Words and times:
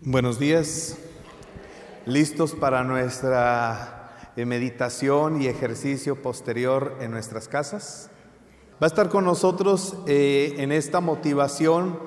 Buenos 0.00 0.38
días, 0.38 0.96
listos 2.04 2.52
para 2.52 2.82
nuestra 2.82 4.32
meditación 4.36 5.40
y 5.40 5.46
ejercicio 5.46 6.20
posterior 6.20 6.96
en 7.00 7.12
nuestras 7.12 7.48
casas. 7.48 8.10
Va 8.82 8.86
a 8.86 8.88
estar 8.88 9.08
con 9.08 9.24
nosotros 9.24 9.94
eh, 10.06 10.54
en 10.58 10.72
esta 10.72 11.00
motivación, 11.00 11.98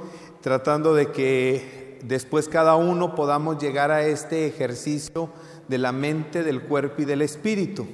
tratando 0.41 0.93
de 0.93 1.11
que 1.11 1.99
después 2.03 2.49
cada 2.49 2.75
uno 2.75 3.15
podamos 3.15 3.57
llegar 3.57 3.89
a 3.89 4.05
este 4.05 4.45
ejercicio 4.47 5.29
de 5.69 5.77
la 5.77 5.93
mente, 5.93 6.43
del 6.43 6.63
cuerpo 6.63 7.01
y 7.01 7.05
del 7.05 7.21
espíritu. 7.21 7.87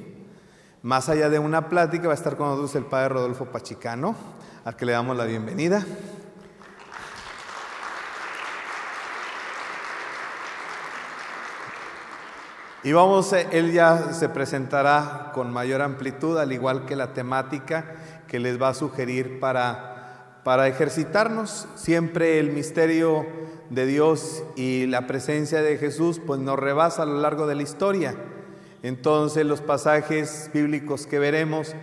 Más 0.82 1.07
allá 1.07 1.30
de 1.30 1.39
una 1.39 1.70
plática, 1.70 2.07
va 2.07 2.14
a 2.14 2.18
estar 2.18 2.36
con 2.36 2.48
nosotros 2.48 2.75
el 2.75 2.86
Padre 2.86 3.10
Rodolfo 3.10 3.46
Pachicano, 3.46 4.16
al 4.66 4.75
que 4.75 4.86
le 4.86 4.94
damos 4.94 5.16
la 5.16 5.25
bienvenida. 5.25 5.86
Y 12.83 12.92
vamos, 12.92 13.32
eh, 13.32 13.47
él 13.51 13.71
ya 13.71 14.11
se 14.11 14.28
presentará 14.28 15.32
con 15.33 15.54
mayor 15.54 15.82
amplitud, 15.82 16.37
al 16.37 16.51
igual 16.51 16.86
que 16.86 16.97
la 16.97 17.14
temática 17.14 17.96
que 18.28 18.39
les 18.39 18.61
va 18.61 18.69
a 18.69 18.73
sugerir 18.73 19.39
para, 19.39 20.42
para 20.43 20.68
ejercitarnos. 20.68 21.68
Siempre 21.75 22.39
el 22.39 22.51
misterio 22.51 23.25
de 23.69 23.86
Dios 23.86 24.43
y 24.57 24.86
la 24.87 25.07
presencia 25.07 25.61
de 25.61 25.78
Jesús 25.78 26.19
pues 26.25 26.42
nos 26.42 26.59
rebasa 26.59 27.04
a 27.04 27.06
lo 27.06 27.21
largo 27.21 27.47
de 27.47 27.56
la 27.56 27.64
historia. 27.64 28.15
Entonces 28.82 29.45
los 29.45 29.61
pasajes 29.61 30.51
bíblicos 30.54 31.07
que 31.07 31.20
veremos 31.20 31.73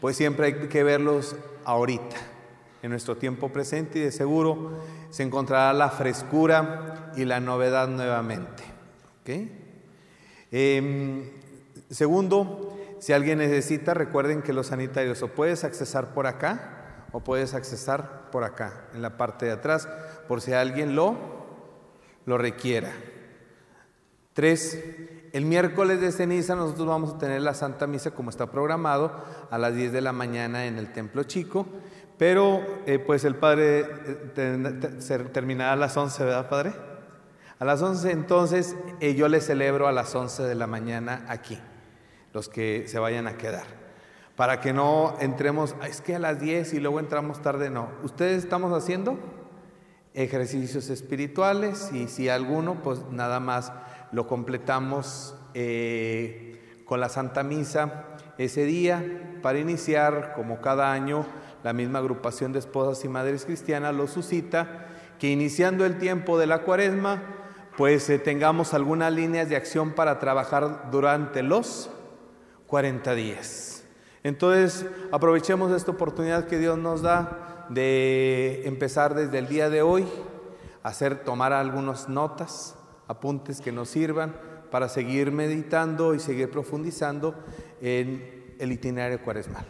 pues 0.00 0.16
siempre 0.16 0.46
hay 0.46 0.54
que 0.68 0.82
verlos 0.82 1.36
ahorita, 1.64 2.16
en 2.82 2.90
nuestro 2.90 3.16
tiempo 3.16 3.50
presente 3.50 3.98
y 3.98 4.02
de 4.02 4.10
seguro 4.10 4.80
se 5.10 5.22
encontrará 5.22 5.72
la 5.74 5.90
frescura 5.90 7.12
y 7.16 7.24
la 7.24 7.38
novedad 7.38 7.86
nuevamente. 7.86 8.64
¿Okay? 9.20 9.59
Em, 10.52 11.30
segundo, 11.90 12.76
si 12.98 13.12
alguien 13.12 13.38
necesita, 13.38 13.94
recuerden 13.94 14.42
que 14.42 14.52
los 14.52 14.68
sanitarios 14.68 15.22
o 15.22 15.28
puedes 15.28 15.64
accesar 15.64 16.12
por 16.12 16.26
acá 16.26 17.06
o 17.12 17.20
puedes 17.20 17.54
accesar 17.54 18.30
por 18.30 18.44
acá, 18.44 18.84
en 18.94 19.02
la 19.02 19.16
parte 19.16 19.46
de 19.46 19.52
atrás, 19.52 19.88
por 20.28 20.40
si 20.40 20.52
alguien 20.52 20.94
lo, 20.94 21.16
lo 22.26 22.38
requiera. 22.38 22.92
Tres, 24.32 24.78
el 25.32 25.44
miércoles 25.44 26.00
de 26.00 26.12
ceniza 26.12 26.54
nosotros 26.54 26.86
vamos 26.86 27.14
a 27.14 27.18
tener 27.18 27.42
la 27.42 27.54
Santa 27.54 27.86
Misa 27.86 28.12
como 28.12 28.30
está 28.30 28.50
programado 28.50 29.24
a 29.50 29.58
las 29.58 29.74
10 29.74 29.92
de 29.92 30.00
la 30.00 30.12
mañana 30.12 30.66
en 30.66 30.78
el 30.78 30.92
Templo 30.92 31.24
Chico, 31.24 31.66
pero 32.16 32.62
eh, 32.86 32.98
pues 32.98 33.24
el 33.24 33.34
Padre 33.34 33.86
eh, 34.36 35.28
terminará 35.32 35.72
a 35.72 35.76
las 35.76 35.96
11, 35.96 36.24
¿verdad 36.24 36.48
Padre? 36.48 36.89
A 37.60 37.66
las 37.66 37.82
11 37.82 38.10
entonces 38.12 38.74
eh, 39.00 39.14
yo 39.14 39.28
les 39.28 39.44
celebro 39.44 39.86
a 39.86 39.92
las 39.92 40.14
11 40.14 40.44
de 40.44 40.54
la 40.54 40.66
mañana 40.66 41.26
aquí, 41.28 41.58
los 42.32 42.48
que 42.48 42.88
se 42.88 42.98
vayan 42.98 43.26
a 43.26 43.36
quedar. 43.36 43.66
Para 44.34 44.62
que 44.62 44.72
no 44.72 45.14
entremos, 45.20 45.76
es 45.86 46.00
que 46.00 46.14
a 46.16 46.18
las 46.18 46.40
10 46.40 46.72
y 46.72 46.80
luego 46.80 47.00
entramos 47.00 47.42
tarde, 47.42 47.68
no. 47.68 47.90
Ustedes 48.02 48.42
estamos 48.42 48.72
haciendo 48.72 49.18
ejercicios 50.14 50.88
espirituales 50.88 51.90
y 51.92 52.08
si 52.08 52.30
alguno, 52.30 52.82
pues 52.82 53.02
nada 53.10 53.40
más 53.40 53.74
lo 54.10 54.26
completamos 54.26 55.34
eh, 55.52 56.82
con 56.86 56.98
la 56.98 57.10
Santa 57.10 57.42
Misa 57.42 58.06
ese 58.38 58.64
día 58.64 59.04
para 59.42 59.58
iniciar, 59.58 60.32
como 60.34 60.62
cada 60.62 60.92
año, 60.92 61.26
la 61.62 61.74
misma 61.74 61.98
agrupación 61.98 62.54
de 62.54 62.58
esposas 62.58 63.04
y 63.04 63.08
madres 63.08 63.44
cristianas 63.44 63.94
lo 63.94 64.06
suscita, 64.06 64.86
que 65.18 65.28
iniciando 65.28 65.84
el 65.84 65.98
tiempo 65.98 66.38
de 66.38 66.46
la 66.46 66.60
cuaresma, 66.62 67.36
pues 67.76 68.08
eh, 68.10 68.18
tengamos 68.18 68.74
algunas 68.74 69.12
líneas 69.12 69.48
de 69.48 69.56
acción 69.56 69.92
para 69.92 70.18
trabajar 70.18 70.90
durante 70.90 71.42
los 71.42 71.90
40 72.66 73.14
días. 73.14 73.84
Entonces, 74.22 74.86
aprovechemos 75.12 75.72
esta 75.72 75.92
oportunidad 75.92 76.46
que 76.46 76.58
Dios 76.58 76.78
nos 76.78 77.02
da 77.02 77.66
de 77.70 78.62
empezar 78.66 79.14
desde 79.14 79.38
el 79.38 79.48
día 79.48 79.70
de 79.70 79.82
hoy, 79.82 80.04
hacer 80.82 81.24
tomar 81.24 81.52
algunas 81.52 82.08
notas, 82.08 82.74
apuntes 83.08 83.60
que 83.60 83.72
nos 83.72 83.88
sirvan 83.88 84.36
para 84.70 84.88
seguir 84.88 85.32
meditando 85.32 86.14
y 86.14 86.20
seguir 86.20 86.50
profundizando 86.50 87.34
en 87.80 88.54
el 88.58 88.72
itinerario 88.72 89.22
cuaresmal. 89.22 89.64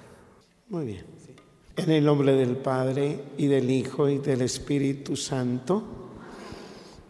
Muy 0.69 0.86
bien. 0.86 1.06
En 1.76 1.91
el 1.91 2.04
nombre 2.04 2.32
del 2.32 2.56
Padre 2.56 3.20
y 3.38 3.47
del 3.47 3.70
Hijo 3.70 4.08
y 4.08 4.19
del 4.19 4.42
Espíritu 4.42 5.16
Santo. 5.16 5.99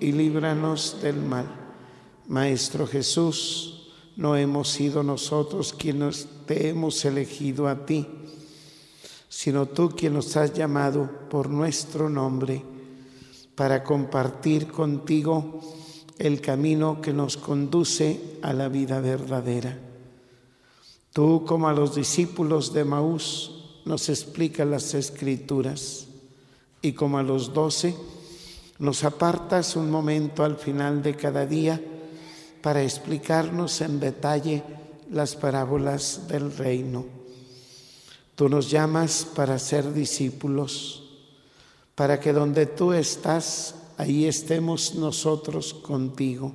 y 0.00 0.12
líbranos 0.12 0.98
del 1.02 1.16
mal. 1.16 1.46
Maestro 2.28 2.86
Jesús, 2.86 3.90
no 4.16 4.36
hemos 4.36 4.68
sido 4.68 5.02
nosotros 5.02 5.72
quienes 5.72 6.28
te 6.46 6.68
hemos 6.68 7.04
elegido 7.04 7.68
a 7.68 7.84
ti, 7.84 8.06
sino 9.28 9.66
tú 9.66 9.90
quien 9.90 10.14
nos 10.14 10.36
has 10.36 10.52
llamado 10.54 11.10
por 11.28 11.50
nuestro 11.50 12.08
nombre 12.08 12.62
para 13.54 13.82
compartir 13.82 14.68
contigo 14.68 15.60
el 16.18 16.40
camino 16.40 17.00
que 17.00 17.12
nos 17.12 17.36
conduce 17.36 18.38
a 18.42 18.52
la 18.52 18.68
vida 18.68 19.00
verdadera. 19.00 19.78
Tú, 21.12 21.44
como 21.46 21.68
a 21.68 21.72
los 21.72 21.94
discípulos 21.94 22.72
de 22.72 22.84
Maús, 22.84 23.80
nos 23.84 24.08
explicas 24.08 24.66
las 24.66 24.94
escrituras 24.94 26.06
y 26.82 26.92
como 26.92 27.18
a 27.18 27.22
los 27.22 27.52
doce, 27.52 27.94
nos 28.84 29.02
apartas 29.02 29.76
un 29.76 29.90
momento 29.90 30.44
al 30.44 30.56
final 30.56 31.02
de 31.02 31.16
cada 31.16 31.46
día 31.46 31.80
para 32.60 32.82
explicarnos 32.82 33.80
en 33.80 33.98
detalle 33.98 34.62
las 35.10 35.36
parábolas 35.36 36.28
del 36.28 36.54
reino. 36.54 37.06
Tú 38.34 38.50
nos 38.50 38.70
llamas 38.70 39.26
para 39.34 39.58
ser 39.58 39.94
discípulos, 39.94 41.02
para 41.94 42.20
que 42.20 42.34
donde 42.34 42.66
tú 42.66 42.92
estás, 42.92 43.74
ahí 43.96 44.26
estemos 44.26 44.94
nosotros 44.96 45.72
contigo, 45.72 46.52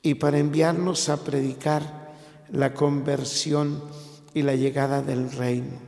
y 0.00 0.14
para 0.14 0.38
enviarnos 0.38 1.08
a 1.08 1.24
predicar 1.24 2.14
la 2.52 2.74
conversión 2.74 3.82
y 4.34 4.42
la 4.42 4.54
llegada 4.54 5.02
del 5.02 5.32
reino, 5.32 5.80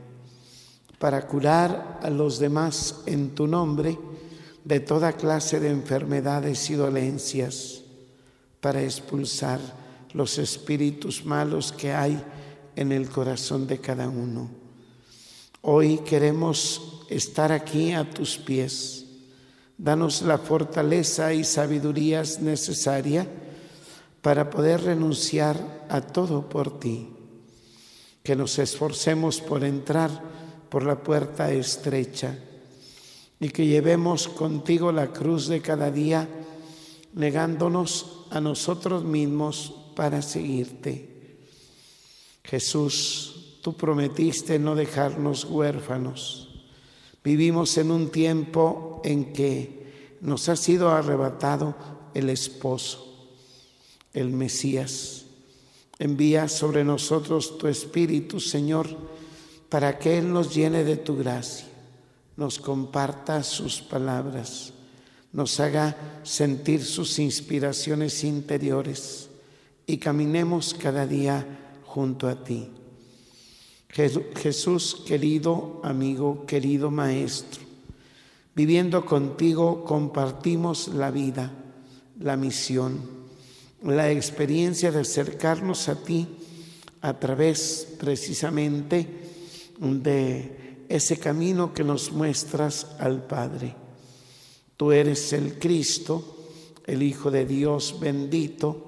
para 0.99 1.25
curar 1.25 2.01
a 2.03 2.09
los 2.09 2.37
demás 2.37 3.01
en 3.05 3.33
tu 3.33 3.47
nombre, 3.47 3.97
de 4.63 4.79
toda 4.79 5.13
clase 5.13 5.59
de 5.59 5.69
enfermedades 5.69 6.69
y 6.69 6.75
dolencias 6.75 7.81
para 8.59 8.81
expulsar 8.83 9.59
los 10.13 10.37
espíritus 10.37 11.25
malos 11.25 11.71
que 11.71 11.93
hay 11.93 12.21
en 12.75 12.91
el 12.91 13.09
corazón 13.09 13.65
de 13.67 13.79
cada 13.79 14.07
uno. 14.07 14.49
Hoy 15.61 15.99
queremos 15.99 17.05
estar 17.09 17.51
aquí 17.51 17.91
a 17.91 18.09
tus 18.09 18.37
pies. 18.37 19.05
Danos 19.77 20.21
la 20.21 20.37
fortaleza 20.37 21.33
y 21.33 21.43
sabiduría 21.43 22.23
necesaria 22.39 23.27
para 24.21 24.49
poder 24.49 24.83
renunciar 24.83 25.85
a 25.89 26.01
todo 26.01 26.47
por 26.47 26.79
ti. 26.79 27.09
Que 28.21 28.35
nos 28.35 28.59
esforcemos 28.59 29.41
por 29.41 29.63
entrar 29.63 30.11
por 30.69 30.83
la 30.83 31.01
puerta 31.01 31.51
estrecha 31.51 32.37
y 33.41 33.49
que 33.49 33.65
llevemos 33.65 34.27
contigo 34.27 34.91
la 34.91 35.11
cruz 35.11 35.47
de 35.47 35.61
cada 35.61 35.89
día, 35.89 36.29
negándonos 37.13 38.27
a 38.29 38.39
nosotros 38.39 39.03
mismos 39.03 39.73
para 39.95 40.21
seguirte. 40.21 41.37
Jesús, 42.43 43.57
tú 43.63 43.75
prometiste 43.75 44.59
no 44.59 44.75
dejarnos 44.75 45.45
huérfanos. 45.45 46.63
Vivimos 47.23 47.75
en 47.79 47.89
un 47.89 48.11
tiempo 48.11 49.01
en 49.03 49.33
que 49.33 50.17
nos 50.21 50.47
ha 50.47 50.55
sido 50.55 50.91
arrebatado 50.91 51.75
el 52.13 52.29
esposo, 52.29 53.27
el 54.13 54.29
Mesías. 54.29 55.25
Envía 55.97 56.47
sobre 56.47 56.83
nosotros 56.83 57.57
tu 57.57 57.67
Espíritu, 57.67 58.39
Señor, 58.39 58.87
para 59.67 59.97
que 59.97 60.19
Él 60.19 60.31
nos 60.31 60.53
llene 60.53 60.83
de 60.83 60.97
tu 60.97 61.17
gracia 61.17 61.70
nos 62.41 62.57
comparta 62.57 63.43
sus 63.43 63.83
palabras, 63.83 64.73
nos 65.31 65.59
haga 65.59 65.95
sentir 66.23 66.83
sus 66.83 67.19
inspiraciones 67.19 68.23
interiores 68.23 69.29
y 69.85 69.97
caminemos 69.97 70.73
cada 70.73 71.05
día 71.05 71.45
junto 71.85 72.27
a 72.27 72.43
ti. 72.43 72.67
Jesús, 73.89 75.03
querido 75.05 75.81
amigo, 75.83 76.47
querido 76.47 76.89
Maestro, 76.89 77.61
viviendo 78.55 79.05
contigo 79.05 79.85
compartimos 79.85 80.87
la 80.87 81.11
vida, 81.11 81.51
la 82.19 82.37
misión, 82.37 83.01
la 83.83 84.09
experiencia 84.09 84.91
de 84.91 85.01
acercarnos 85.01 85.89
a 85.89 85.95
ti 86.03 86.27
a 87.01 87.19
través 87.19 87.87
precisamente 87.99 89.07
de 89.79 90.60
ese 90.91 91.17
camino 91.17 91.73
que 91.73 91.83
nos 91.83 92.11
muestras 92.11 92.87
al 92.99 93.23
Padre. 93.25 93.75
Tú 94.75 94.91
eres 94.91 95.31
el 95.31 95.57
Cristo, 95.57 96.37
el 96.85 97.01
Hijo 97.01 97.31
de 97.31 97.45
Dios 97.45 97.97
bendito, 97.99 98.87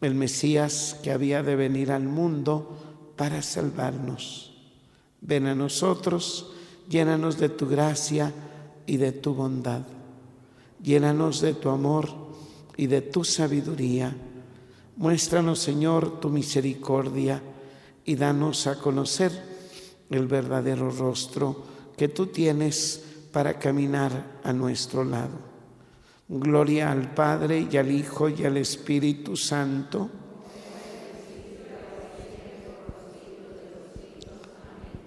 el 0.00 0.14
Mesías 0.14 0.96
que 1.02 1.12
había 1.12 1.42
de 1.42 1.54
venir 1.54 1.92
al 1.92 2.04
mundo 2.04 2.76
para 3.16 3.42
salvarnos. 3.42 4.54
Ven 5.20 5.46
a 5.46 5.54
nosotros, 5.54 6.50
llénanos 6.88 7.38
de 7.38 7.50
tu 7.50 7.68
gracia 7.68 8.32
y 8.86 8.96
de 8.96 9.12
tu 9.12 9.34
bondad. 9.34 9.82
Llénanos 10.82 11.40
de 11.40 11.54
tu 11.54 11.68
amor 11.68 12.08
y 12.76 12.86
de 12.88 13.02
tu 13.02 13.22
sabiduría. 13.22 14.16
Muéstranos, 14.96 15.60
Señor, 15.60 16.18
tu 16.18 16.28
misericordia 16.28 17.40
y 18.04 18.16
danos 18.16 18.66
a 18.66 18.78
conocer 18.78 19.49
el 20.10 20.26
verdadero 20.26 20.90
rostro 20.90 21.62
que 21.96 22.08
tú 22.08 22.26
tienes 22.26 23.04
para 23.32 23.58
caminar 23.58 24.40
a 24.42 24.52
nuestro 24.52 25.04
lado. 25.04 25.50
Gloria 26.28 26.92
al 26.92 27.12
Padre 27.12 27.66
y 27.70 27.76
al 27.76 27.90
Hijo 27.90 28.28
y 28.28 28.44
al 28.44 28.56
Espíritu 28.56 29.36
Santo. 29.36 30.08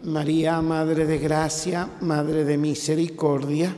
María, 0.03 0.61
Madre 0.61 1.05
de 1.05 1.17
Gracia, 1.17 1.87
Madre 2.01 2.43
de 2.43 2.57
Misericordia. 2.57 3.73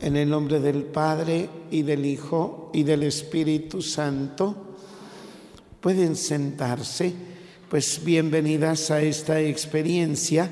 En 0.00 0.16
el 0.16 0.30
nombre 0.30 0.58
del 0.58 0.84
Padre 0.84 1.48
y 1.70 1.82
del 1.82 2.06
Hijo 2.06 2.70
y 2.72 2.82
del 2.82 3.02
Espíritu 3.02 3.82
Santo, 3.82 4.74
pueden 5.80 6.16
sentarse, 6.16 7.12
pues 7.72 8.04
bienvenidas 8.04 8.90
a 8.90 9.00
esta 9.00 9.40
experiencia 9.40 10.50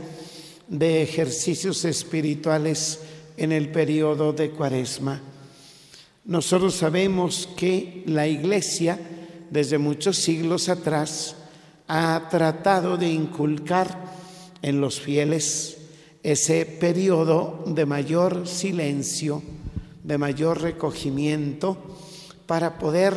de 0.69 1.03
ejercicios 1.03 1.85
espirituales 1.85 3.01
en 3.37 3.53
el 3.53 3.69
periodo 3.69 4.33
de 4.33 4.53
Cuaresma. 4.53 5.21
Nosotros 6.25 6.77
sabemos 6.77 7.47
que 7.59 8.05
la 8.07 8.27
Iglesia 8.27 8.99
desde 9.51 9.77
muchos 9.77 10.17
siglos 10.17 10.71
atrás 10.71 11.37
ha 11.89 12.27
tratado 12.31 12.97
de 12.97 13.11
inculcar 13.11 14.15
en 14.63 14.81
los 14.81 14.99
fieles 14.99 15.77
ese 16.23 16.65
periodo 16.65 17.65
de 17.67 17.85
mayor 17.85 18.49
silencio, 18.49 19.43
de 20.05 20.17
mayor 20.17 20.63
recogimiento, 20.63 21.77
para 22.47 22.79
poder 22.79 23.13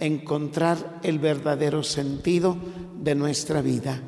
encontrar 0.00 1.00
el 1.02 1.18
verdadero 1.18 1.82
sentido 1.82 2.56
de 3.02 3.14
nuestra 3.16 3.60
vida. 3.60 4.00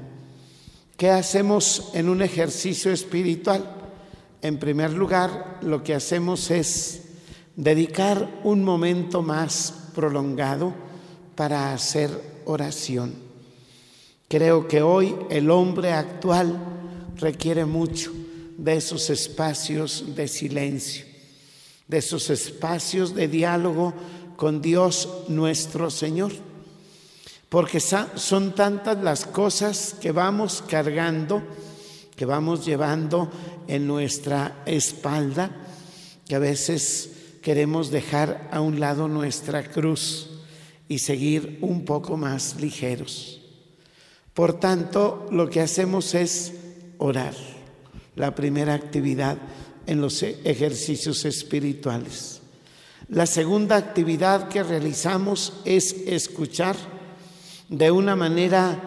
¿Qué 0.96 1.11
hacemos 1.11 1.91
en 1.94 2.08
un 2.08 2.23
ejercicio 2.23 2.93
espiritual? 2.93 3.64
En 4.41 4.58
primer 4.58 4.93
lugar, 4.93 5.58
lo 5.62 5.82
que 5.82 5.94
hacemos 5.94 6.50
es 6.50 7.02
dedicar 7.56 8.41
un 8.44 8.62
momento 8.62 9.20
más 9.20 9.91
prolongado 9.94 10.73
para 11.35 11.73
hacer 11.73 12.11
oración. 12.44 13.14
Creo 14.29 14.69
que 14.69 14.82
hoy 14.82 15.17
el 15.29 15.50
hombre 15.50 15.93
actual 15.93 16.56
requiere 17.17 17.64
mucho 17.64 18.12
de 18.56 18.76
esos 18.76 19.11
espacios 19.11 20.14
de 20.14 20.29
silencio, 20.29 21.05
de 21.88 21.99
esos 21.99 22.31
espacios 22.31 23.14
de 23.14 23.26
diálogo 23.26 23.93
con 24.37 24.62
Dios 24.62 25.25
nuestro 25.29 25.91
Señor 25.91 26.32
porque 27.54 27.78
son 27.78 28.52
tantas 28.56 29.00
las 29.00 29.26
cosas 29.26 29.94
que 30.00 30.10
vamos 30.10 30.64
cargando, 30.68 31.40
que 32.16 32.24
vamos 32.24 32.66
llevando 32.66 33.30
en 33.68 33.86
nuestra 33.86 34.64
espalda, 34.66 35.52
que 36.26 36.34
a 36.34 36.40
veces 36.40 37.10
queremos 37.42 37.92
dejar 37.92 38.48
a 38.50 38.60
un 38.60 38.80
lado 38.80 39.06
nuestra 39.06 39.62
cruz 39.62 40.30
y 40.88 40.98
seguir 40.98 41.60
un 41.60 41.84
poco 41.84 42.16
más 42.16 42.60
ligeros. 42.60 43.40
Por 44.32 44.58
tanto, 44.58 45.28
lo 45.30 45.48
que 45.48 45.60
hacemos 45.60 46.12
es 46.16 46.54
orar, 46.98 47.36
la 48.16 48.34
primera 48.34 48.74
actividad 48.74 49.38
en 49.86 50.00
los 50.00 50.24
ejercicios 50.24 51.24
espirituales. 51.24 52.40
La 53.08 53.26
segunda 53.26 53.76
actividad 53.76 54.48
que 54.48 54.64
realizamos 54.64 55.60
es 55.64 55.92
escuchar 56.08 56.94
de 57.69 57.90
una 57.90 58.16
manera 58.16 58.78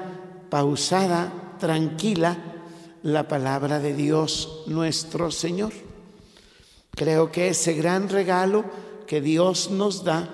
pausada, 0.49 1.55
tranquila, 1.59 2.37
la 3.03 3.27
palabra 3.27 3.79
de 3.79 3.93
Dios 3.93 4.63
nuestro 4.67 5.31
Señor. 5.31 5.73
Creo 6.91 7.31
que 7.31 7.49
ese 7.49 7.73
gran 7.73 8.09
regalo 8.09 8.65
que 9.05 9.21
Dios 9.21 9.69
nos 9.71 10.03
da, 10.03 10.29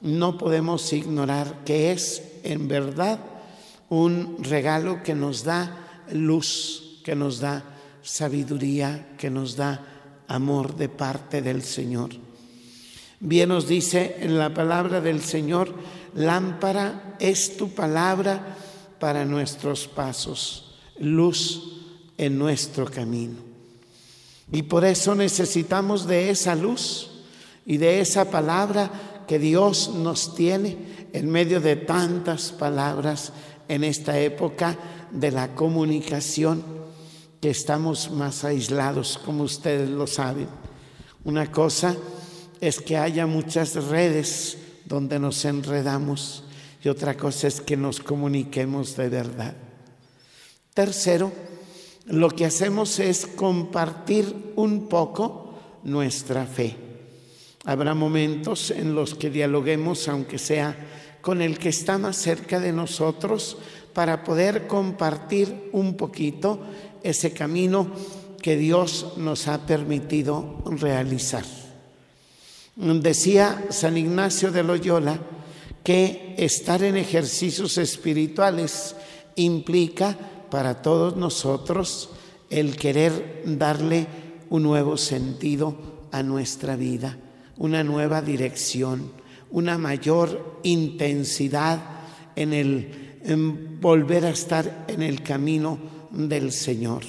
no 0.00 0.38
podemos 0.38 0.92
ignorar 0.92 1.64
que 1.64 1.92
es 1.92 2.22
en 2.44 2.68
verdad 2.68 3.18
un 3.88 4.42
regalo 4.42 5.02
que 5.02 5.14
nos 5.14 5.44
da 5.44 6.04
luz, 6.12 7.00
que 7.04 7.14
nos 7.16 7.40
da 7.40 7.64
sabiduría, 8.02 9.16
que 9.18 9.28
nos 9.28 9.56
da 9.56 9.84
amor 10.28 10.76
de 10.76 10.88
parte 10.88 11.42
del 11.42 11.62
Señor. 11.62 12.10
Bien 13.20 13.48
nos 13.48 13.66
dice 13.66 14.16
en 14.20 14.38
la 14.38 14.54
palabra 14.54 15.00
del 15.00 15.20
Señor, 15.20 15.74
lámpara 16.14 17.07
es 17.20 17.56
tu 17.56 17.70
palabra 17.70 18.56
para 18.98 19.24
nuestros 19.24 19.86
pasos, 19.86 20.74
luz 20.98 21.78
en 22.16 22.38
nuestro 22.38 22.86
camino. 22.86 23.36
Y 24.50 24.62
por 24.62 24.84
eso 24.84 25.14
necesitamos 25.14 26.06
de 26.06 26.30
esa 26.30 26.54
luz 26.54 27.10
y 27.66 27.76
de 27.76 28.00
esa 28.00 28.30
palabra 28.30 29.24
que 29.26 29.38
Dios 29.38 29.90
nos 29.94 30.34
tiene 30.34 31.08
en 31.12 31.30
medio 31.30 31.60
de 31.60 31.76
tantas 31.76 32.50
palabras 32.50 33.32
en 33.68 33.84
esta 33.84 34.18
época 34.18 34.76
de 35.10 35.30
la 35.30 35.54
comunicación 35.54 36.64
que 37.40 37.50
estamos 37.50 38.10
más 38.10 38.44
aislados, 38.44 39.20
como 39.24 39.44
ustedes 39.44 39.88
lo 39.88 40.06
saben. 40.06 40.48
Una 41.24 41.52
cosa 41.52 41.94
es 42.60 42.80
que 42.80 42.96
haya 42.96 43.26
muchas 43.26 43.74
redes 43.84 44.58
donde 44.86 45.18
nos 45.18 45.44
enredamos 45.44 46.44
y 46.82 46.88
otra 46.88 47.16
cosa 47.16 47.48
es 47.48 47.60
que 47.60 47.76
nos 47.76 48.00
comuniquemos 48.00 48.96
de 48.96 49.08
verdad. 49.08 49.54
Tercero, 50.74 51.32
lo 52.06 52.30
que 52.30 52.46
hacemos 52.46 52.98
es 53.00 53.26
compartir 53.26 54.52
un 54.56 54.88
poco 54.88 55.54
nuestra 55.82 56.46
fe. 56.46 56.76
Habrá 57.64 57.94
momentos 57.94 58.70
en 58.70 58.94
los 58.94 59.14
que 59.14 59.28
dialoguemos, 59.28 60.08
aunque 60.08 60.38
sea 60.38 60.76
con 61.20 61.42
el 61.42 61.58
que 61.58 61.68
está 61.68 61.98
más 61.98 62.16
cerca 62.16 62.60
de 62.60 62.72
nosotros, 62.72 63.58
para 63.92 64.22
poder 64.22 64.66
compartir 64.66 65.70
un 65.72 65.96
poquito 65.96 66.60
ese 67.02 67.32
camino 67.32 67.90
que 68.40 68.56
Dios 68.56 69.14
nos 69.16 69.48
ha 69.48 69.66
permitido 69.66 70.62
realizar. 70.66 71.44
Decía 72.76 73.66
San 73.70 73.98
Ignacio 73.98 74.52
de 74.52 74.62
Loyola 74.62 75.18
que 75.88 76.34
estar 76.36 76.82
en 76.82 76.98
ejercicios 76.98 77.78
espirituales 77.78 78.94
implica 79.36 80.18
para 80.50 80.82
todos 80.82 81.16
nosotros 81.16 82.10
el 82.50 82.76
querer 82.76 83.42
darle 83.46 84.06
un 84.50 84.64
nuevo 84.64 84.98
sentido 84.98 86.04
a 86.12 86.22
nuestra 86.22 86.76
vida, 86.76 87.16
una 87.56 87.84
nueva 87.84 88.20
dirección, 88.20 89.12
una 89.50 89.78
mayor 89.78 90.60
intensidad 90.62 91.80
en 92.36 92.52
el 92.52 93.78
volver 93.80 94.26
a 94.26 94.30
estar 94.30 94.84
en 94.88 95.00
el 95.00 95.22
camino 95.22 95.78
del 96.10 96.52
Señor. 96.52 97.02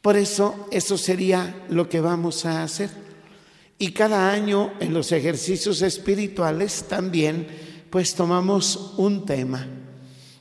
Por 0.00 0.16
eso 0.16 0.68
eso 0.70 0.96
sería 0.96 1.64
lo 1.68 1.88
que 1.88 2.00
vamos 2.00 2.46
a 2.46 2.62
hacer. 2.62 2.90
Y 3.76 3.90
cada 3.90 4.30
año 4.30 4.74
en 4.78 4.94
los 4.94 5.10
ejercicios 5.10 5.82
espirituales 5.82 6.84
también 6.88 7.71
pues 7.92 8.14
tomamos 8.14 8.94
un 8.96 9.26
tema, 9.26 9.66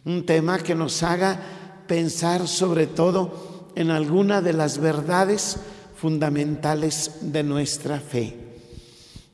un 0.06 0.26
tema 0.26 0.58
que 0.60 0.74
nos 0.74 1.04
haga 1.04 1.84
pensar 1.86 2.48
sobre 2.48 2.88
todo 2.88 3.68
en 3.76 3.92
alguna 3.92 4.42
de 4.42 4.54
las 4.54 4.78
verdades 4.78 5.58
fundamentales 5.98 7.12
de 7.20 7.44
nuestra 7.44 8.00
fe. 8.00 8.38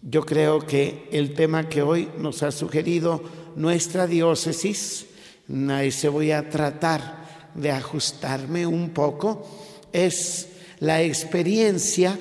Yo 0.02 0.26
creo 0.26 0.66
que 0.66 1.08
el 1.12 1.36
tema 1.36 1.70
que 1.70 1.84
hoy 1.84 2.10
nos 2.18 2.42
ha 2.42 2.52
sugerido 2.52 3.22
nuestra 3.56 4.08
diócesis, 4.08 5.06
a 5.70 5.84
ese 5.84 6.10
voy 6.10 6.32
a 6.32 6.50
tratar 6.50 7.52
de 7.54 7.70
ajustarme 7.70 8.66
un 8.66 8.90
poco, 8.96 9.48
es 9.94 10.48
la 10.80 11.04
experiencia 11.04 12.18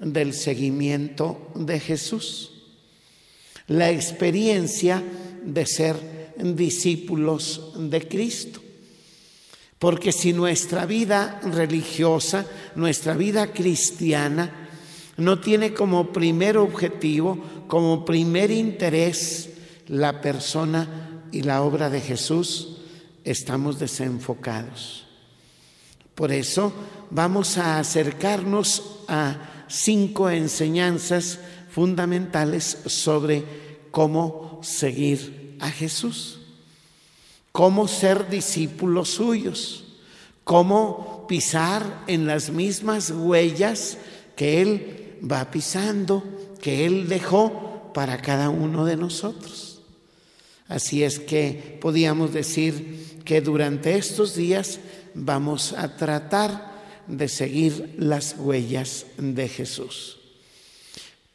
del 0.00 0.32
seguimiento 0.32 1.50
de 1.54 1.80
Jesús, 1.80 2.50
la 3.66 3.90
experiencia 3.90 5.02
de 5.44 5.66
ser 5.66 6.34
discípulos 6.38 7.72
de 7.76 8.06
Cristo. 8.08 8.60
Porque 9.78 10.12
si 10.12 10.32
nuestra 10.32 10.86
vida 10.86 11.40
religiosa, 11.44 12.46
nuestra 12.74 13.14
vida 13.14 13.52
cristiana, 13.52 14.68
no 15.16 15.40
tiene 15.40 15.74
como 15.74 16.12
primer 16.12 16.56
objetivo, 16.56 17.38
como 17.68 18.04
primer 18.04 18.50
interés 18.50 19.50
la 19.86 20.20
persona 20.20 21.22
y 21.30 21.42
la 21.42 21.62
obra 21.62 21.90
de 21.90 22.00
Jesús, 22.00 22.78
estamos 23.24 23.78
desenfocados. 23.78 25.06
Por 26.14 26.32
eso 26.32 26.72
vamos 27.10 27.58
a 27.58 27.78
acercarnos 27.78 29.00
a 29.08 29.66
cinco 29.68 30.30
enseñanzas 30.30 31.40
fundamentales 31.70 32.78
sobre 32.86 33.44
cómo 33.90 34.53
seguir 34.64 35.56
a 35.60 35.70
Jesús 35.70 36.38
cómo 37.54 37.86
ser 37.86 38.28
discípulos 38.28 39.10
suyos, 39.10 39.84
cómo 40.42 41.24
pisar 41.28 42.02
en 42.08 42.26
las 42.26 42.50
mismas 42.50 43.12
huellas 43.12 43.96
que 44.34 44.60
Él 44.60 45.18
va 45.22 45.52
pisando, 45.52 46.24
que 46.60 46.84
Él 46.84 47.06
dejó 47.06 47.92
para 47.94 48.20
cada 48.20 48.48
uno 48.48 48.84
de 48.84 48.96
nosotros. 48.96 49.78
Así 50.66 51.04
es 51.04 51.20
que 51.20 51.78
podíamos 51.80 52.32
decir 52.32 53.20
que 53.24 53.40
durante 53.40 53.96
estos 53.96 54.34
días 54.34 54.80
vamos 55.14 55.74
a 55.74 55.96
tratar 55.96 56.74
de 57.06 57.28
seguir 57.28 57.94
las 57.98 58.34
huellas 58.36 59.06
de 59.16 59.48
Jesús. 59.48 60.18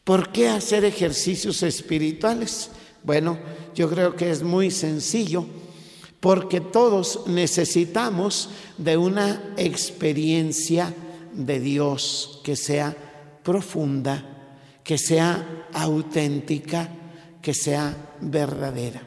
¿Por 0.04 0.34
qué 0.34 0.50
hacer 0.50 0.84
ejercicios 0.84 1.64
espirituales? 1.64 2.72
Bueno, 3.04 3.38
yo 3.76 3.90
creo 3.90 4.16
que 4.16 4.30
es 4.30 4.44
muy 4.44 4.72
sencillo 4.72 5.46
porque 6.20 6.60
todos 6.60 7.28
necesitamos 7.28 8.50
de 8.78 8.98
una 8.98 9.54
experiencia 9.58 10.94
de 11.34 11.60
Dios 11.60 12.42
que 12.44 12.56
sea 12.56 12.96
profunda, 13.44 14.58
que 14.84 14.98
sea 14.98 15.68
auténtica, 15.74 16.90
que 17.42 17.54
sea 17.54 18.16
verdadera. 18.22 19.02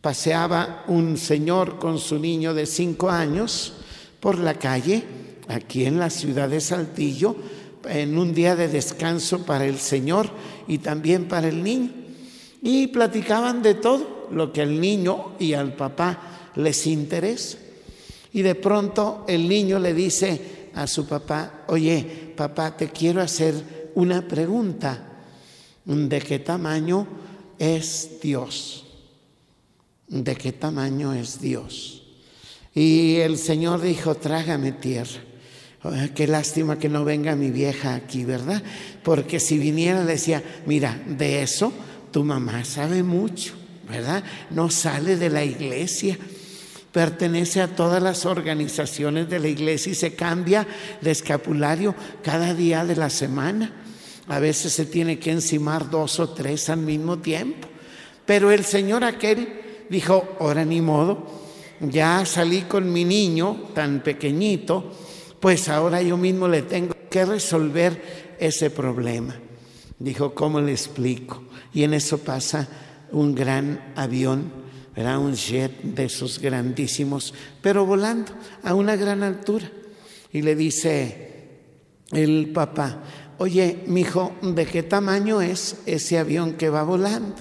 Paseaba 0.00 0.84
un 0.88 1.16
señor 1.16 1.78
con 1.78 1.98
su 1.98 2.18
niño 2.18 2.54
de 2.54 2.66
cinco 2.66 3.10
años 3.10 3.74
por 4.18 4.38
la 4.38 4.54
calle, 4.54 5.04
aquí 5.48 5.84
en 5.84 5.98
la 5.98 6.10
ciudad 6.10 6.48
de 6.48 6.60
Saltillo, 6.60 7.36
en 7.88 8.18
un 8.18 8.34
día 8.34 8.56
de 8.56 8.68
descanso 8.68 9.44
para 9.44 9.66
el 9.66 9.78
Señor 9.78 10.28
y 10.66 10.78
también 10.78 11.28
para 11.28 11.48
el 11.48 11.62
niño. 11.62 11.99
Y 12.62 12.88
platicaban 12.88 13.62
de 13.62 13.74
todo 13.74 14.28
lo 14.30 14.52
que 14.52 14.62
al 14.62 14.80
niño 14.80 15.32
y 15.38 15.54
al 15.54 15.74
papá 15.74 16.52
les 16.56 16.86
interesa. 16.86 17.58
Y 18.32 18.42
de 18.42 18.54
pronto 18.54 19.24
el 19.28 19.48
niño 19.48 19.78
le 19.78 19.94
dice 19.94 20.70
a 20.74 20.86
su 20.86 21.06
papá, 21.06 21.64
oye, 21.68 22.32
papá, 22.36 22.76
te 22.76 22.88
quiero 22.88 23.20
hacer 23.20 23.90
una 23.94 24.26
pregunta. 24.26 25.06
¿De 25.84 26.20
qué 26.20 26.38
tamaño 26.38 27.06
es 27.58 28.20
Dios? 28.22 28.84
¿De 30.06 30.36
qué 30.36 30.52
tamaño 30.52 31.12
es 31.12 31.40
Dios? 31.40 32.02
Y 32.74 33.16
el 33.16 33.38
Señor 33.38 33.80
dijo, 33.80 34.14
trágame 34.14 34.72
tierra. 34.72 35.20
qué 36.14 36.26
lástima 36.26 36.78
que 36.78 36.88
no 36.88 37.04
venga 37.04 37.34
mi 37.34 37.50
vieja 37.50 37.94
aquí, 37.94 38.24
¿verdad? 38.24 38.62
Porque 39.02 39.40
si 39.40 39.58
viniera 39.58 40.04
decía, 40.04 40.42
mira, 40.66 41.02
de 41.06 41.42
eso 41.42 41.72
tu 42.10 42.24
mamá 42.24 42.64
sabe 42.64 43.02
mucho. 43.02 43.60
¿verdad? 43.90 44.22
No 44.50 44.70
sale 44.70 45.16
de 45.16 45.28
la 45.28 45.44
iglesia, 45.44 46.16
pertenece 46.92 47.60
a 47.60 47.74
todas 47.74 48.02
las 48.02 48.24
organizaciones 48.24 49.28
de 49.28 49.40
la 49.40 49.48
iglesia 49.48 49.92
y 49.92 49.96
se 49.96 50.14
cambia 50.14 50.66
de 51.00 51.10
escapulario 51.10 51.94
cada 52.22 52.54
día 52.54 52.84
de 52.84 52.96
la 52.96 53.10
semana. 53.10 53.72
A 54.28 54.38
veces 54.38 54.72
se 54.72 54.86
tiene 54.86 55.18
que 55.18 55.32
encimar 55.32 55.90
dos 55.90 56.20
o 56.20 56.30
tres 56.30 56.68
al 56.70 56.78
mismo 56.78 57.18
tiempo. 57.18 57.68
Pero 58.24 58.52
el 58.52 58.64
señor 58.64 59.02
aquel 59.02 59.86
dijo, 59.88 60.36
ahora 60.38 60.64
ni 60.64 60.80
modo, 60.80 61.26
ya 61.80 62.24
salí 62.24 62.62
con 62.62 62.92
mi 62.92 63.04
niño 63.04 63.70
tan 63.74 64.02
pequeñito, 64.02 64.92
pues 65.40 65.68
ahora 65.68 66.00
yo 66.00 66.16
mismo 66.16 66.46
le 66.46 66.62
tengo 66.62 66.94
que 67.10 67.24
resolver 67.24 68.36
ese 68.38 68.70
problema. 68.70 69.34
Dijo, 69.98 70.32
¿cómo 70.32 70.60
le 70.60 70.72
explico? 70.72 71.42
Y 71.72 71.84
en 71.84 71.94
eso 71.94 72.18
pasa 72.18 72.68
un 73.12 73.34
gran 73.34 73.92
avión, 73.96 74.52
era 74.94 75.18
un 75.18 75.34
jet 75.34 75.82
de 75.82 76.04
esos 76.04 76.38
grandísimos, 76.38 77.32
pero 77.62 77.86
volando 77.86 78.32
a 78.62 78.74
una 78.74 78.96
gran 78.96 79.22
altura. 79.22 79.70
Y 80.32 80.42
le 80.42 80.54
dice 80.54 81.30
el 82.12 82.50
papá, 82.52 83.02
oye, 83.38 83.84
mi 83.86 84.02
hijo, 84.02 84.36
¿de 84.42 84.66
qué 84.66 84.82
tamaño 84.82 85.40
es 85.40 85.78
ese 85.86 86.18
avión 86.18 86.54
que 86.54 86.68
va 86.68 86.82
volando? 86.82 87.36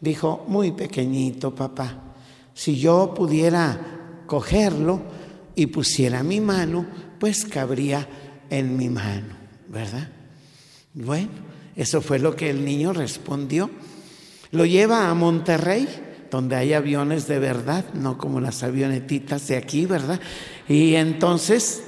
Dijo, 0.00 0.44
muy 0.48 0.72
pequeñito, 0.72 1.54
papá. 1.54 2.14
Si 2.52 2.78
yo 2.78 3.14
pudiera 3.14 4.22
cogerlo 4.26 5.02
y 5.54 5.66
pusiera 5.66 6.22
mi 6.22 6.40
mano, 6.40 6.86
pues 7.18 7.44
cabría 7.44 8.06
en 8.50 8.76
mi 8.76 8.88
mano, 8.88 9.34
¿verdad? 9.68 10.08
Bueno, 10.92 11.30
eso 11.76 12.00
fue 12.00 12.18
lo 12.18 12.36
que 12.36 12.50
el 12.50 12.64
niño 12.64 12.92
respondió. 12.92 13.70
Lo 14.50 14.64
lleva 14.64 15.08
a 15.08 15.14
Monterrey, 15.14 15.88
donde 16.30 16.56
hay 16.56 16.72
aviones 16.72 17.26
de 17.26 17.38
verdad, 17.38 17.84
no 17.94 18.18
como 18.18 18.40
las 18.40 18.62
avionetitas 18.62 19.48
de 19.48 19.56
aquí, 19.56 19.86
¿verdad? 19.86 20.20
Y 20.68 20.94
entonces, 20.94 21.82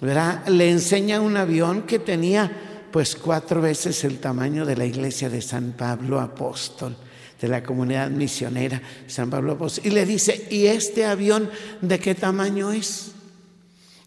¿verdad? 0.00 0.46
Le 0.48 0.70
enseña 0.70 1.20
un 1.20 1.36
avión 1.36 1.82
que 1.82 1.98
tenía 1.98 2.50
pues 2.92 3.16
cuatro 3.16 3.60
veces 3.60 4.04
el 4.04 4.18
tamaño 4.18 4.66
de 4.66 4.76
la 4.76 4.84
iglesia 4.84 5.28
de 5.30 5.40
San 5.40 5.72
Pablo 5.72 6.20
Apóstol, 6.20 6.94
de 7.40 7.48
la 7.48 7.62
comunidad 7.62 8.10
misionera 8.10 8.80
San 9.06 9.30
Pablo 9.30 9.52
Apóstol. 9.52 9.86
Y 9.86 9.90
le 9.90 10.06
dice, 10.06 10.46
¿y 10.50 10.66
este 10.66 11.06
avión 11.06 11.50
de 11.80 11.98
qué 11.98 12.14
tamaño 12.14 12.70
es? 12.70 13.12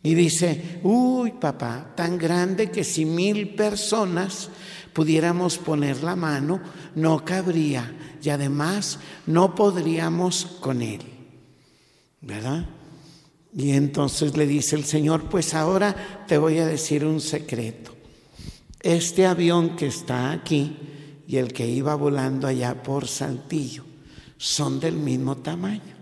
Y 0.04 0.14
dice, 0.14 0.80
uy 0.84 1.32
papá, 1.32 1.94
tan 1.96 2.18
grande 2.18 2.70
que 2.70 2.84
si 2.84 3.06
mil 3.06 3.56
personas 3.56 4.50
pudiéramos 4.96 5.58
poner 5.58 6.04
la 6.04 6.16
mano, 6.16 6.62
no 6.96 7.26
cabría 7.26 7.94
y 8.24 8.30
además 8.30 8.98
no 9.28 9.54
podríamos 9.54 10.46
con 10.62 10.82
él. 10.82 11.02
¿Verdad? 12.22 12.66
Y 13.54 13.72
entonces 13.72 14.38
le 14.38 14.48
dice 14.48 14.78
el 14.78 14.86
Señor, 14.86 15.30
pues 15.30 15.54
ahora 15.54 16.24
te 16.26 16.38
voy 16.38 16.60
a 16.60 16.66
decir 16.66 17.04
un 17.04 17.20
secreto. 17.20 17.94
Este 18.80 19.26
avión 19.26 19.76
que 19.76 19.88
está 19.88 20.32
aquí 20.32 20.78
y 21.28 21.36
el 21.36 21.52
que 21.52 21.68
iba 21.68 21.94
volando 21.96 22.48
allá 22.48 22.82
por 22.82 23.06
Saltillo 23.06 23.84
son 24.38 24.80
del 24.80 24.96
mismo 24.96 25.36
tamaño. 25.38 25.94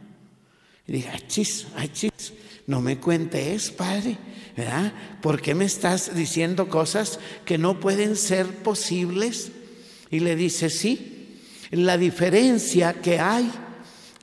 Y 0.88 0.92
dije, 0.92 1.10
achis, 1.10 1.66
achis, 1.76 2.34
no 2.68 2.80
me 2.80 3.00
cuentes, 3.00 3.72
Padre. 3.72 4.18
¿Verdad? 4.56 4.94
¿Por 5.22 5.42
qué 5.42 5.56
me 5.56 5.66
estás 5.66 6.16
diciendo 6.16 6.70
cosas 6.70 7.20
que 7.46 7.58
no 7.58 7.80
pueden 7.80 8.16
ser 8.16 8.48
posibles? 8.48 9.52
Y 10.10 10.20
le 10.20 10.36
dice, 10.36 10.70
sí, 10.70 11.40
la 11.72 11.98
diferencia 11.98 12.94
que 12.94 13.20
hay 13.20 13.52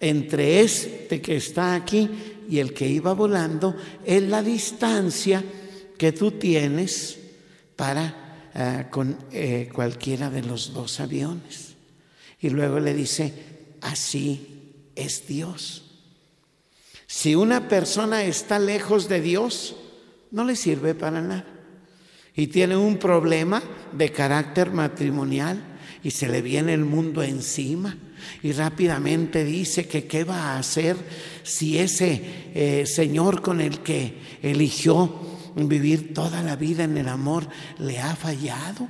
entre 0.00 0.60
este 0.60 1.20
que 1.20 1.36
está 1.36 1.74
aquí 1.74 2.08
y 2.48 2.58
el 2.58 2.72
que 2.72 2.88
iba 2.88 3.12
volando 3.12 3.76
es 4.04 4.22
la 4.22 4.42
distancia 4.42 5.44
que 5.98 6.12
tú 6.12 6.32
tienes 6.32 7.18
para 7.76 8.48
eh, 8.54 8.86
con 8.90 9.16
eh, 9.32 9.68
cualquiera 9.72 10.30
de 10.30 10.42
los 10.42 10.72
dos 10.72 11.00
aviones. 11.00 11.74
Y 12.40 12.50
luego 12.50 12.80
le 12.80 12.94
dice, 12.94 13.32
así 13.80 14.90
es 14.94 15.26
Dios. 15.26 15.84
Si 17.06 17.34
una 17.34 17.68
persona 17.68 18.24
está 18.24 18.58
lejos 18.58 19.08
de 19.08 19.20
Dios, 19.20 19.76
no 20.30 20.44
le 20.44 20.56
sirve 20.56 20.94
para 20.94 21.20
nada. 21.20 21.44
Y 22.34 22.46
tiene 22.46 22.76
un 22.76 22.98
problema 22.98 23.62
de 23.92 24.10
carácter 24.10 24.70
matrimonial 24.70 25.62
y 26.02 26.10
se 26.10 26.28
le 26.28 26.42
viene 26.42 26.72
el 26.74 26.84
mundo 26.84 27.22
encima 27.22 27.96
y 28.42 28.52
rápidamente 28.52 29.44
dice 29.44 29.86
que 29.86 30.06
qué 30.06 30.24
va 30.24 30.52
a 30.52 30.58
hacer 30.58 30.96
si 31.42 31.78
ese 31.78 32.22
eh, 32.54 32.86
señor 32.86 33.42
con 33.42 33.60
el 33.60 33.80
que 33.80 34.18
eligió 34.42 35.28
vivir 35.56 36.14
toda 36.14 36.42
la 36.42 36.56
vida 36.56 36.84
en 36.84 36.96
el 36.96 37.08
amor 37.08 37.48
le 37.78 37.98
ha 37.98 38.14
fallado, 38.14 38.88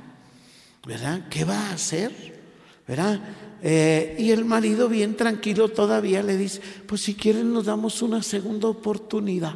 ¿verdad? 0.85 1.27
¿Qué 1.29 1.43
va 1.43 1.69
a 1.69 1.73
hacer? 1.73 2.39
¿Verdad? 2.87 3.19
Eh, 3.63 4.15
y 4.19 4.31
el 4.31 4.45
marido 4.45 4.89
bien 4.89 5.15
tranquilo 5.15 5.69
todavía 5.69 6.23
le 6.23 6.37
dice, 6.37 6.61
pues 6.87 7.01
si 7.01 7.13
quieren 7.13 7.53
nos 7.53 7.65
damos 7.65 8.01
una 8.01 8.23
segunda 8.23 8.67
oportunidad. 8.67 9.55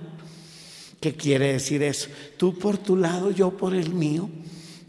¿Qué 1.05 1.13
quiere 1.13 1.53
decir 1.53 1.83
eso? 1.83 2.09
Tú 2.35 2.57
por 2.57 2.79
tu 2.79 2.97
lado, 2.97 3.29
yo 3.29 3.51
por 3.51 3.75
el 3.75 3.93
mío. 3.93 4.27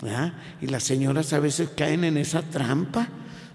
¿verdad? 0.01 0.33
Y 0.63 0.67
las 0.67 0.83
señoras 0.83 1.35
a 1.35 1.41
veces 1.41 1.69
caen 1.77 2.05
en 2.05 2.17
esa 2.17 2.41
trampa. 2.41 3.07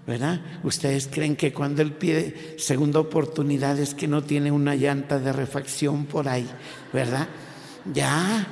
¿verdad? 0.06 0.40
Ustedes 0.62 1.08
creen 1.10 1.34
que 1.34 1.52
cuando 1.52 1.82
él 1.82 1.90
pide 1.90 2.54
segunda 2.60 3.00
oportunidad 3.00 3.80
es 3.80 3.94
que 3.94 4.06
no 4.06 4.22
tiene 4.22 4.52
una 4.52 4.76
llanta 4.76 5.18
de 5.18 5.32
refacción 5.32 6.06
por 6.06 6.28
ahí, 6.28 6.48
¿verdad? 6.92 7.26
Ya, 7.92 8.46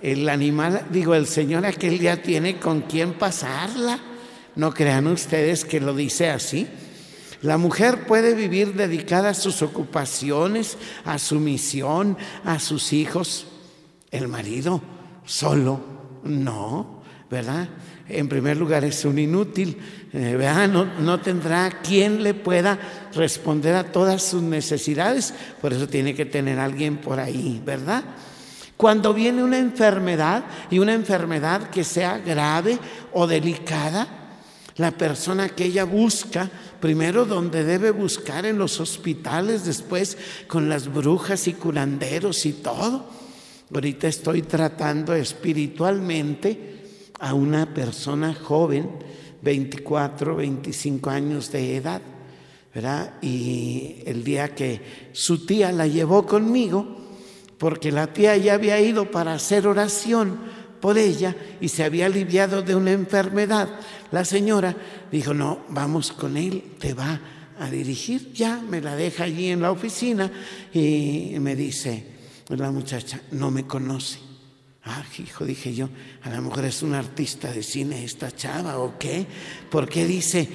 el 0.00 0.28
animal, 0.28 0.86
digo, 0.90 1.16
el 1.16 1.26
Señor 1.26 1.66
aquel 1.66 1.98
ya 1.98 2.22
tiene 2.22 2.60
con 2.60 2.82
quién 2.82 3.14
pasarla. 3.14 3.98
No 4.54 4.72
crean 4.72 5.08
ustedes 5.08 5.64
que 5.64 5.80
lo 5.80 5.92
dice 5.92 6.30
así. 6.30 6.68
La 7.42 7.58
mujer 7.58 8.06
puede 8.06 8.34
vivir 8.34 8.74
dedicada 8.74 9.30
a 9.30 9.34
sus 9.34 9.60
ocupaciones, 9.60 10.78
a 11.04 11.18
su 11.18 11.40
misión, 11.40 12.16
a 12.44 12.60
sus 12.60 12.92
hijos. 12.92 13.48
El 14.10 14.28
marido 14.28 14.80
solo, 15.24 15.80
no, 16.24 17.02
¿verdad? 17.30 17.68
En 18.08 18.28
primer 18.28 18.56
lugar 18.56 18.84
es 18.84 19.04
un 19.04 19.18
inútil, 19.18 19.78
eh, 20.12 20.36
¿verdad? 20.36 20.68
No, 20.68 20.84
no 21.00 21.20
tendrá 21.20 21.80
quien 21.82 22.22
le 22.22 22.34
pueda 22.34 22.78
responder 23.14 23.74
a 23.74 23.90
todas 23.90 24.22
sus 24.22 24.42
necesidades, 24.42 25.34
por 25.60 25.72
eso 25.72 25.88
tiene 25.88 26.14
que 26.14 26.24
tener 26.24 26.58
alguien 26.58 26.98
por 26.98 27.18
ahí, 27.18 27.60
¿verdad? 27.64 28.04
Cuando 28.76 29.14
viene 29.14 29.42
una 29.42 29.58
enfermedad 29.58 30.44
y 30.70 30.78
una 30.78 30.92
enfermedad 30.92 31.70
que 31.70 31.82
sea 31.82 32.18
grave 32.18 32.78
o 33.12 33.26
delicada, 33.26 34.06
la 34.76 34.90
persona 34.90 35.48
que 35.48 35.64
ella 35.64 35.84
busca, 35.84 36.50
primero 36.80 37.24
donde 37.24 37.64
debe 37.64 37.90
buscar 37.90 38.44
en 38.44 38.58
los 38.58 38.78
hospitales, 38.78 39.64
después 39.64 40.18
con 40.46 40.68
las 40.68 40.92
brujas 40.92 41.48
y 41.48 41.54
curanderos 41.54 42.44
y 42.44 42.52
todo. 42.52 43.08
Ahorita 43.74 44.06
estoy 44.06 44.42
tratando 44.42 45.12
espiritualmente 45.12 46.76
a 47.18 47.34
una 47.34 47.74
persona 47.74 48.32
joven, 48.32 48.88
24, 49.42 50.36
25 50.36 51.10
años 51.10 51.50
de 51.50 51.76
edad, 51.76 52.00
¿verdad? 52.72 53.14
Y 53.22 54.02
el 54.06 54.22
día 54.22 54.54
que 54.54 55.08
su 55.12 55.44
tía 55.44 55.72
la 55.72 55.88
llevó 55.88 56.26
conmigo, 56.26 56.86
porque 57.58 57.90
la 57.90 58.12
tía 58.12 58.36
ya 58.36 58.54
había 58.54 58.80
ido 58.80 59.10
para 59.10 59.34
hacer 59.34 59.66
oración 59.66 60.38
por 60.80 60.96
ella 60.96 61.34
y 61.60 61.68
se 61.68 61.82
había 61.82 62.06
aliviado 62.06 62.62
de 62.62 62.76
una 62.76 62.92
enfermedad. 62.92 63.68
La 64.12 64.24
señora 64.24 64.76
dijo, 65.10 65.34
no, 65.34 65.64
vamos 65.70 66.12
con 66.12 66.36
él, 66.36 66.62
te 66.78 66.94
va 66.94 67.20
a 67.58 67.68
dirigir. 67.68 68.32
Ya 68.32 68.60
me 68.60 68.80
la 68.80 68.94
deja 68.94 69.24
allí 69.24 69.48
en 69.48 69.62
la 69.62 69.72
oficina 69.72 70.30
y 70.72 71.34
me 71.40 71.56
dice 71.56 72.15
la 72.48 72.70
muchacha, 72.70 73.20
no 73.32 73.50
me 73.50 73.66
conoce. 73.66 74.20
Ah, 74.84 75.04
hijo, 75.18 75.44
dije 75.44 75.74
yo, 75.74 75.88
a 76.22 76.30
lo 76.30 76.42
mejor 76.42 76.64
es 76.64 76.82
un 76.82 76.94
artista 76.94 77.50
de 77.50 77.64
cine 77.64 78.04
esta 78.04 78.30
chava 78.30 78.78
o 78.78 78.96
qué. 78.98 79.26
¿Por 79.68 79.88
qué 79.88 80.06
dice 80.06 80.48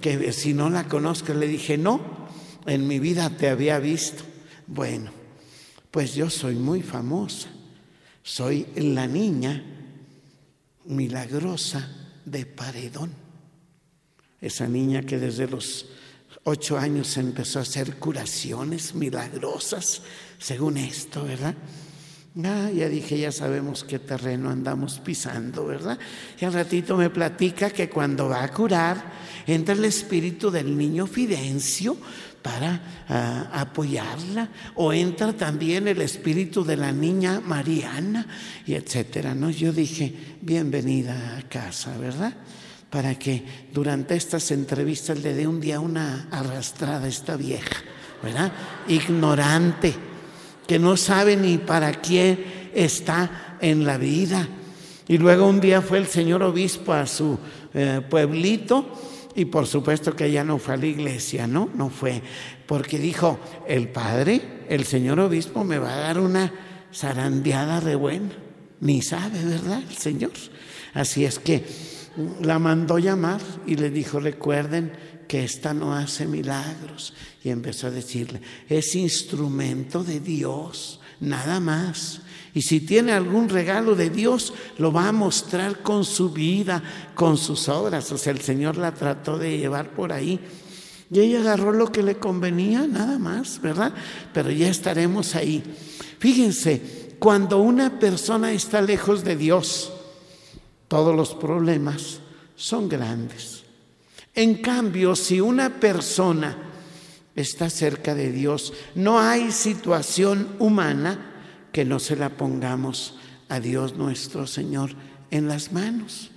que 0.00 0.30
si 0.32 0.52
no 0.52 0.68
la 0.68 0.86
conozco? 0.86 1.32
Le 1.32 1.48
dije, 1.48 1.78
no, 1.78 2.28
en 2.66 2.86
mi 2.86 2.98
vida 2.98 3.30
te 3.30 3.48
había 3.48 3.78
visto. 3.78 4.24
Bueno, 4.66 5.10
pues 5.90 6.14
yo 6.14 6.28
soy 6.28 6.54
muy 6.54 6.82
famosa. 6.82 7.48
Soy 8.22 8.66
la 8.76 9.06
niña 9.06 9.64
milagrosa 10.84 11.88
de 12.26 12.44
Paredón. 12.44 13.10
Esa 14.40 14.68
niña 14.68 15.02
que 15.02 15.18
desde 15.18 15.48
los 15.48 15.86
ocho 16.44 16.78
años 16.78 17.16
empezó 17.16 17.58
a 17.58 17.62
hacer 17.62 17.96
curaciones 17.96 18.94
milagrosas, 18.94 20.02
según 20.38 20.76
esto, 20.78 21.24
¿verdad? 21.24 21.54
Ah, 22.44 22.70
ya 22.72 22.88
dije, 22.88 23.18
ya 23.18 23.32
sabemos 23.32 23.82
qué 23.82 23.98
terreno 23.98 24.50
andamos 24.50 25.00
pisando, 25.00 25.66
¿verdad? 25.66 25.98
Y 26.40 26.44
al 26.44 26.52
ratito 26.52 26.96
me 26.96 27.10
platica 27.10 27.70
que 27.70 27.88
cuando 27.90 28.28
va 28.28 28.44
a 28.44 28.52
curar, 28.52 29.12
entra 29.46 29.74
el 29.74 29.84
espíritu 29.84 30.50
del 30.50 30.76
niño 30.76 31.08
Fidencio 31.08 31.96
para 32.40 32.80
ah, 33.08 33.50
apoyarla, 33.52 34.48
o 34.76 34.92
entra 34.92 35.32
también 35.32 35.88
el 35.88 36.00
espíritu 36.00 36.64
de 36.64 36.76
la 36.76 36.92
niña 36.92 37.40
Mariana, 37.40 38.24
y 38.64 38.74
etcétera, 38.74 39.34
¿no? 39.34 39.50
Yo 39.50 39.72
dije, 39.72 40.14
bienvenida 40.40 41.38
a 41.38 41.42
casa, 41.48 41.98
¿verdad? 41.98 42.34
Para 42.88 43.18
que 43.18 43.44
durante 43.72 44.14
estas 44.14 44.52
entrevistas 44.52 45.18
le 45.18 45.34
dé 45.34 45.48
un 45.48 45.60
día 45.60 45.80
una 45.80 46.28
arrastrada 46.30 47.06
a 47.06 47.08
esta 47.08 47.36
vieja, 47.36 47.82
¿verdad? 48.22 48.52
Ignorante, 48.86 50.07
que 50.68 50.78
no 50.78 50.96
sabe 50.98 51.34
ni 51.34 51.56
para 51.58 51.92
quién 51.94 52.70
está 52.74 53.56
en 53.60 53.84
la 53.86 53.96
vida. 53.96 54.46
Y 55.08 55.16
luego 55.16 55.48
un 55.48 55.60
día 55.60 55.80
fue 55.80 55.96
el 55.98 56.06
señor 56.06 56.42
obispo 56.42 56.92
a 56.92 57.06
su 57.06 57.38
eh, 57.72 58.02
pueblito 58.08 58.86
y 59.34 59.46
por 59.46 59.66
supuesto 59.66 60.14
que 60.14 60.26
ella 60.26 60.44
no 60.44 60.58
fue 60.58 60.74
a 60.74 60.76
la 60.76 60.86
iglesia, 60.86 61.46
¿no? 61.46 61.70
No 61.74 61.88
fue, 61.88 62.20
porque 62.66 62.98
dijo, 62.98 63.40
el 63.66 63.88
padre, 63.88 64.42
el 64.68 64.84
señor 64.84 65.18
obispo 65.20 65.64
me 65.64 65.78
va 65.78 65.94
a 65.94 66.00
dar 66.00 66.18
una 66.18 66.52
zarandeada 66.94 67.80
de 67.80 67.94
buena. 67.94 68.30
Ni 68.80 69.00
sabe, 69.00 69.42
¿verdad? 69.44 69.82
El 69.88 69.96
señor. 69.96 70.32
Así 70.92 71.24
es 71.24 71.38
que 71.38 71.64
la 72.42 72.58
mandó 72.58 72.98
llamar 72.98 73.40
y 73.66 73.76
le 73.76 73.90
dijo, 73.90 74.20
recuerden 74.20 74.92
que 75.28 75.44
esta 75.44 75.72
no 75.74 75.94
hace 75.94 76.26
milagros. 76.26 77.12
Y 77.44 77.50
empezó 77.50 77.86
a 77.86 77.90
decirle, 77.90 78.40
es 78.68 78.96
instrumento 78.96 80.02
de 80.02 80.18
Dios, 80.18 80.98
nada 81.20 81.60
más. 81.60 82.22
Y 82.54 82.62
si 82.62 82.80
tiene 82.80 83.12
algún 83.12 83.48
regalo 83.48 83.94
de 83.94 84.10
Dios, 84.10 84.52
lo 84.78 84.90
va 84.90 85.08
a 85.08 85.12
mostrar 85.12 85.82
con 85.82 86.04
su 86.04 86.30
vida, 86.30 86.82
con 87.14 87.36
sus 87.36 87.68
obras. 87.68 88.10
O 88.10 88.18
sea, 88.18 88.32
el 88.32 88.40
Señor 88.40 88.76
la 88.76 88.92
trató 88.92 89.38
de 89.38 89.58
llevar 89.58 89.90
por 89.90 90.12
ahí. 90.12 90.40
Y 91.10 91.20
ella 91.20 91.40
agarró 91.40 91.72
lo 91.72 91.92
que 91.92 92.02
le 92.02 92.16
convenía, 92.16 92.86
nada 92.86 93.18
más, 93.18 93.60
¿verdad? 93.62 93.92
Pero 94.34 94.50
ya 94.50 94.68
estaremos 94.68 95.34
ahí. 95.34 95.62
Fíjense, 96.18 97.16
cuando 97.18 97.58
una 97.58 97.98
persona 97.98 98.52
está 98.52 98.82
lejos 98.82 99.24
de 99.24 99.36
Dios, 99.36 99.92
todos 100.88 101.14
los 101.14 101.34
problemas 101.34 102.20
son 102.56 102.88
grandes. 102.88 103.57
En 104.38 104.54
cambio, 104.54 105.16
si 105.16 105.40
una 105.40 105.80
persona 105.80 106.56
está 107.34 107.68
cerca 107.68 108.14
de 108.14 108.30
Dios, 108.30 108.72
no 108.94 109.18
hay 109.18 109.50
situación 109.50 110.54
humana 110.60 111.34
que 111.72 111.84
no 111.84 111.98
se 111.98 112.14
la 112.14 112.28
pongamos 112.28 113.18
a 113.48 113.58
Dios 113.58 113.96
nuestro 113.96 114.46
Señor 114.46 114.90
en 115.32 115.48
las 115.48 115.72
manos. 115.72 116.30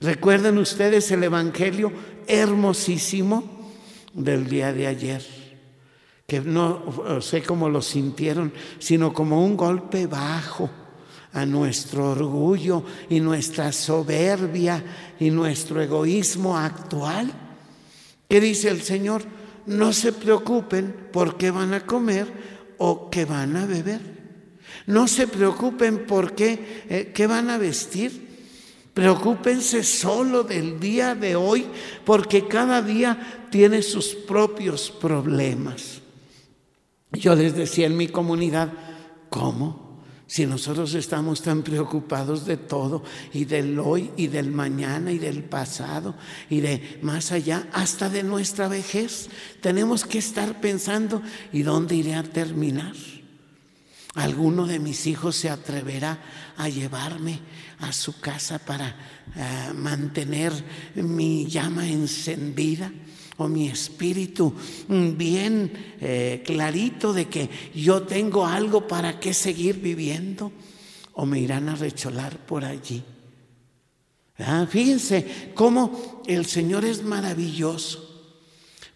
¿Recuerdan 0.00 0.56
ustedes 0.56 1.10
el 1.10 1.24
Evangelio 1.24 1.90
hermosísimo 2.28 3.72
del 4.14 4.48
día 4.48 4.72
de 4.72 4.86
ayer? 4.86 5.26
Que 6.28 6.40
no 6.42 7.20
sé 7.20 7.42
cómo 7.42 7.68
lo 7.68 7.82
sintieron, 7.82 8.52
sino 8.78 9.12
como 9.12 9.44
un 9.44 9.56
golpe 9.56 10.06
bajo 10.06 10.70
a 11.32 11.46
nuestro 11.46 12.10
orgullo 12.10 12.84
y 13.08 13.20
nuestra 13.20 13.72
soberbia 13.72 14.82
y 15.18 15.30
nuestro 15.30 15.80
egoísmo 15.80 16.56
actual. 16.56 17.32
¿Qué 18.28 18.40
dice 18.40 18.68
el 18.68 18.82
Señor? 18.82 19.22
No 19.66 19.92
se 19.92 20.12
preocupen 20.12 21.08
por 21.12 21.36
qué 21.36 21.50
van 21.50 21.74
a 21.74 21.86
comer 21.86 22.26
o 22.78 23.10
qué 23.10 23.24
van 23.24 23.56
a 23.56 23.66
beber. 23.66 24.00
No 24.86 25.06
se 25.06 25.26
preocupen 25.26 26.06
por 26.06 26.34
qué, 26.34 26.84
eh, 26.88 27.12
qué 27.14 27.26
van 27.26 27.50
a 27.50 27.58
vestir. 27.58 28.30
Preocúpense 28.94 29.84
solo 29.84 30.42
del 30.42 30.78
día 30.78 31.14
de 31.14 31.34
hoy 31.34 31.66
porque 32.04 32.46
cada 32.46 32.82
día 32.82 33.46
tiene 33.50 33.82
sus 33.82 34.08
propios 34.08 34.90
problemas. 34.90 36.02
Yo 37.12 37.34
les 37.34 37.54
decía 37.54 37.86
en 37.86 37.96
mi 37.96 38.08
comunidad, 38.08 38.72
¿cómo? 39.30 39.81
Si 40.32 40.46
nosotros 40.46 40.94
estamos 40.94 41.42
tan 41.42 41.60
preocupados 41.62 42.46
de 42.46 42.56
todo 42.56 43.04
y 43.34 43.44
del 43.44 43.78
hoy 43.78 44.12
y 44.16 44.28
del 44.28 44.50
mañana 44.50 45.12
y 45.12 45.18
del 45.18 45.44
pasado 45.44 46.14
y 46.48 46.60
de 46.60 46.98
más 47.02 47.32
allá, 47.32 47.68
hasta 47.74 48.08
de 48.08 48.22
nuestra 48.22 48.66
vejez, 48.66 49.28
tenemos 49.60 50.06
que 50.06 50.16
estar 50.16 50.58
pensando, 50.58 51.20
¿y 51.52 51.60
dónde 51.60 51.96
iré 51.96 52.14
a 52.14 52.22
terminar? 52.22 52.94
¿Alguno 54.14 54.66
de 54.66 54.78
mis 54.78 55.06
hijos 55.06 55.36
se 55.36 55.50
atreverá 55.50 56.18
a 56.56 56.66
llevarme 56.70 57.38
a 57.80 57.92
su 57.92 58.18
casa 58.18 58.58
para 58.58 58.88
eh, 59.36 59.74
mantener 59.74 60.54
mi 60.94 61.44
llama 61.46 61.86
encendida? 61.86 62.90
O 63.36 63.48
mi 63.48 63.68
espíritu 63.68 64.52
bien 64.88 65.72
eh, 66.00 66.42
clarito 66.44 67.12
de 67.12 67.28
que 67.28 67.48
yo 67.74 68.02
tengo 68.02 68.46
algo 68.46 68.86
para 68.86 69.18
qué 69.20 69.34
seguir 69.34 69.80
viviendo. 69.80 70.52
o 71.14 71.26
me 71.26 71.38
irán 71.38 71.68
a 71.68 71.76
recholar 71.76 72.38
por 72.46 72.64
allí. 72.64 73.04
Ah, 74.38 74.66
fíjense 74.68 75.52
cómo 75.54 76.22
el 76.26 76.46
Señor 76.46 76.86
es 76.86 77.02
maravilloso. 77.02 78.08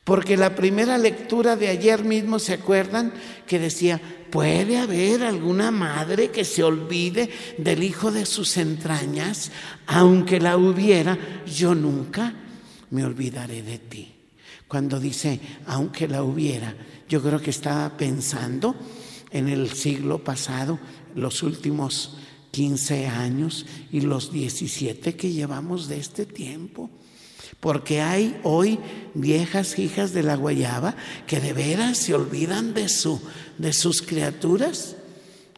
Porque 0.03 0.37
la 0.37 0.55
primera 0.55 0.99
lectura 0.99 1.57
de 1.57 1.68
ayer 1.68 2.05
mismo, 2.05 2.38
¿se 2.38 2.55
acuerdan? 2.55 3.12
Que 3.46 3.59
decía, 3.59 4.01
¿puede 4.31 4.79
haber 4.79 5.25
alguna 5.25 5.70
madre 5.70 6.31
que 6.31 6.44
se 6.44 6.62
olvide 6.62 7.29
del 7.59 7.83
hijo 7.83 8.12
de 8.12 8.25
sus 8.25 8.57
entrañas? 8.57 9.51
Aunque 9.87 10.40
la 10.40 10.57
hubiera, 10.57 11.18
yo 11.44 11.75
nunca 11.75 12.33
me 12.90 13.05
olvidaré 13.05 13.62
de 13.62 13.79
ti. 13.79 14.15
Cuando 14.68 14.98
dice, 14.98 15.40
aunque 15.66 16.09
la 16.09 16.22
hubiera, 16.22 16.76
yo 17.09 17.22
creo 17.22 17.40
que 17.40 17.50
estaba 17.50 17.96
pensando 17.96 18.74
en 19.31 19.48
el 19.48 19.70
siglo 19.72 20.22
pasado, 20.24 20.79
los 21.14 21.42
últimos 21.42 22.16
15 22.50 23.07
años 23.07 23.66
y 23.92 24.00
los 24.00 24.33
17 24.33 25.14
que 25.14 25.31
llevamos 25.31 25.88
de 25.88 25.98
este 25.98 26.26
tiempo. 26.26 26.90
Porque 27.61 28.00
hay 28.00 28.38
hoy 28.42 28.79
viejas 29.14 29.79
hijas 29.79 30.12
de 30.12 30.22
la 30.22 30.37
guayaba 30.37 30.96
que 31.26 31.40
de 31.40 31.52
veras 31.52 31.98
se 31.98 32.14
olvidan 32.14 32.74
de, 32.74 32.88
su, 32.88 33.20
de 33.59 33.72
sus 33.72 34.02
criaturas. 34.02 34.96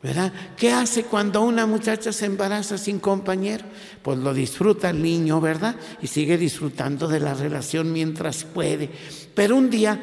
¿Verdad? 0.01 0.33
¿Qué 0.57 0.71
hace 0.71 1.05
cuando 1.05 1.43
una 1.43 1.67
muchacha 1.67 2.13
se 2.13 2.27
embaraza 2.27 2.79
sin 2.79 3.01
compañero? 3.01 3.65
Pues 4.03 4.19
lo 4.19 4.33
disfruta 4.33 4.91
el 4.91 5.03
niño, 5.03 5.41
¿verdad? 5.41 5.75
Y 6.01 6.07
sigue 6.07 6.39
disfrutando 6.39 7.09
de 7.09 7.19
la 7.19 7.35
relación 7.35 7.93
mientras 7.93 8.45
puede. 8.45 8.91
Pero 9.35 9.57
un 9.57 9.71
día 9.71 9.99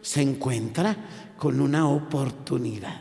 se 0.00 0.22
encuentra 0.22 0.96
con 1.36 1.60
una 1.60 1.88
oportunidad 1.88 3.00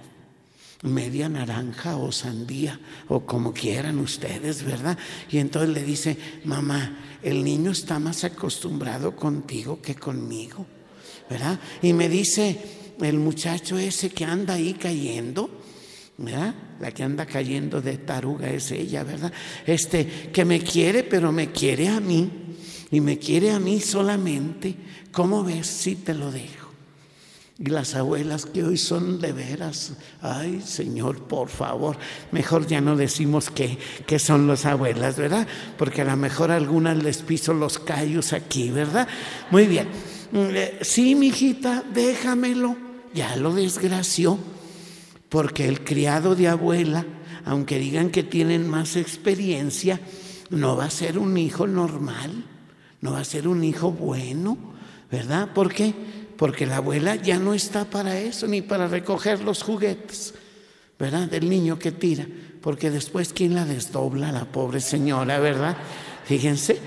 media 0.84 1.30
naranja 1.30 1.97
o 1.97 2.12
sandía 2.12 2.80
o 3.08 3.21
como 3.21 3.54
quieran 3.54 3.99
ustedes, 3.99 4.63
¿verdad? 4.63 4.97
Y 5.30 5.38
entonces 5.38 5.69
le 5.69 5.84
dice, 5.84 6.17
mamá, 6.45 6.97
el 7.21 7.43
niño 7.43 7.71
está 7.71 7.99
más 7.99 8.23
acostumbrado 8.23 9.15
contigo 9.15 9.82
que 9.82 9.95
conmigo, 9.95 10.65
¿verdad? 11.30 11.60
Y 11.82 11.93
me 11.93 12.10
dice 12.10 12.60
el 12.99 13.19
muchacho 13.19 13.77
ese 13.77 14.10
que 14.10 14.25
anda 14.25 14.56
ahí 14.56 14.73
cayendo, 14.73 15.61
¿verdad? 16.21 16.55
La 16.79 16.91
que 16.91 17.03
anda 17.03 17.25
cayendo 17.25 17.81
de 17.81 17.97
taruga 17.97 18.49
es 18.49 18.71
ella, 18.71 19.03
¿verdad? 19.03 19.31
Este, 19.65 20.29
que 20.31 20.45
me 20.45 20.62
quiere, 20.62 21.03
pero 21.03 21.31
me 21.31 21.51
quiere 21.51 21.89
a 21.89 21.99
mí. 21.99 22.29
Y 22.91 22.99
me 23.01 23.17
quiere 23.17 23.51
a 23.51 23.60
mí 23.60 23.79
solamente. 23.79 24.75
¿Cómo 25.12 25.43
ves 25.43 25.67
si 25.67 25.95
te 25.95 26.13
lo 26.13 26.31
dejo? 26.31 26.62
Y 27.63 27.65
las 27.65 27.93
abuelas 27.93 28.47
que 28.47 28.63
hoy 28.63 28.77
son 28.77 29.21
de 29.21 29.34
veras, 29.34 29.93
ay 30.19 30.63
Señor, 30.65 31.19
por 31.25 31.47
favor, 31.47 31.95
mejor 32.31 32.65
ya 32.65 32.81
no 32.81 32.95
decimos 32.95 33.51
que, 33.51 33.77
que 34.07 34.17
son 34.17 34.47
las 34.47 34.65
abuelas, 34.65 35.15
¿verdad? 35.15 35.47
Porque 35.77 36.01
a 36.01 36.05
lo 36.05 36.17
mejor 36.17 36.49
algunas 36.49 36.97
les 36.97 37.17
piso 37.17 37.53
los 37.53 37.77
callos 37.77 38.34
aquí, 38.34 38.71
¿verdad? 38.71 39.07
Muy 39.51 39.67
bien. 39.67 39.89
Mm, 40.31 40.55
eh, 40.55 40.79
sí, 40.81 41.13
mijita, 41.13 41.84
déjamelo. 41.93 42.75
Ya 43.13 43.36
lo 43.36 43.53
desgració, 43.53 44.39
porque 45.32 45.67
el 45.67 45.84
criado 45.84 46.36
de 46.36 46.48
abuela, 46.48 47.08
aunque 47.46 47.80
digan 47.80 48.12
que 48.12 48.22
tienen 48.22 48.70
más 48.70 48.96
experiencia, 48.96 50.00
no 50.52 50.76
va 50.76 50.86
a 50.86 50.91
ser 50.91 51.17
un 51.17 51.36
hijo 51.38 51.65
normal, 51.65 52.46
no 53.02 53.13
va 53.13 53.22
a 53.22 53.26
ser 53.26 53.48
un 53.48 53.63
hijo 53.63 53.91
bueno, 53.91 54.56
¿verdad? 55.10 55.50
¿Por 55.56 55.74
qué? 55.74 55.96
porque 56.41 56.65
la 56.65 56.78
abuela 56.78 57.17
ya 57.17 57.38
no 57.38 57.54
está 57.54 57.86
para 57.86 58.17
eso, 58.17 58.48
ni 58.48 58.63
para 58.63 58.88
recoger 58.88 59.41
los 59.41 59.62
juguetes, 59.62 60.34
¿verdad? 60.98 61.30
Del 61.30 61.48
niño 61.48 61.78
que 61.78 61.91
tira, 61.91 62.26
porque 62.62 62.89
después 62.89 63.32
quién 63.32 63.54
la 63.54 63.63
desdobla, 63.63 64.32
la 64.32 64.46
pobre 64.46 64.80
señora, 64.80 65.39
¿verdad? 65.39 65.78
Fíjense, 66.26 66.82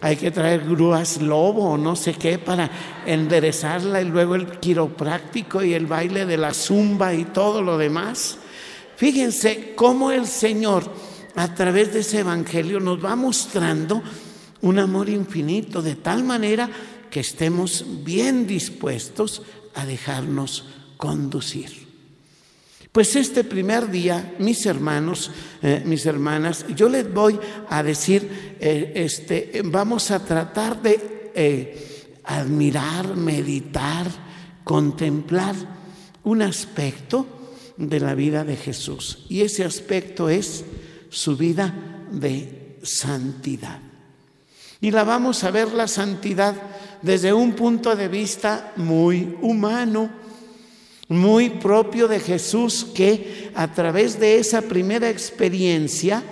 hay 0.00 0.16
que 0.16 0.30
traer 0.30 0.64
grúas 0.64 1.20
lobo 1.20 1.70
o 1.70 1.78
no 1.78 1.96
sé 1.96 2.14
qué 2.14 2.38
para 2.38 2.70
enderezarla 3.04 4.00
y 4.00 4.04
luego 4.04 4.36
el 4.36 4.58
quiropráctico 4.60 5.62
y 5.64 5.74
el 5.74 5.86
baile 5.86 6.24
de 6.24 6.36
la 6.36 6.54
zumba 6.54 7.14
y 7.14 7.24
todo 7.24 7.62
lo 7.62 7.76
demás. 7.78 8.38
Fíjense 8.96 9.72
cómo 9.74 10.10
el 10.12 10.26
Señor 10.26 10.84
a 11.34 11.54
través 11.54 11.92
de 11.92 12.00
ese 12.00 12.20
evangelio 12.20 12.80
nos 12.80 13.04
va 13.04 13.16
mostrando 13.16 14.02
un 14.60 14.78
amor 14.78 15.08
infinito 15.08 15.82
de 15.82 15.94
tal 15.94 16.24
manera 16.24 16.68
que 17.10 17.20
estemos 17.20 17.84
bien 18.04 18.46
dispuestos 18.46 19.42
a 19.74 19.86
dejarnos 19.86 20.64
conducir. 20.96 21.87
Pues 22.92 23.14
este 23.16 23.44
primer 23.44 23.90
día, 23.90 24.34
mis 24.38 24.64
hermanos, 24.66 25.30
eh, 25.62 25.82
mis 25.84 26.06
hermanas, 26.06 26.64
yo 26.74 26.88
les 26.88 27.12
voy 27.12 27.38
a 27.68 27.82
decir, 27.82 28.56
eh, 28.60 28.92
este, 28.94 29.62
vamos 29.64 30.10
a 30.10 30.24
tratar 30.24 30.80
de 30.80 31.30
eh, 31.34 32.20
admirar, 32.24 33.14
meditar, 33.14 34.06
contemplar 34.64 35.54
un 36.24 36.42
aspecto 36.42 37.26
de 37.76 38.00
la 38.00 38.14
vida 38.14 38.44
de 38.44 38.56
Jesús. 38.56 39.24
Y 39.28 39.42
ese 39.42 39.64
aspecto 39.64 40.28
es 40.28 40.64
su 41.10 41.36
vida 41.36 41.74
de 42.10 42.78
santidad. 42.82 43.80
Y 44.80 44.90
la 44.90 45.04
vamos 45.04 45.44
a 45.44 45.50
ver 45.50 45.72
la 45.72 45.88
santidad 45.88 46.54
desde 47.02 47.32
un 47.32 47.52
punto 47.52 47.94
de 47.94 48.08
vista 48.08 48.72
muy 48.76 49.36
humano, 49.42 50.10
muy 51.08 51.50
propio 51.50 52.06
de 52.06 52.20
Jesús, 52.20 52.86
que 52.94 53.50
a 53.54 53.72
través 53.72 54.20
de 54.20 54.38
esa 54.38 54.62
primera 54.62 55.08
experiencia 55.08 56.22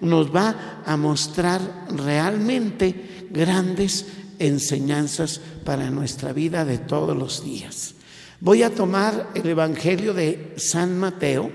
nos 0.00 0.34
va 0.34 0.82
a 0.84 0.96
mostrar 0.96 1.86
realmente 1.88 3.28
grandes 3.30 4.06
enseñanzas 4.38 5.40
para 5.64 5.90
nuestra 5.90 6.32
vida 6.32 6.64
de 6.64 6.78
todos 6.78 7.16
los 7.16 7.44
días. 7.44 7.94
Voy 8.40 8.62
a 8.62 8.74
tomar 8.74 9.30
el 9.34 9.48
Evangelio 9.48 10.12
de 10.12 10.54
San 10.56 10.98
Mateo 10.98 11.50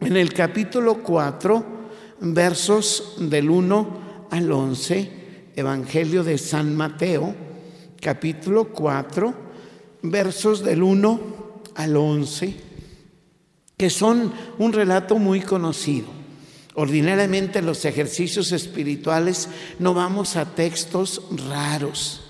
en 0.00 0.16
el 0.16 0.32
capítulo 0.32 1.02
4, 1.02 1.78
versos 2.20 3.16
del 3.18 3.50
1 3.50 4.26
al 4.30 4.50
11, 4.50 5.12
Evangelio 5.54 6.24
de 6.24 6.38
San 6.38 6.74
Mateo, 6.74 7.34
capítulo 8.00 8.68
4, 8.72 9.34
versos 10.02 10.64
del 10.64 10.82
1 10.82 11.47
al 11.78 11.96
11, 11.96 12.54
que 13.76 13.88
son 13.88 14.32
un 14.58 14.72
relato 14.72 15.16
muy 15.16 15.40
conocido. 15.40 16.08
Ordinariamente 16.74 17.60
en 17.60 17.66
los 17.66 17.84
ejercicios 17.84 18.50
espirituales 18.50 19.48
no 19.78 19.94
vamos 19.94 20.34
a 20.34 20.44
textos 20.56 21.22
raros, 21.48 22.20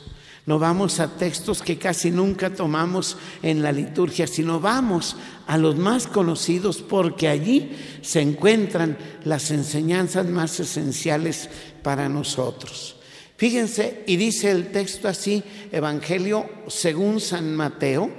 no 0.44 0.58
vamos 0.58 1.00
a 1.00 1.08
textos 1.16 1.62
que 1.62 1.78
casi 1.78 2.10
nunca 2.10 2.50
tomamos 2.50 3.16
en 3.42 3.62
la 3.62 3.72
liturgia, 3.72 4.26
sino 4.26 4.60
vamos 4.60 5.16
a 5.46 5.56
los 5.56 5.76
más 5.76 6.06
conocidos 6.06 6.82
porque 6.82 7.28
allí 7.28 7.72
se 8.02 8.20
encuentran 8.20 8.98
las 9.24 9.50
enseñanzas 9.50 10.26
más 10.26 10.60
esenciales 10.60 11.48
para 11.82 12.10
nosotros. 12.10 12.96
Fíjense, 13.38 14.04
y 14.06 14.16
dice 14.16 14.50
el 14.50 14.72
texto 14.72 15.08
así, 15.08 15.42
Evangelio 15.72 16.50
según 16.66 17.20
San 17.20 17.54
Mateo, 17.56 18.10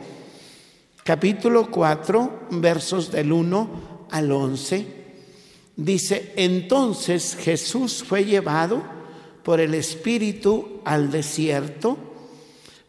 capítulo 1.04 1.70
4, 1.70 2.48
versos 2.52 3.12
del 3.12 3.32
1 3.32 4.08
al 4.12 4.32
11, 4.32 4.88
dice, 5.76 6.34
entonces 6.36 7.38
Jesús 7.40 8.04
fue 8.04 8.26
llevado 8.26 8.82
por 9.44 9.60
el 9.60 9.74
Espíritu 9.74 10.82
al 10.86 11.12
desierto 11.12 11.98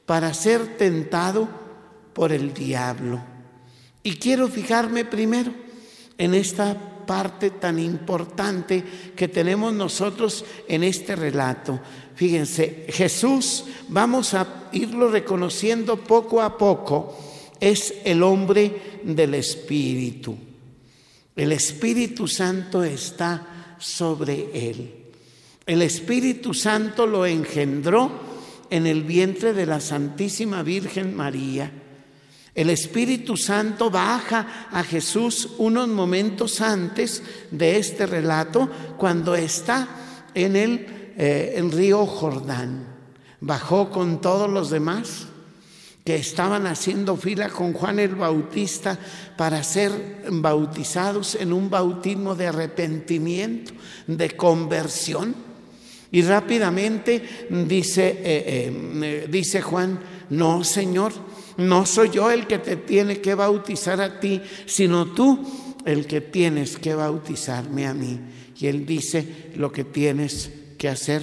para 0.07 0.35
ser 0.35 0.77
tentado 0.77 1.49
por 2.13 2.33
el 2.33 2.53
diablo. 2.53 3.21
Y 4.03 4.17
quiero 4.17 4.49
fijarme 4.49 5.05
primero 5.05 5.53
en 6.19 6.35
esta 6.35 6.77
parte 7.07 7.51
tan 7.51 7.79
importante 7.79 8.85
que 9.17 9.29
tenemos 9.29 9.73
nosotros 9.73 10.45
en 10.69 10.85
este 10.85 11.17
relato. 11.17 11.81
Fíjense, 12.15 12.87
Jesús, 12.89 13.65
vamos 13.89 14.35
a 14.35 14.69
irlo 14.73 15.11
reconociendo 15.11 15.97
poco 15.97 16.41
a 16.41 16.57
poco, 16.57 17.17
es 17.61 17.95
el 18.05 18.23
hombre 18.23 19.01
del 19.05 19.35
Espíritu. 19.35 20.37
El 21.37 21.53
Espíritu 21.53 22.27
Santo 22.27 22.83
está 22.83 23.77
sobre 23.79 24.49
él. 24.69 24.95
El 25.67 25.83
Espíritu 25.83 26.53
Santo 26.53 27.07
lo 27.07 27.27
engendró 27.27 28.11
en 28.71 28.87
el 28.87 29.05
vientre 29.05 29.53
de 29.53 29.67
la 29.67 29.81
Santísima 29.81 30.63
Virgen 30.63 31.15
María. 31.15 31.71
El 32.55 32.71
Espíritu 32.71 33.37
Santo 33.37 33.91
baja 33.91 34.69
a 34.71 34.83
Jesús 34.83 35.51
unos 35.59 35.89
momentos 35.89 36.61
antes 36.61 37.23
de 37.51 37.79
este 37.79 38.07
relato, 38.07 38.69
cuando 38.97 39.35
está 39.35 39.89
en 40.35 40.57
el, 40.57 40.87
eh, 41.17 41.63
río 41.71 42.07
Jordán. 42.07 42.87
Bajó 43.41 43.91
con 43.91 44.21
todos 44.21 44.51
los 44.51 44.71
demás 44.71 45.30
que 46.05 46.17
estaban 46.17 46.67
haciendo 46.67 47.17
fila 47.17 47.49
con 47.49 47.73
Juan 47.73 47.99
el 47.99 48.15
Bautista 48.15 48.99
para 49.37 49.63
ser 49.63 50.25
bautizados 50.31 51.35
en 51.35 51.53
un 51.53 51.69
bautismo 51.69 52.35
de 52.35 52.47
arrepentimiento, 52.47 53.73
de 54.07 54.31
conversión. 54.31 55.35
Y 56.11 56.23
rápidamente 56.23 57.47
dice, 57.67 58.09
eh, 58.09 58.73
eh, 59.03 59.29
dice 59.31 59.61
Juan, 59.61 60.01
no, 60.31 60.65
Señor, 60.65 61.13
no 61.59 61.87
soy 61.87 62.11
yo 62.11 62.31
el 62.31 62.47
que 62.47 62.59
te 62.59 62.77
tiene 62.77 63.21
que 63.21 63.35
bautizar 63.35 64.01
a 64.01 64.19
ti, 64.19 64.41
sino 64.67 65.07
tú 65.07 65.39
el 65.85 66.07
que 66.07 66.21
tienes 66.21 66.79
que 66.79 66.95
bautizarme 66.95 67.87
a 67.87 67.95
mí. 67.95 68.19
Y 68.59 68.67
él 68.67 68.87
dice, 68.87 69.53
lo 69.55 69.71
que 69.71 69.85
tienes 69.85 70.51
que 70.77 70.89
hacer 70.89 71.23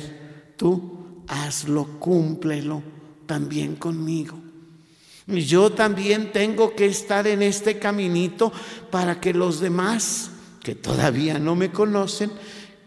tú, 0.56 1.24
hazlo, 1.28 2.00
cúmplelo 2.00 2.82
también 3.26 3.76
conmigo. 3.76 4.47
Yo 5.28 5.72
también 5.72 6.32
tengo 6.32 6.74
que 6.74 6.86
estar 6.86 7.28
en 7.28 7.42
este 7.42 7.80
caminito 7.80 8.52
para 8.90 9.20
que 9.20 9.34
los 9.34 9.60
demás, 9.60 10.32
que 10.64 10.74
todavía 10.74 11.38
no 11.38 11.56
me 11.56 11.72
conocen, 11.72 12.32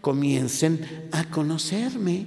comiencen 0.01 1.07
a 1.11 1.25
conocerme. 1.25 2.25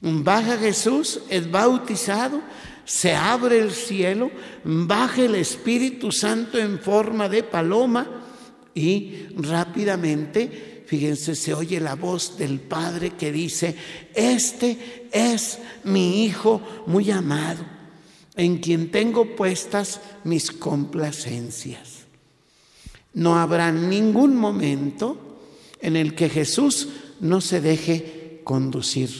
Baja 0.00 0.56
Jesús, 0.58 1.20
es 1.28 1.50
bautizado, 1.50 2.40
se 2.84 3.14
abre 3.14 3.58
el 3.58 3.72
cielo, 3.72 4.30
baja 4.64 5.22
el 5.22 5.34
Espíritu 5.34 6.12
Santo 6.12 6.56
en 6.56 6.78
forma 6.78 7.28
de 7.28 7.42
paloma 7.42 8.06
y 8.72 9.26
rápidamente, 9.36 10.84
fíjense, 10.86 11.34
se 11.34 11.52
oye 11.52 11.80
la 11.80 11.96
voz 11.96 12.38
del 12.38 12.60
Padre 12.60 13.10
que 13.10 13.32
dice, 13.32 13.74
este 14.14 15.08
es 15.10 15.58
mi 15.82 16.24
Hijo 16.24 16.62
muy 16.86 17.10
amado, 17.10 17.64
en 18.38 18.58
quien 18.58 18.90
tengo 18.90 19.36
puestas 19.36 20.00
mis 20.24 20.52
complacencias. 20.52 22.06
No 23.12 23.36
habrá 23.36 23.72
ningún 23.72 24.36
momento 24.36 25.40
en 25.80 25.96
el 25.96 26.14
que 26.14 26.28
Jesús 26.28 26.88
no 27.20 27.40
se 27.40 27.60
deje 27.60 28.40
conducir 28.44 29.10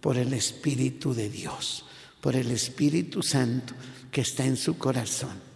por 0.00 0.18
el 0.18 0.32
Espíritu 0.32 1.14
de 1.14 1.30
Dios, 1.30 1.84
por 2.20 2.34
el 2.34 2.50
Espíritu 2.50 3.22
Santo 3.22 3.74
que 4.10 4.22
está 4.22 4.44
en 4.44 4.56
su 4.56 4.76
corazón. 4.76 5.48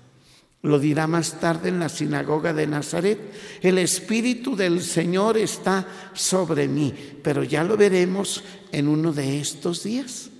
Lo 0.63 0.79
dirá 0.79 1.09
más 1.09 1.41
tarde 1.41 1.71
en 1.71 1.81
la 1.81 1.89
sinagoga 1.89 2.53
de 2.53 2.69
Nazaret. 2.69 3.19
El 3.63 3.79
Espíritu 3.79 4.55
del 4.55 4.81
Señor 4.81 5.37
está 5.39 5.89
sobre 6.15 6.69
mí, 6.69 6.95
pero 7.21 7.43
ya 7.43 7.65
lo 7.65 7.77
veremos 7.77 8.45
en 8.71 8.87
uno 8.87 9.13
de 9.13 9.41
estos 9.41 9.83
días. 9.83 10.31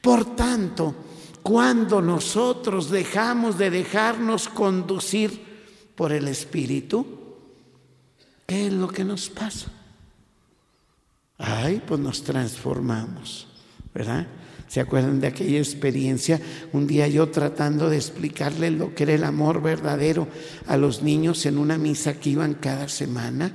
Por 0.00 0.34
tanto, 0.34 1.05
cuando 1.46 2.02
nosotros 2.02 2.90
dejamos 2.90 3.56
de 3.56 3.70
dejarnos 3.70 4.48
conducir 4.48 5.40
por 5.94 6.10
el 6.10 6.26
Espíritu, 6.26 7.06
¿qué 8.44 8.66
es 8.66 8.72
lo 8.72 8.88
que 8.88 9.04
nos 9.04 9.28
pasa? 9.28 9.68
Ay, 11.38 11.80
pues 11.86 12.00
nos 12.00 12.24
transformamos, 12.24 13.46
¿verdad? 13.94 14.26
¿Se 14.66 14.80
acuerdan 14.80 15.20
de 15.20 15.28
aquella 15.28 15.58
experiencia? 15.58 16.40
Un 16.72 16.88
día 16.88 17.06
yo 17.06 17.28
tratando 17.28 17.88
de 17.90 17.96
explicarle 17.98 18.72
lo 18.72 18.92
que 18.96 19.04
era 19.04 19.14
el 19.14 19.22
amor 19.22 19.62
verdadero 19.62 20.26
a 20.66 20.76
los 20.76 21.04
niños 21.04 21.46
en 21.46 21.58
una 21.58 21.78
misa 21.78 22.14
que 22.14 22.30
iban 22.30 22.54
cada 22.54 22.88
semana. 22.88 23.52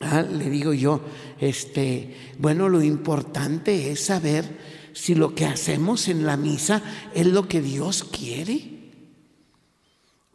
Ah, 0.00 0.22
le 0.22 0.50
digo 0.50 0.72
yo, 0.72 1.00
este, 1.38 2.32
bueno, 2.40 2.68
lo 2.68 2.82
importante 2.82 3.92
es 3.92 4.04
saber 4.06 4.58
si 4.92 5.14
lo 5.14 5.34
que 5.34 5.46
hacemos 5.46 6.08
en 6.08 6.26
la 6.26 6.36
misa 6.36 6.82
es 7.14 7.26
lo 7.26 7.48
que 7.48 7.60
Dios 7.60 8.04
quiere. 8.04 8.90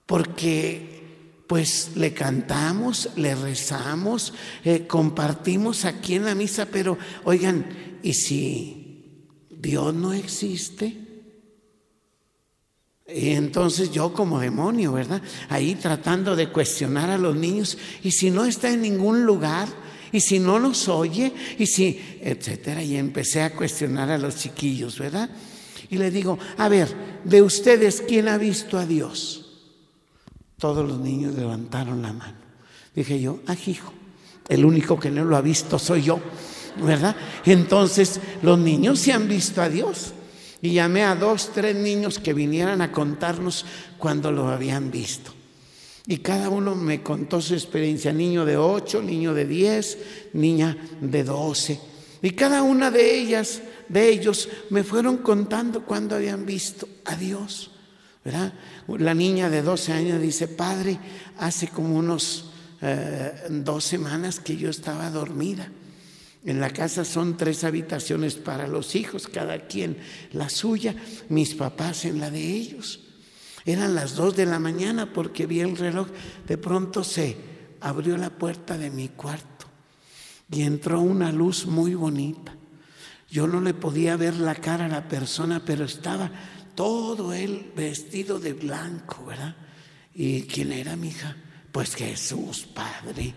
Porque 0.06 0.98
pues 1.48 1.92
le 1.96 2.14
cantamos, 2.14 3.10
le 3.16 3.34
rezamos, 3.36 4.34
eh, 4.66 4.86
compartimos 4.86 5.86
aquí 5.86 6.16
en 6.16 6.26
la 6.26 6.36
misa, 6.36 6.66
pero 6.66 6.98
oigan, 7.24 8.00
¿y 8.04 8.14
si 8.14 8.88
Dios 9.50 9.94
no 9.94 10.14
existe. 10.14 11.08
Y 13.08 13.30
entonces 13.30 13.92
yo 13.92 14.14
como 14.14 14.40
demonio, 14.40 14.92
¿verdad? 14.94 15.22
Ahí 15.50 15.76
tratando 15.76 16.36
de 16.36 16.50
cuestionar 16.50 17.10
a 17.10 17.18
los 17.18 17.36
niños, 17.36 17.78
y 18.04 18.12
si 18.12 18.30
no 18.30 18.46
está 18.46 18.70
en 18.70 18.82
ningún 18.82 19.26
lugar, 19.26 19.70
y 20.12 20.20
si 20.20 20.40
no 20.40 20.60
nos 20.60 20.88
oye, 20.88 21.32
y 21.58 21.66
si, 21.66 22.20
etcétera. 22.22 22.84
Y 22.84 22.96
empecé 22.96 23.42
a 23.42 23.54
cuestionar 23.54 24.10
a 24.10 24.18
los 24.18 24.38
chiquillos, 24.38 25.00
¿verdad? 25.00 25.30
Y 25.90 25.98
le 25.98 26.12
digo, 26.12 26.38
a 26.58 26.70
ver, 26.70 26.94
de 27.24 27.42
ustedes, 27.42 28.04
¿quién 28.08 28.28
ha 28.28 28.38
visto 28.38 28.78
a 28.78 28.86
Dios? 28.86 29.46
Todos 30.58 30.88
los 30.88 31.00
niños 31.00 31.36
levantaron 31.36 32.02
la 32.02 32.14
mano. 32.14 32.38
Dije 32.96 33.22
yo, 33.22 33.40
ah, 33.48 33.56
hijo, 33.66 33.94
el 34.50 34.66
único 34.66 35.00
que 35.00 35.12
no 35.12 35.24
lo 35.24 35.38
ha 35.38 35.42
visto 35.42 35.78
soy 35.78 36.04
yo. 36.04 36.20
¿verdad? 36.82 37.16
Entonces 37.46 38.20
los 38.42 38.58
niños 38.60 39.00
se 39.00 39.14
han 39.14 39.28
visto 39.28 39.62
a 39.62 39.70
Dios. 39.70 40.14
Y 40.62 40.74
llamé 40.74 41.04
a 41.04 41.16
dos, 41.16 41.52
tres 41.54 41.76
niños 41.76 42.18
que 42.20 42.34
vinieran 42.34 42.82
a 42.82 42.92
contarnos 42.92 43.66
cuando 43.98 44.32
lo 44.32 44.48
habían 44.48 44.90
visto. 44.90 45.34
Y 46.08 46.20
cada 46.20 46.50
uno 46.50 46.74
me 46.74 47.04
contó 47.04 47.42
su 47.42 47.54
experiencia, 47.54 48.14
niño 48.14 48.46
de 48.46 48.56
ocho, 48.56 49.02
niño 49.02 49.34
de 49.34 49.46
diez, 49.46 49.98
niña 50.32 50.78
de 51.02 51.24
doce. 51.26 51.80
Y 52.22 52.32
cada 52.32 52.64
una 52.64 52.90
de 52.90 53.20
ellas, 53.20 53.62
de 53.90 54.10
ellos, 54.10 54.48
me 54.70 54.86
fueron 54.86 55.18
contando 55.18 55.86
cuando 55.86 56.16
habían 56.16 56.46
visto 56.46 56.88
a 57.04 57.16
Dios. 57.16 57.72
¿verdad? 58.24 58.54
La 58.88 59.14
niña 59.14 59.50
de 59.50 59.62
12 59.62 59.92
años 59.94 60.22
dice, 60.22 60.48
padre, 60.48 60.98
hace 61.38 61.68
como 61.68 61.96
unos 61.96 62.52
eh, 62.82 63.34
dos 63.50 63.84
semanas 63.84 64.40
que 64.40 64.56
yo 64.56 64.70
estaba 64.70 65.10
dormida. 65.10 65.70
En 66.46 66.62
la 66.62 66.70
casa 66.70 67.04
son 67.04 67.36
tres 67.36 67.66
habitaciones 67.66 68.36
para 68.36 68.68
los 68.68 68.96
hijos, 68.96 69.28
cada 69.28 69.68
quien 69.68 69.98
la 70.32 70.48
suya, 70.48 70.96
mis 71.28 71.56
papás 71.56 72.06
en 72.06 72.20
la 72.20 72.32
de 72.32 72.42
ellos. 72.42 73.07
Eran 73.68 73.96
las 73.96 74.16
dos 74.16 74.34
de 74.34 74.46
la 74.46 74.60
mañana 74.60 75.12
porque 75.12 75.46
vi 75.46 75.60
el 75.60 75.76
reloj. 75.76 76.08
De 76.48 76.58
pronto 76.58 77.04
se 77.04 77.36
abrió 77.82 78.16
la 78.18 78.30
puerta 78.30 78.78
de 78.78 78.90
mi 78.90 79.10
cuarto 79.10 79.66
y 80.50 80.62
entró 80.62 81.02
una 81.02 81.34
luz 81.34 81.66
muy 81.66 81.94
bonita. 81.94 82.56
Yo 83.30 83.46
no 83.46 83.60
le 83.60 83.74
podía 83.74 84.16
ver 84.16 84.38
la 84.38 84.56
cara 84.56 84.86
a 84.86 84.88
la 84.88 85.10
persona, 85.10 85.66
pero 85.66 85.84
estaba 85.84 86.32
todo 86.76 87.34
él 87.34 87.74
vestido 87.76 88.40
de 88.40 88.54
blanco, 88.54 89.26
¿verdad? 89.26 89.58
¿Y 90.16 90.44
quién 90.44 90.72
era 90.72 90.96
mi 90.96 91.10
hija? 91.10 91.36
Pues 91.70 91.94
Jesús, 91.94 92.66
Padre. 92.74 93.34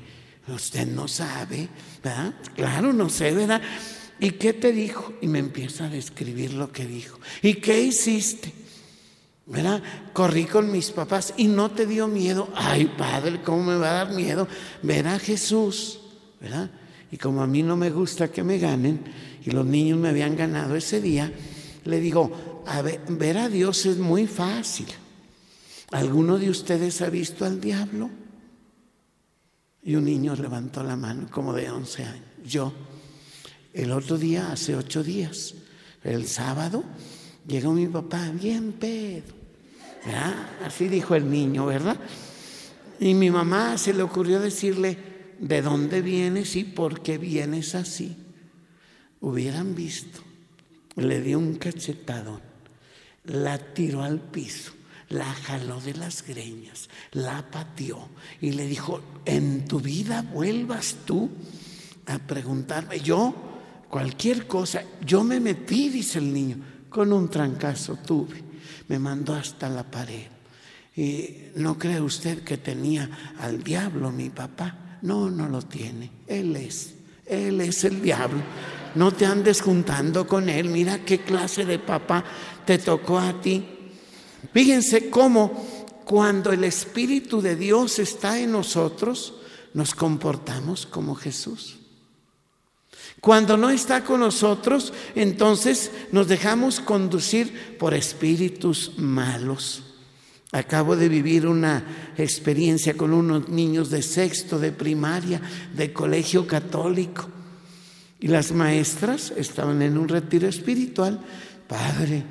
Usted 0.46 0.86
no 0.86 1.08
sabe, 1.08 1.68
¿verdad? 2.04 2.34
Claro, 2.54 2.92
no 2.92 3.08
sé, 3.08 3.32
¿verdad? 3.32 3.60
¿Y 4.20 4.30
qué 4.32 4.52
te 4.52 4.70
dijo? 4.70 5.12
Y 5.20 5.26
me 5.26 5.40
empieza 5.40 5.86
a 5.86 5.88
describir 5.88 6.52
lo 6.54 6.70
que 6.70 6.86
dijo. 6.86 7.18
¿Y 7.42 7.54
qué 7.54 7.82
hiciste? 7.82 8.59
¿Verdad? 9.50 9.82
Corrí 10.12 10.44
con 10.44 10.70
mis 10.70 10.92
papás 10.92 11.34
y 11.36 11.48
no 11.48 11.72
te 11.72 11.84
dio 11.84 12.06
miedo. 12.06 12.48
Ay, 12.54 12.86
padre, 12.96 13.42
¿cómo 13.42 13.64
me 13.64 13.76
va 13.76 13.90
a 13.90 14.04
dar 14.04 14.14
miedo 14.14 14.46
ver 14.80 15.08
a 15.08 15.18
Jesús? 15.18 15.98
¿Verdad? 16.40 16.70
Y 17.10 17.16
como 17.16 17.42
a 17.42 17.48
mí 17.48 17.64
no 17.64 17.76
me 17.76 17.90
gusta 17.90 18.30
que 18.30 18.44
me 18.44 18.58
ganen, 18.58 19.02
y 19.44 19.50
los 19.50 19.66
niños 19.66 19.98
me 19.98 20.10
habían 20.10 20.36
ganado 20.36 20.76
ese 20.76 21.00
día, 21.00 21.32
le 21.84 21.98
digo, 21.98 22.62
ver, 22.84 23.00
ver 23.08 23.38
a 23.38 23.48
Dios 23.48 23.86
es 23.86 23.98
muy 23.98 24.28
fácil. 24.28 24.86
¿Alguno 25.90 26.38
de 26.38 26.48
ustedes 26.48 27.02
ha 27.02 27.10
visto 27.10 27.44
al 27.44 27.60
diablo? 27.60 28.08
Y 29.82 29.96
un 29.96 30.04
niño 30.04 30.36
levantó 30.36 30.84
la 30.84 30.94
mano 30.94 31.26
como 31.28 31.52
de 31.52 31.68
11 31.68 32.04
años. 32.04 32.24
Yo, 32.44 32.72
el 33.72 33.90
otro 33.90 34.16
día, 34.16 34.52
hace 34.52 34.76
ocho 34.76 35.02
días, 35.02 35.54
el 36.04 36.28
sábado, 36.28 36.84
llegó 37.48 37.72
mi 37.72 37.88
papá 37.88 38.30
bien 38.30 38.74
pedo. 38.74 39.39
Así 40.64 40.88
dijo 40.88 41.14
el 41.14 41.30
niño, 41.30 41.66
¿verdad? 41.66 41.96
Y 42.98 43.14
mi 43.14 43.30
mamá 43.30 43.78
se 43.78 43.94
le 43.94 44.02
ocurrió 44.02 44.40
decirle, 44.40 44.98
¿de 45.38 45.62
dónde 45.62 46.02
vienes 46.02 46.56
y 46.56 46.64
por 46.64 47.02
qué 47.02 47.18
vienes 47.18 47.74
así? 47.74 48.16
Hubieran 49.20 49.74
visto. 49.74 50.20
Le 50.96 51.20
dio 51.20 51.38
un 51.38 51.56
cachetadón, 51.56 52.40
la 53.24 53.58
tiró 53.58 54.02
al 54.02 54.20
piso 54.20 54.72
la 55.10 55.24
jaló 55.24 55.80
de 55.80 55.94
las 55.94 56.24
greñas, 56.26 56.88
la 57.12 57.50
pateó 57.50 58.08
y 58.40 58.52
le 58.52 58.66
dijo, 58.66 59.02
en 59.24 59.66
tu 59.66 59.80
vida 59.80 60.22
vuelvas 60.22 60.98
tú 61.04 61.28
a 62.06 62.18
preguntarme, 62.18 63.00
yo, 63.00 63.34
cualquier 63.88 64.46
cosa, 64.46 64.82
yo 65.04 65.24
me 65.24 65.40
metí, 65.40 65.88
dice 65.88 66.20
el 66.20 66.32
niño, 66.32 66.58
con 66.88 67.12
un 67.12 67.28
trancazo 67.28 67.96
tuve, 67.96 68.42
me 68.90 68.98
mandó 68.98 69.34
hasta 69.34 69.68
la 69.68 69.84
pared. 69.84 70.26
Y 70.96 71.52
no 71.54 71.78
cree 71.78 72.00
usted 72.00 72.42
que 72.42 72.58
tenía 72.58 73.36
al 73.38 73.62
diablo 73.62 74.10
mi 74.10 74.30
papá. 74.30 74.98
No, 75.02 75.30
no 75.30 75.48
lo 75.48 75.62
tiene. 75.62 76.10
Él 76.26 76.56
es. 76.56 76.94
Él 77.24 77.60
es 77.60 77.84
el 77.84 78.02
diablo. 78.02 78.42
no 78.96 79.12
te 79.12 79.26
andes 79.26 79.62
juntando 79.62 80.26
con 80.26 80.48
él, 80.48 80.68
mira 80.68 81.04
qué 81.04 81.20
clase 81.20 81.64
de 81.64 81.78
papá 81.78 82.24
te 82.66 82.78
tocó 82.78 83.20
a 83.20 83.40
ti. 83.40 83.64
Fíjense 84.52 85.08
cómo 85.08 85.52
cuando 86.04 86.50
el 86.50 86.64
Espíritu 86.64 87.40
de 87.40 87.54
Dios 87.54 88.00
está 88.00 88.40
en 88.40 88.50
nosotros, 88.50 89.34
nos 89.72 89.94
comportamos 89.94 90.84
como 90.86 91.14
Jesús. 91.14 91.78
Cuando 93.20 93.58
no 93.58 93.68
está 93.68 94.02
con 94.02 94.20
nosotros, 94.20 94.94
entonces 95.14 95.90
nos 96.10 96.26
dejamos 96.26 96.80
conducir 96.80 97.76
por 97.78 97.92
espíritus 97.92 98.92
malos. 98.96 99.82
Acabo 100.52 100.96
de 100.96 101.08
vivir 101.08 101.46
una 101.46 102.12
experiencia 102.16 102.94
con 102.94 103.12
unos 103.12 103.48
niños 103.50 103.90
de 103.90 104.02
sexto, 104.02 104.58
de 104.58 104.72
primaria, 104.72 105.40
de 105.76 105.92
colegio 105.92 106.46
católico. 106.46 107.28
Y 108.18 108.28
las 108.28 108.52
maestras 108.52 109.32
estaban 109.36 109.82
en 109.82 109.98
un 109.98 110.08
retiro 110.08 110.48
espiritual. 110.48 111.20
Padre, 111.68 112.24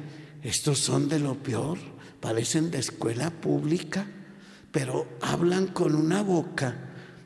estos 0.44 0.80
son 0.80 1.08
de 1.08 1.20
lo 1.20 1.36
peor, 1.36 1.78
parecen 2.20 2.72
de 2.72 2.80
escuela 2.80 3.30
pública, 3.30 4.08
pero 4.72 5.08
hablan 5.22 5.68
con 5.68 5.94
una 5.94 6.24
boca. 6.24 6.76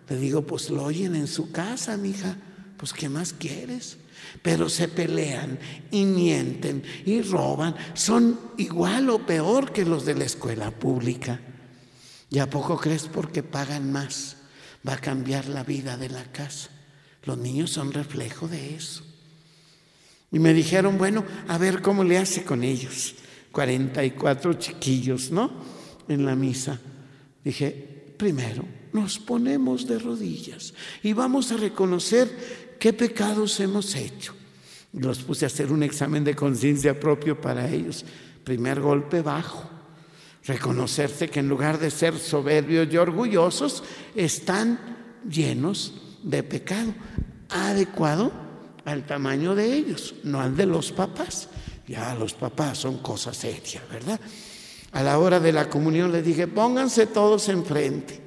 Le 0.09 0.17
digo, 0.17 0.45
pues 0.45 0.69
lo 0.69 0.83
oyen 0.83 1.15
en 1.15 1.27
su 1.27 1.51
casa, 1.51 1.95
mija 1.95 2.37
pues 2.83 2.91
¿qué 2.91 3.07
más 3.07 3.31
quieres? 3.31 3.95
Pero 4.41 4.67
se 4.67 4.89
pelean 4.89 5.57
y 5.89 6.03
mienten 6.03 6.83
y 7.05 7.21
roban. 7.21 7.77
Son 7.93 8.37
igual 8.57 9.09
o 9.09 9.25
peor 9.25 9.71
que 9.71 9.85
los 9.85 10.03
de 10.03 10.15
la 10.15 10.25
escuela 10.25 10.69
pública. 10.69 11.39
¿Y 12.29 12.39
a 12.39 12.49
poco 12.49 12.75
crees 12.75 13.03
porque 13.07 13.41
pagan 13.41 13.89
más? 13.89 14.35
Va 14.85 14.95
a 14.95 14.99
cambiar 14.99 15.45
la 15.45 15.63
vida 15.63 15.95
de 15.95 16.09
la 16.09 16.25
casa. 16.25 16.71
Los 17.23 17.37
niños 17.37 17.69
son 17.69 17.93
reflejo 17.93 18.49
de 18.49 18.75
eso. 18.75 19.05
Y 20.29 20.39
me 20.39 20.53
dijeron, 20.53 20.97
bueno, 20.97 21.23
a 21.47 21.57
ver 21.57 21.81
cómo 21.81 22.03
le 22.03 22.17
hace 22.17 22.43
con 22.43 22.65
ellos. 22.65 23.15
44 23.53 24.55
chiquillos, 24.55 25.31
¿no? 25.31 25.49
En 26.09 26.25
la 26.25 26.35
misa. 26.35 26.81
Dije, 27.45 28.13
primero, 28.17 28.65
nos 28.93 29.17
ponemos 29.19 29.87
de 29.87 29.99
rodillas 29.99 30.73
y 31.01 31.13
vamos 31.13 31.51
a 31.51 31.57
reconocer 31.57 32.62
¿Qué 32.79 32.93
pecados 32.93 33.59
hemos 33.59 33.95
hecho? 33.95 34.33
Los 34.93 35.19
puse 35.23 35.45
a 35.45 35.47
hacer 35.47 35.71
un 35.71 35.83
examen 35.83 36.23
de 36.23 36.35
conciencia 36.35 36.99
propio 36.99 37.39
para 37.39 37.69
ellos. 37.69 38.05
Primer 38.43 38.79
golpe 38.79 39.21
bajo. 39.21 39.69
Reconocerse 40.45 41.29
que 41.29 41.39
en 41.39 41.49
lugar 41.49 41.79
de 41.79 41.89
ser 41.89 42.17
soberbios 42.17 42.87
y 42.91 42.97
orgullosos, 42.97 43.83
están 44.15 44.79
llenos 45.27 45.93
de 46.21 46.43
pecado, 46.43 46.93
adecuado 47.49 48.31
al 48.85 49.05
tamaño 49.05 49.55
de 49.55 49.73
ellos, 49.73 50.15
no 50.23 50.41
al 50.41 50.55
de 50.55 50.65
los 50.65 50.91
papás. 50.91 51.49
Ya 51.87 52.13
los 52.15 52.33
papás 52.33 52.77
son 52.79 52.97
cosas 52.99 53.37
serias, 53.37 53.83
¿verdad? 53.91 54.19
A 54.91 55.01
la 55.01 55.17
hora 55.17 55.39
de 55.39 55.51
la 55.51 55.69
comunión 55.69 56.11
les 56.11 56.25
dije, 56.25 56.47
pónganse 56.47 57.07
todos 57.07 57.49
enfrente 57.49 58.22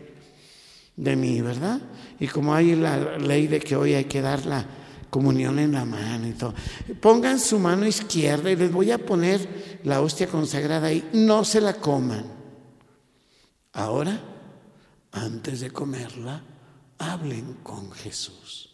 de 0.97 1.15
mí, 1.15 1.41
¿verdad? 1.41 1.81
Y 2.19 2.27
como 2.27 2.55
hay 2.55 2.75
la 2.75 3.19
ley 3.19 3.47
de 3.47 3.61
que 3.61 3.77
hoy 3.77 3.95
hay 3.95 4.05
que 4.05 4.23
dar 4.23 4.47
la 4.47 4.67
comunión 5.11 5.59
en 5.59 5.73
la 5.73 5.85
mano 5.85 6.27
y 6.27 6.33
todo, 6.33 6.55
pongan 7.01 7.39
su 7.39 7.59
mano 7.59 7.87
izquierda 7.87 8.51
y 8.51 8.57
les 8.57 8.73
voy 8.73 8.91
a 8.91 8.99
poner 8.99 9.81
la 9.85 10.01
hostia 10.01 10.27
consagrada 10.27 10.89
ahí, 10.89 11.09
no 11.13 11.45
se 11.45 11.61
la 11.61 11.75
coman. 11.75 12.25
Ahora, 13.73 14.21
antes 15.13 15.61
de 15.61 15.71
comerla, 15.71 16.43
hablen 16.99 17.59
con 17.63 17.93
Jesús. 17.93 18.71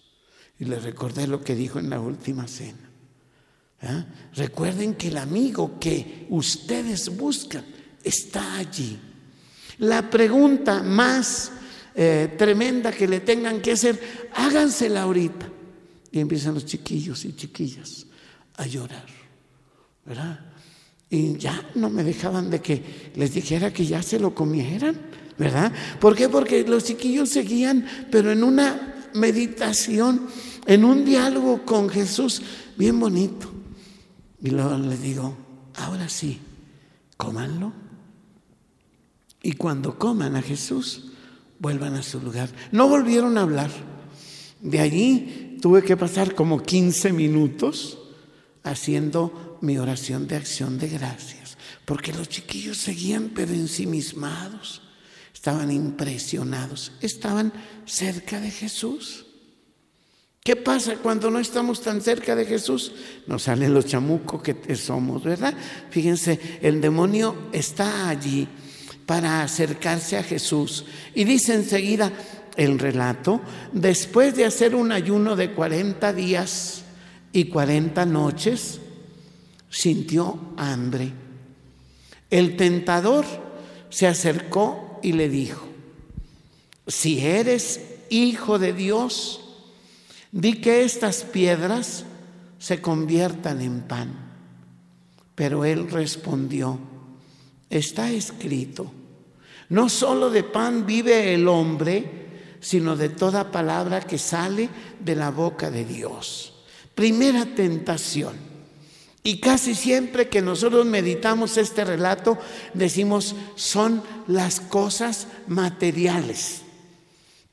Y 0.58 0.64
les 0.64 0.82
recordé 0.82 1.26
lo 1.26 1.42
que 1.42 1.56
dijo 1.56 1.80
en 1.80 1.90
la 1.90 2.00
última 2.00 2.46
cena. 2.46 2.88
¿Ah? 3.82 4.04
Recuerden 4.34 4.94
que 4.94 5.08
el 5.08 5.18
amigo 5.18 5.78
que 5.80 6.26
ustedes 6.30 7.16
buscan 7.16 7.64
está 8.04 8.56
allí. 8.56 8.98
La 9.78 10.08
pregunta 10.08 10.84
más 10.84 11.50
eh, 11.94 12.34
tremenda 12.38 12.92
que 12.92 13.06
le 13.06 13.20
tengan 13.20 13.60
que 13.60 13.72
hacer, 13.72 14.28
hágansela 14.34 15.02
ahorita. 15.02 15.48
Y 16.10 16.20
empiezan 16.20 16.54
los 16.54 16.66
chiquillos 16.66 17.24
y 17.24 17.34
chiquillas 17.34 18.06
a 18.56 18.66
llorar, 18.66 19.06
¿verdad? 20.04 20.40
Y 21.08 21.36
ya 21.36 21.70
no 21.74 21.90
me 21.90 22.04
dejaban 22.04 22.50
de 22.50 22.60
que 22.60 23.12
les 23.16 23.34
dijera 23.34 23.72
que 23.72 23.84
ya 23.84 24.02
se 24.02 24.18
lo 24.18 24.34
comieran, 24.34 24.98
¿verdad? 25.38 25.72
¿Por 26.00 26.14
qué? 26.16 26.28
Porque 26.28 26.64
los 26.66 26.84
chiquillos 26.84 27.28
seguían, 27.28 27.86
pero 28.10 28.32
en 28.32 28.44
una 28.44 29.10
meditación, 29.14 30.28
en 30.66 30.84
un 30.84 31.04
diálogo 31.04 31.64
con 31.64 31.88
Jesús 31.88 32.42
bien 32.76 32.98
bonito. 32.98 33.50
Y 34.42 34.50
luego 34.50 34.76
les 34.78 35.02
digo, 35.02 35.36
ahora 35.76 36.08
sí, 36.08 36.40
cómanlo. 37.16 37.72
Y 39.42 39.52
cuando 39.52 39.98
coman 39.98 40.36
a 40.36 40.42
Jesús, 40.42 41.11
vuelvan 41.62 41.94
a 41.94 42.02
su 42.02 42.20
lugar. 42.20 42.50
No 42.72 42.88
volvieron 42.88 43.38
a 43.38 43.42
hablar. 43.42 43.70
De 44.60 44.80
allí 44.80 45.58
tuve 45.62 45.82
que 45.82 45.96
pasar 45.96 46.34
como 46.34 46.60
15 46.60 47.12
minutos 47.12 47.98
haciendo 48.64 49.58
mi 49.60 49.78
oración 49.78 50.26
de 50.26 50.36
acción 50.36 50.76
de 50.76 50.88
gracias, 50.88 51.56
porque 51.84 52.12
los 52.12 52.28
chiquillos 52.28 52.78
seguían 52.78 53.30
pero 53.32 53.52
ensimismados, 53.52 54.82
estaban 55.32 55.70
impresionados, 55.70 56.92
estaban 57.00 57.52
cerca 57.86 58.40
de 58.40 58.50
Jesús. 58.50 59.26
¿Qué 60.42 60.56
pasa 60.56 60.96
cuando 60.96 61.30
no 61.30 61.38
estamos 61.38 61.80
tan 61.80 62.00
cerca 62.00 62.34
de 62.34 62.44
Jesús? 62.44 62.92
Nos 63.28 63.44
salen 63.44 63.72
los 63.72 63.86
chamucos 63.86 64.42
que 64.42 64.74
somos, 64.74 65.22
¿verdad? 65.22 65.54
Fíjense, 65.90 66.58
el 66.60 66.80
demonio 66.80 67.48
está 67.52 68.08
allí 68.08 68.48
para 69.12 69.42
acercarse 69.42 70.16
a 70.16 70.22
Jesús. 70.22 70.86
Y 71.14 71.24
dice 71.24 71.52
enseguida 71.52 72.10
el 72.56 72.78
relato, 72.78 73.42
después 73.70 74.34
de 74.34 74.46
hacer 74.46 74.74
un 74.74 74.90
ayuno 74.90 75.36
de 75.36 75.52
40 75.52 76.14
días 76.14 76.84
y 77.30 77.44
40 77.44 78.06
noches, 78.06 78.80
sintió 79.68 80.54
hambre. 80.56 81.12
El 82.30 82.56
tentador 82.56 83.26
se 83.90 84.06
acercó 84.06 84.98
y 85.02 85.12
le 85.12 85.28
dijo, 85.28 85.68
si 86.86 87.20
eres 87.20 87.82
hijo 88.08 88.58
de 88.58 88.72
Dios, 88.72 89.42
di 90.30 90.54
que 90.54 90.84
estas 90.84 91.24
piedras 91.24 92.06
se 92.58 92.80
conviertan 92.80 93.60
en 93.60 93.82
pan. 93.82 94.14
Pero 95.34 95.66
él 95.66 95.90
respondió, 95.90 96.78
Está 97.72 98.10
escrito, 98.10 98.92
no 99.72 99.88
solo 99.88 100.28
de 100.28 100.44
pan 100.44 100.84
vive 100.84 101.32
el 101.32 101.48
hombre, 101.48 102.04
sino 102.60 102.94
de 102.94 103.08
toda 103.08 103.50
palabra 103.50 104.02
que 104.02 104.18
sale 104.18 104.68
de 105.00 105.16
la 105.16 105.30
boca 105.30 105.70
de 105.70 105.86
Dios. 105.86 106.52
Primera 106.94 107.46
tentación. 107.46 108.34
Y 109.22 109.40
casi 109.40 109.74
siempre 109.74 110.28
que 110.28 110.42
nosotros 110.42 110.84
meditamos 110.84 111.56
este 111.56 111.86
relato, 111.86 112.36
decimos, 112.74 113.34
son 113.54 114.02
las 114.26 114.60
cosas 114.60 115.26
materiales. 115.46 116.60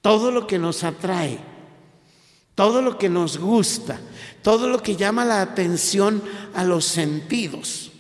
Todo 0.02 0.30
lo 0.30 0.46
que 0.46 0.60
nos 0.60 0.84
atrae, 0.84 1.40
todo 2.54 2.82
lo 2.82 2.98
que 2.98 3.08
nos 3.08 3.38
gusta, 3.38 3.98
todo 4.42 4.68
lo 4.68 4.84
que 4.84 4.98
llama 4.98 5.24
la 5.24 5.42
atención 5.42 6.22
a 6.54 6.66
los 6.66 6.84
sentidos. 6.84 7.94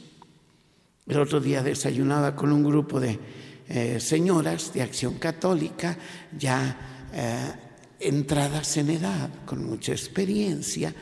El 1.07 1.21
otro 1.21 1.39
día 1.39 1.63
desayunaba 1.63 2.35
con 2.35 2.51
un 2.51 2.65
grupo 2.65 2.99
de 2.99 3.39
eh, 3.69 3.99
señoras 3.99 4.73
de 4.73 4.81
acción 4.81 5.13
católica, 5.15 5.95
ya 6.37 7.07
eh, 7.13 7.53
entradas 7.99 8.77
en 8.77 8.89
edad, 8.89 9.29
con 9.45 9.63
mucha 9.63 9.91
experiencia, 9.91 10.93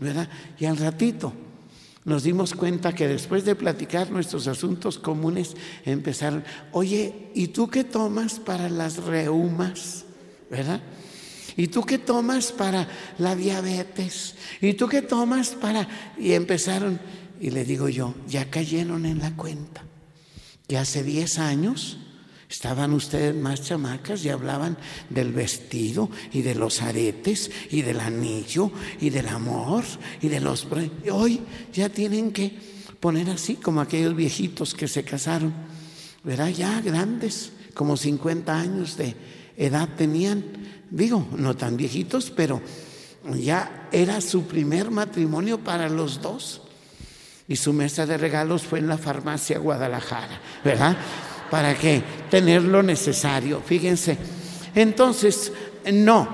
¿verdad? 0.00 0.26
Y 0.58 0.64
al 0.64 0.78
ratito 0.78 1.32
nos 2.06 2.22
dimos 2.22 2.54
cuenta 2.54 2.94
que 2.94 3.06
después 3.06 3.44
de 3.44 3.54
platicar 3.54 4.10
nuestros 4.10 4.46
asuntos 4.46 4.98
comunes, 4.98 5.56
empezaron, 5.84 6.42
oye, 6.72 7.30
¿y 7.34 7.48
tú 7.48 7.68
qué 7.68 7.84
tomas 7.84 8.38
para 8.38 8.70
las 8.70 8.96
reumas? 8.96 10.06
¿Verdad? 10.50 10.80
¿Y 11.56 11.66
tú 11.66 11.82
qué 11.82 11.98
tomas 11.98 12.50
para 12.52 12.88
la 13.18 13.36
diabetes? 13.36 14.36
¿Y 14.62 14.74
tú 14.74 14.88
qué 14.88 15.02
tomas 15.02 15.50
para...? 15.50 16.14
Y 16.16 16.32
empezaron, 16.32 16.98
y 17.40 17.50
le 17.50 17.64
digo 17.64 17.88
yo, 17.88 18.14
ya 18.26 18.48
cayeron 18.48 19.04
en 19.04 19.18
la 19.18 19.36
cuenta 19.36 19.84
que 20.68 20.78
hace 20.78 21.02
10 21.02 21.38
años 21.40 21.98
estaban 22.48 22.92
ustedes 22.92 23.34
más 23.34 23.62
chamacas 23.62 24.24
y 24.24 24.28
hablaban 24.28 24.76
del 25.10 25.32
vestido 25.32 26.10
y 26.32 26.42
de 26.42 26.54
los 26.54 26.82
aretes 26.82 27.50
y 27.70 27.82
del 27.82 28.00
anillo 28.00 28.70
y 29.00 29.10
del 29.10 29.28
amor 29.28 29.84
y 30.20 30.28
de 30.28 30.40
los... 30.40 30.66
Y 31.04 31.10
hoy 31.10 31.40
ya 31.72 31.88
tienen 31.88 32.32
que 32.32 32.56
poner 33.00 33.30
así 33.30 33.56
como 33.56 33.80
aquellos 33.80 34.14
viejitos 34.14 34.74
que 34.74 34.88
se 34.88 35.04
casaron, 35.04 35.52
¿verdad? 36.22 36.48
Ya 36.48 36.80
grandes, 36.80 37.52
como 37.74 37.96
50 37.96 38.58
años 38.58 38.96
de 38.96 39.14
edad 39.56 39.88
tenían, 39.96 40.44
digo, 40.90 41.26
no 41.36 41.56
tan 41.56 41.76
viejitos, 41.76 42.30
pero 42.30 42.60
ya 43.34 43.88
era 43.92 44.20
su 44.20 44.44
primer 44.44 44.90
matrimonio 44.90 45.58
para 45.58 45.88
los 45.88 46.20
dos. 46.20 46.62
Y 47.48 47.54
su 47.56 47.72
mesa 47.72 48.06
de 48.06 48.18
regalos 48.18 48.62
fue 48.62 48.80
en 48.80 48.88
la 48.88 48.98
farmacia 48.98 49.58
Guadalajara, 49.58 50.40
¿verdad? 50.64 50.96
¿Para 51.50 51.76
qué? 51.76 52.02
Tener 52.30 52.62
lo 52.62 52.82
necesario, 52.82 53.60
fíjense. 53.60 54.16
Entonces, 54.74 55.52
no, 55.92 56.28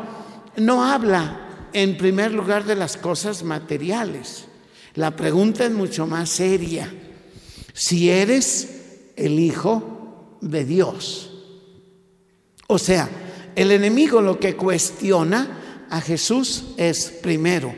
no 0.56 0.84
habla 0.84 1.68
en 1.72 1.96
primer 1.96 2.32
lugar 2.32 2.64
de 2.64 2.76
las 2.76 2.96
cosas 2.96 3.42
materiales. 3.42 4.46
La 4.94 5.14
pregunta 5.16 5.64
es 5.64 5.70
mucho 5.70 6.06
más 6.06 6.28
seria. 6.28 6.92
Si 7.72 8.10
eres 8.10 9.12
el 9.16 9.38
Hijo 9.38 10.38
de 10.40 10.64
Dios. 10.64 11.30
O 12.66 12.78
sea, 12.78 13.08
el 13.54 13.70
enemigo 13.70 14.20
lo 14.20 14.38
que 14.38 14.56
cuestiona 14.56 15.86
a 15.90 16.00
Jesús 16.00 16.64
es 16.76 17.10
primero, 17.22 17.74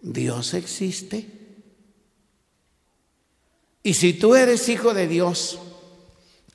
¿Dios 0.00 0.54
existe? 0.54 1.26
Y 3.82 3.94
si 3.94 4.12
tú 4.12 4.34
eres 4.34 4.68
hijo 4.68 4.94
de 4.94 5.08
Dios, 5.08 5.58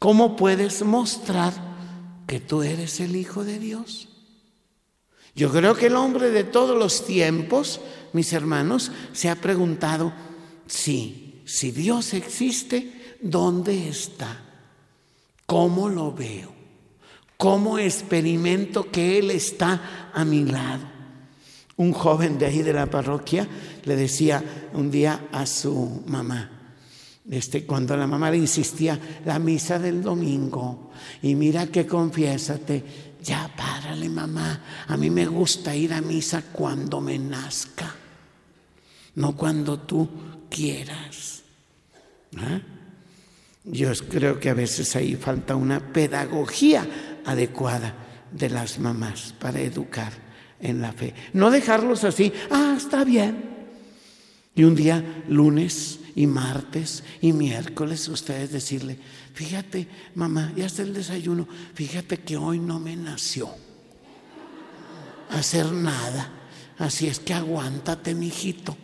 ¿cómo 0.04 0.36
puedes 0.36 0.84
mostrar 0.84 1.54
que 2.28 2.42
tú 2.42 2.62
eres 2.62 3.00
el 3.00 3.16
hijo 3.16 3.46
de 3.46 3.58
Dios? 3.58 4.10
Yo 5.34 5.50
creo 5.50 5.76
que 5.76 5.86
el 5.86 5.96
hombre 5.96 6.30
de 6.30 6.44
todos 6.44 6.78
los 6.78 7.06
tiempos, 7.06 7.80
mis 8.12 8.34
hermanos, 8.34 8.92
se 9.14 9.30
ha 9.30 9.36
preguntado, 9.36 10.12
sí, 10.68 11.42
si 11.46 11.72
Dios 11.72 12.14
existe, 12.14 13.16
¿dónde 13.22 13.88
está? 13.88 14.42
¿Cómo 15.46 15.88
lo 15.88 16.12
veo? 16.12 16.52
¿Cómo 17.38 17.80
experimento 17.80 18.92
que 18.92 19.20
Él 19.20 19.32
está 19.32 20.12
a 20.14 20.26
mi 20.26 20.44
lado? 20.44 20.84
Un 21.78 21.94
joven 21.94 22.38
de 22.38 22.48
ahí 22.48 22.62
de 22.62 22.74
la 22.74 22.88
parroquia 22.88 23.48
le 23.86 23.96
decía 23.96 24.44
un 24.74 24.92
día 24.92 25.30
a 25.32 25.46
su 25.46 26.04
mamá, 26.08 26.63
este, 27.30 27.66
cuando 27.66 27.96
la 27.96 28.08
mamá 28.08 28.30
le 28.32 28.38
insistía, 28.38 29.00
la 29.26 29.40
misa 29.40 29.80
del 29.80 30.02
domingo, 30.02 30.92
y 31.22 31.36
mira 31.36 31.68
que 31.68 31.88
confiésate, 31.88 32.84
ya 33.22 33.50
párale 33.56 34.10
mamá, 34.10 34.86
a 34.88 34.98
mí 34.98 35.10
me 35.10 35.26
gusta 35.26 35.76
ir 35.76 35.94
a 35.94 36.02
misa 36.02 36.44
cuando 36.52 37.00
me 37.00 37.18
nazca, 37.18 37.96
no 39.16 39.36
cuando 39.36 39.80
tú 39.80 40.10
quieras. 40.50 41.44
¿Ah? 42.38 42.60
Yo 43.66 43.92
creo 44.10 44.40
que 44.40 44.50
a 44.50 44.54
veces 44.54 44.96
ahí 44.96 45.16
falta 45.16 45.56
una 45.56 45.94
pedagogía 45.94 46.86
adecuada 47.26 47.96
de 48.32 48.50
las 48.50 48.80
mamás 48.80 49.34
para 49.40 49.62
educar 49.62 50.12
en 50.60 50.82
la 50.82 50.92
fe. 50.92 51.14
No 51.32 51.50
dejarlos 51.50 52.04
así, 52.04 52.34
ah, 52.52 52.74
está 52.76 53.06
bien. 53.06 53.52
Y 54.56 54.66
un 54.66 54.76
día, 54.76 55.24
lunes 55.30 56.00
y 56.16 56.28
martes 56.28 57.04
y 57.22 57.34
miércoles, 57.34 58.08
ustedes 58.08 58.52
decirle, 58.52 58.98
Fíjate, 59.34 59.88
mamá, 60.16 60.54
ya 60.56 60.68
está 60.68 60.84
el 60.84 60.94
desayuno. 60.94 61.48
Fíjate 61.74 62.20
que 62.20 62.38
hoy 62.38 62.60
no 62.60 62.80
me 62.80 62.96
nació 62.96 63.50
hacer 65.32 65.72
nada. 65.72 66.32
Así 66.78 67.08
es 67.08 67.20
que 67.20 67.34
aguántate, 67.34 68.14
mijito. 68.14 68.78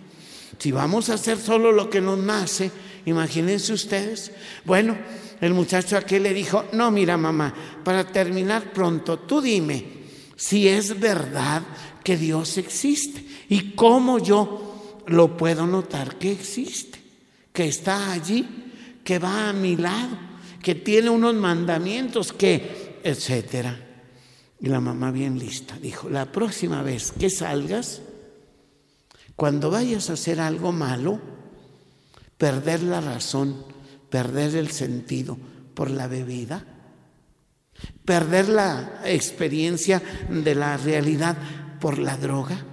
Si 0.57 0.71
vamos 0.71 1.09
a 1.09 1.13
hacer 1.13 1.37
solo 1.37 1.71
lo 1.71 1.89
que 1.89 2.01
nos 2.01 2.17
nace, 2.17 2.71
imagínense 3.05 3.73
ustedes. 3.73 4.31
Bueno, 4.65 4.97
el 5.39 5.53
muchacho 5.53 5.97
aquel 5.97 6.23
le 6.23 6.33
dijo, 6.33 6.65
no, 6.73 6.89
mira 6.89 7.15
mamá, 7.15 7.53
para 7.83 8.03
terminar 8.05 8.73
pronto, 8.73 9.19
tú 9.19 9.41
dime 9.41 9.99
si 10.35 10.67
es 10.67 10.99
verdad 10.99 11.61
que 12.03 12.17
Dios 12.17 12.57
existe 12.57 13.23
y 13.49 13.73
cómo 13.75 14.19
yo 14.19 15.03
lo 15.05 15.37
puedo 15.37 15.67
notar 15.67 16.17
que 16.17 16.31
existe, 16.31 16.88
que 17.59 17.67
está 17.67 18.13
allí, 18.13 18.47
que 19.03 19.19
va 19.19 19.49
a 19.49 19.51
mi 19.53 19.75
lado 19.75 20.17
que 20.63 20.75
tiene 20.75 21.09
unos 21.09 21.35
mandamientos 21.35 22.31
que, 22.31 23.01
etcétera. 23.03 23.77
Y 24.61 24.67
la 24.69 24.79
mamá 24.79 25.11
bien 25.11 25.37
lista 25.37 25.77
dijo, 25.77 26.09
la 26.09 26.31
próxima 26.31 26.83
vez 26.83 27.11
que 27.11 27.29
salgas, 27.29 28.01
cuando 29.35 29.69
vayas 29.69 30.09
a 30.09 30.13
hacer 30.13 30.39
algo 30.39 30.71
malo, 30.71 31.19
perder 32.37 32.81
la 32.81 33.01
razón, 33.01 33.65
perder 34.09 34.55
el 34.55 34.71
sentido 34.71 35.37
por 35.73 35.91
la 35.91 36.07
bebida, 36.07 36.63
perder 38.05 38.47
la 38.47 39.01
experiencia 39.03 40.01
de 40.29 40.55
la 40.55 40.77
realidad 40.77 41.37
por 41.81 41.99
la 41.99 42.15
droga. 42.15 42.68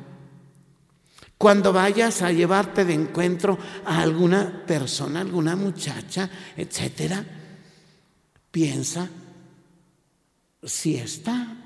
Cuando 1.39 1.72
vayas 1.72 2.22
a 2.22 2.32
llevarte 2.32 2.84
de 2.84 2.95
encuentro 2.95 3.59
a 3.84 4.01
alguna 4.01 4.64
persona, 4.66 5.20
alguna 5.20 5.55
muchacha, 5.55 6.30
etcétera, 6.57 7.24
piensa 8.51 9.09
si 10.62 10.97
está 10.97 11.57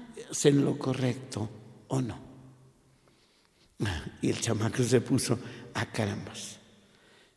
en 0.45 0.65
lo 0.65 0.77
correcto 0.77 1.49
o 1.89 2.03
no. 2.03 2.19
Y 4.21 4.31
el 4.31 4.41
chamaco 4.41 4.83
se 4.83 5.01
puso 5.01 5.39
a 5.75 5.87
carambas. 5.87 6.57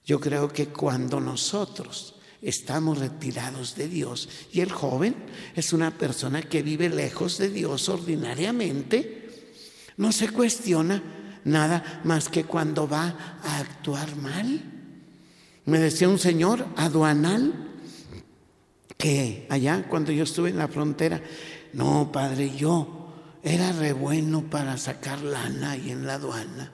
Yo 0.04 0.20
creo 0.20 0.52
que 0.52 0.68
cuando 0.68 1.20
nosotros 1.20 2.16
estamos 2.42 2.98
retirados 2.98 3.76
de 3.76 3.88
Dios 3.88 4.28
y 4.52 4.60
el 4.60 4.72
joven 4.72 5.16
es 5.56 5.72
una 5.72 5.98
persona 5.98 6.42
que 6.42 6.62
vive 6.62 6.90
lejos 6.90 7.38
de 7.38 7.50
Dios 7.50 7.88
ordinariamente, 7.88 9.30
no 9.98 10.12
se 10.12 10.30
cuestiona 10.30 11.23
nada 11.46 12.02
más 12.04 12.30
que 12.30 12.46
cuando 12.46 12.88
va 12.88 13.16
a 13.44 13.58
actuar 13.58 14.16
mal. 14.16 14.62
Me 15.66 15.80
decía 15.80 16.10
un 16.10 16.20
señor 16.20 16.66
aduanal 16.76 17.54
que 18.98 19.48
allá 19.50 19.86
cuando 19.90 20.12
yo 20.12 20.24
estuve 20.24 20.50
en 20.50 20.58
la 20.58 20.68
frontera, 20.68 21.22
no, 21.74 22.12
padre, 22.12 22.56
yo 22.56 23.12
era 23.44 23.72
re 23.74 23.94
bueno 23.94 24.44
para 24.50 24.78
sacar 24.78 25.22
lana 25.22 25.72
ahí 25.72 25.92
en 25.92 26.06
la 26.06 26.16
aduana. 26.16 26.72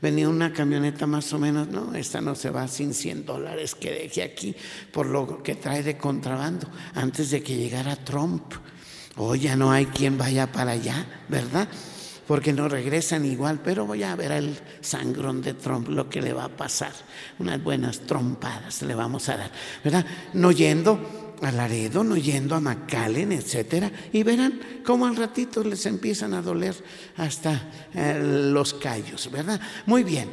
Venía 0.00 0.28
una 0.28 0.52
camioneta 0.52 1.06
más 1.06 1.32
o 1.32 1.38
menos, 1.38 1.68
no, 1.68 1.94
esta 1.94 2.20
no 2.20 2.36
se 2.36 2.50
va 2.50 2.68
sin 2.68 2.94
100 2.94 3.26
dólares 3.26 3.74
que 3.74 3.90
deje 3.90 4.22
aquí 4.22 4.54
por 4.92 5.06
lo 5.06 5.42
que 5.42 5.56
trae 5.56 5.82
de 5.82 5.96
contrabando 5.96 6.68
antes 6.94 7.30
de 7.30 7.42
que 7.42 7.56
llegara 7.56 7.96
Trump. 7.96 8.54
O 9.16 9.34
ya 9.34 9.56
no 9.56 9.72
hay 9.72 9.86
quien 9.86 10.16
vaya 10.16 10.52
para 10.52 10.72
allá, 10.72 11.04
¿verdad? 11.28 11.68
Porque 12.28 12.52
no 12.52 12.68
regresan 12.68 13.24
igual, 13.24 13.60
pero 13.64 13.86
voy 13.86 14.02
a 14.02 14.14
ver 14.14 14.32
al 14.32 14.60
sangrón 14.82 15.40
de 15.40 15.54
Trump 15.54 15.88
lo 15.88 16.10
que 16.10 16.20
le 16.20 16.34
va 16.34 16.44
a 16.44 16.48
pasar. 16.56 16.92
Unas 17.38 17.62
buenas 17.62 18.00
trompadas 18.00 18.82
le 18.82 18.94
vamos 18.94 19.30
a 19.30 19.38
dar, 19.38 19.50
¿verdad? 19.82 20.04
No 20.34 20.52
yendo 20.52 21.34
a 21.40 21.50
Laredo, 21.50 22.04
no 22.04 22.16
yendo 22.16 22.54
a 22.54 22.60
McAllen, 22.60 23.32
etcétera, 23.32 23.90
y 24.12 24.22
verán 24.24 24.60
cómo 24.84 25.06
al 25.06 25.16
ratito 25.16 25.64
les 25.64 25.86
empiezan 25.86 26.34
a 26.34 26.42
doler 26.42 26.74
hasta 27.16 27.70
eh, 27.94 28.20
los 28.52 28.74
callos, 28.74 29.30
¿verdad? 29.32 29.58
Muy 29.86 30.04
bien. 30.04 30.28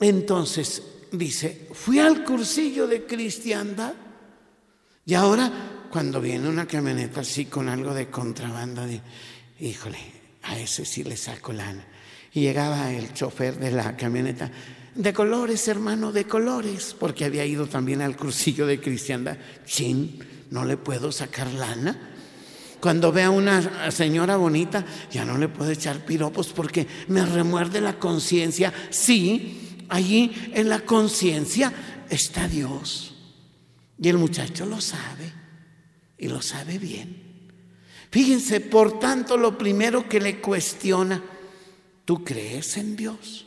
Entonces 0.00 0.82
dice, 1.10 1.68
fui 1.72 2.00
al 2.00 2.22
cursillo 2.22 2.86
de 2.86 3.06
cristiandad 3.06 3.94
y 5.06 5.14
ahora 5.14 5.50
cuando 5.90 6.20
viene 6.20 6.50
una 6.50 6.66
camioneta 6.66 7.20
así 7.20 7.46
con 7.46 7.70
algo 7.70 7.94
de 7.94 8.10
contrabando, 8.10 8.84
de, 8.84 9.00
híjole, 9.60 10.13
a 10.44 10.58
ese 10.58 10.84
sí 10.84 11.04
le 11.04 11.16
saco 11.16 11.52
lana. 11.52 11.84
Y 12.32 12.40
llegaba 12.40 12.92
el 12.92 13.12
chofer 13.12 13.58
de 13.58 13.70
la 13.70 13.96
camioneta, 13.96 14.50
de 14.94 15.12
colores, 15.12 15.66
hermano, 15.68 16.12
de 16.12 16.24
colores, 16.24 16.94
porque 16.98 17.24
había 17.24 17.44
ido 17.44 17.66
también 17.66 18.02
al 18.02 18.16
cursillo 18.16 18.66
de 18.66 18.80
cristiandad. 18.80 19.38
Chin, 19.64 20.18
no 20.50 20.64
le 20.64 20.76
puedo 20.76 21.10
sacar 21.10 21.52
lana. 21.52 22.10
Cuando 22.80 23.12
vea 23.12 23.26
a 23.26 23.30
una 23.30 23.90
señora 23.90 24.36
bonita, 24.36 24.84
ya 25.10 25.24
no 25.24 25.38
le 25.38 25.48
puedo 25.48 25.70
echar 25.70 26.04
piropos 26.04 26.48
porque 26.48 26.86
me 27.08 27.24
remuerde 27.24 27.80
la 27.80 27.98
conciencia. 27.98 28.72
Sí, 28.90 29.86
allí 29.88 30.50
en 30.54 30.68
la 30.68 30.80
conciencia 30.80 31.72
está 32.10 32.46
Dios. 32.46 33.14
Y 33.98 34.08
el 34.08 34.18
muchacho 34.18 34.66
lo 34.66 34.80
sabe 34.80 35.32
y 36.18 36.28
lo 36.28 36.42
sabe 36.42 36.78
bien. 36.78 37.23
Fíjense, 38.14 38.60
por 38.60 39.00
tanto, 39.00 39.36
lo 39.36 39.58
primero 39.58 40.08
que 40.08 40.20
le 40.20 40.40
cuestiona, 40.40 41.20
¿tú 42.04 42.22
crees 42.22 42.76
en 42.76 42.94
Dios? 42.94 43.44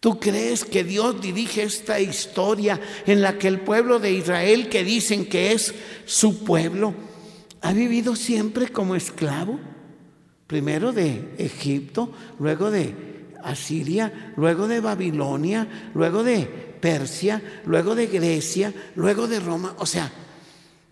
¿Tú 0.00 0.18
crees 0.18 0.64
que 0.64 0.82
Dios 0.82 1.22
dirige 1.22 1.62
esta 1.62 2.00
historia 2.00 2.80
en 3.06 3.22
la 3.22 3.38
que 3.38 3.46
el 3.46 3.60
pueblo 3.60 4.00
de 4.00 4.10
Israel, 4.10 4.68
que 4.68 4.82
dicen 4.82 5.26
que 5.26 5.52
es 5.52 5.72
su 6.04 6.42
pueblo, 6.42 6.92
ha 7.60 7.72
vivido 7.72 8.16
siempre 8.16 8.70
como 8.70 8.96
esclavo? 8.96 9.60
Primero 10.48 10.92
de 10.92 11.32
Egipto, 11.38 12.10
luego 12.40 12.72
de 12.72 12.92
Asiria, 13.44 14.34
luego 14.36 14.66
de 14.66 14.80
Babilonia, 14.80 15.90
luego 15.94 16.24
de 16.24 16.40
Persia, 16.80 17.40
luego 17.66 17.94
de 17.94 18.08
Grecia, 18.08 18.74
luego 18.96 19.28
de 19.28 19.38
Roma. 19.38 19.76
O 19.78 19.86
sea, 19.86 20.10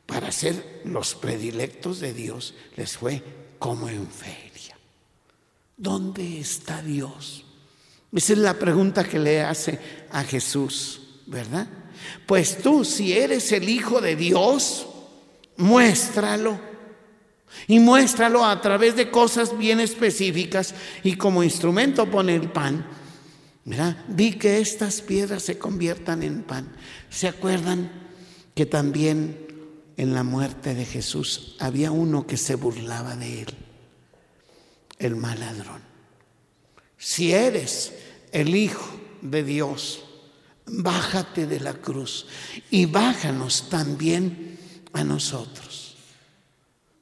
para 0.09 0.33
ser 0.33 0.81
los 0.87 1.15
predilectos 1.15 2.01
de 2.01 2.15
Dios 2.15 2.55
les 2.77 2.97
fue 2.97 3.23
como 3.59 3.91
en 3.91 4.07
feria. 4.07 4.75
¿Dónde 5.77 6.41
está 6.41 6.81
Dios? 6.81 7.45
Esa 8.11 8.33
es 8.33 8.39
la 8.39 8.55
pregunta 8.55 9.05
que 9.05 9.19
le 9.19 9.43
hace 9.43 9.79
a 10.11 10.25
Jesús, 10.25 11.21
¿verdad? 11.27 11.69
Pues 12.25 12.57
tú, 12.57 12.87
si 12.87 13.13
eres 13.13 13.53
el 13.53 13.69
Hijo 13.69 14.01
de 14.01 14.17
Dios, 14.17 14.87
muéstralo. 15.59 16.59
Y 17.67 17.79
muéstralo 17.79 18.47
a 18.47 18.63
través 18.63 18.97
de 18.97 19.11
cosas 19.11 19.59
bien 19.59 19.79
específicas 19.79 20.75
y 21.03 21.17
como 21.17 21.45
instrumento 21.45 22.11
pone 22.11 22.35
el 22.35 22.51
pan. 22.51 22.87
Mira, 23.67 24.07
di 24.09 24.33
que 24.33 24.59
estas 24.59 25.03
piedras 25.03 25.43
se 25.43 25.59
conviertan 25.59 26.23
en 26.23 26.45
pan. 26.45 26.75
¿Se 27.11 27.29
acuerdan 27.29 27.91
que 28.55 28.65
también 28.65 29.48
en 29.99 30.15
la 30.15 30.23
muerte 30.23 30.75
de 30.75 30.87
Jesús 30.87 31.57
había 31.59 31.91
uno 31.91 32.25
que 32.27 32.37
se 32.37 32.55
burlaba 32.55 33.17
de 33.17 33.43
él? 33.43 33.55
El 34.99 35.17
mal 35.17 35.41
ladrón. 35.41 35.83
Si 36.97 37.33
eres 37.33 37.93
el 38.31 38.55
Hijo 38.55 38.89
de 39.23 39.43
Dios, 39.43 40.05
bájate 40.67 41.49
de 41.49 41.59
la 41.59 41.75
cruz 41.75 42.27
y 42.71 42.87
bájanos 42.87 43.69
también 43.69 44.57
a 44.93 45.03
nosotros. 45.03 45.97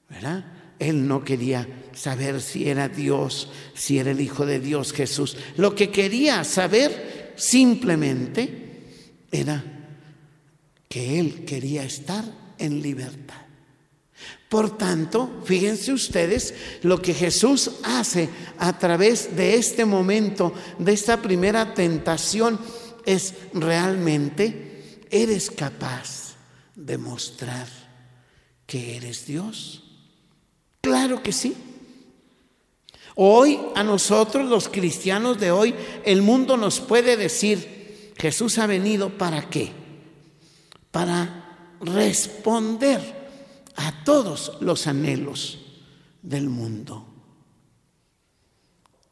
¿Verdad? 0.08 0.46
Él 0.78 1.06
no 1.06 1.22
quería 1.22 1.68
saber 1.92 2.40
si 2.40 2.68
era 2.68 2.88
Dios, 2.88 3.50
si 3.74 3.98
era 3.98 4.10
el 4.10 4.22
Hijo 4.22 4.46
de 4.46 4.58
Dios 4.58 4.94
Jesús. 4.94 5.36
Lo 5.58 5.74
que 5.74 5.90
quería 5.90 6.44
saber 6.44 7.34
simplemente 7.36 8.84
era 9.30 9.62
que 10.88 11.18
Él 11.20 11.44
quería 11.44 11.84
estar 11.84 12.45
en 12.58 12.82
libertad. 12.82 13.46
Por 14.48 14.78
tanto, 14.78 15.42
fíjense 15.44 15.92
ustedes 15.92 16.54
lo 16.82 17.02
que 17.02 17.12
Jesús 17.12 17.70
hace 17.82 18.28
a 18.58 18.78
través 18.78 19.36
de 19.36 19.56
este 19.56 19.84
momento, 19.84 20.54
de 20.78 20.92
esta 20.92 21.20
primera 21.20 21.74
tentación, 21.74 22.58
es 23.04 23.34
realmente, 23.52 25.06
eres 25.10 25.50
capaz 25.50 26.36
de 26.74 26.96
mostrar 26.96 27.66
que 28.66 28.96
eres 28.96 29.26
Dios. 29.26 29.82
Claro 30.80 31.22
que 31.22 31.32
sí. 31.32 31.56
Hoy 33.16 33.58
a 33.74 33.82
nosotros 33.82 34.48
los 34.48 34.68
cristianos 34.68 35.40
de 35.40 35.50
hoy, 35.50 35.74
el 36.04 36.22
mundo 36.22 36.56
nos 36.56 36.80
puede 36.80 37.16
decir, 37.16 38.12
Jesús 38.18 38.58
ha 38.58 38.66
venido 38.66 39.10
para 39.16 39.48
qué? 39.48 39.72
Para 40.90 41.45
responder 41.80 43.00
a 43.76 44.04
todos 44.04 44.58
los 44.60 44.86
anhelos 44.86 45.58
del 46.22 46.48
mundo. 46.48 47.06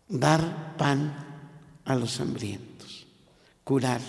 Dar 0.09 0.77
pan 0.77 1.15
a 1.85 1.95
los 1.95 2.21
hambrientos, 2.21 3.07
curar 3.63 4.01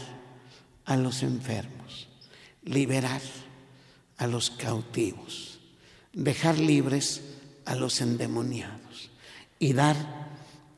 a 0.85 0.97
los 0.97 1.23
enfermos, 1.23 2.07
liberar 2.63 3.21
a 4.17 4.27
los 4.27 4.49
cautivos, 4.49 5.59
dejar 6.13 6.57
libres 6.59 7.21
a 7.65 7.75
los 7.75 8.01
endemoniados 8.01 9.09
y 9.59 9.73
dar 9.73 9.95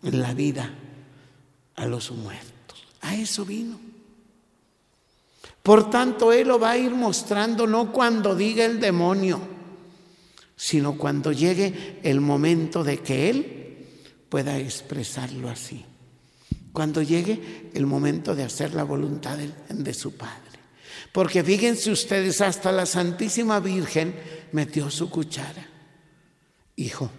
la 0.01 0.34
vida 0.34 0.73
a 1.75 1.86
los 1.86 2.11
muertos. 2.11 2.86
A 3.01 3.15
eso 3.15 3.45
vino. 3.45 3.86
Por 5.68 5.89
tanto, 5.89 6.32
Él 6.32 6.47
lo 6.47 6.59
va 6.59 6.72
a 6.72 6.78
ir 6.78 6.91
mostrando 6.91 7.68
no 7.68 7.91
cuando 7.91 8.34
diga 8.38 8.63
el 8.63 8.80
demonio, 8.80 9.41
sino 10.55 10.97
cuando 10.97 11.34
llegue 11.34 11.99
el 12.03 12.22
momento 12.22 12.86
de 12.86 12.99
que 12.99 13.30
Él 13.30 13.86
pueda 14.30 14.57
expresarlo 14.57 15.49
así. 15.49 15.84
Cuando 16.72 17.01
llegue 17.01 17.70
el 17.74 17.86
momento 17.86 18.34
de 18.34 18.45
hacer 18.45 18.74
la 18.74 18.86
voluntad 18.86 19.38
de, 19.38 19.93
su 19.93 20.15
Padre. 20.15 20.57
Porque 21.11 21.43
fíjense 21.43 21.91
ustedes, 21.91 22.39
hasta 22.39 22.72
la 22.72 22.86
Santísima 22.86 23.59
Virgen 23.59 24.15
metió 24.53 24.89
su 24.89 25.09
cuchara 25.09 25.68
hijo, 26.78 27.11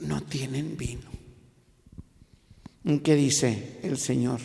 no 0.00 0.20
tienen 0.20 0.76
vino. 0.76 1.08
¿Qué 3.02 3.14
dice 3.14 3.80
el 3.82 3.96
Señor? 3.96 4.40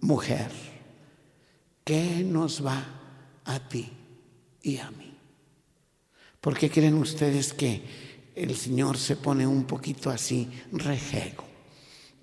Mujer, 0.00 0.73
¿qué 1.84 2.24
nos 2.24 2.64
va 2.64 2.82
a 3.44 3.60
ti 3.68 3.90
y 4.62 4.78
a 4.78 4.90
mí? 4.90 5.12
¿Por 6.40 6.56
qué 6.56 6.70
creen 6.70 6.94
ustedes 6.94 7.52
que 7.52 7.82
el 8.34 8.56
Señor 8.56 8.98
se 8.98 9.16
pone 9.16 9.46
un 9.46 9.64
poquito 9.64 10.10
así, 10.10 10.48
rejego, 10.72 11.44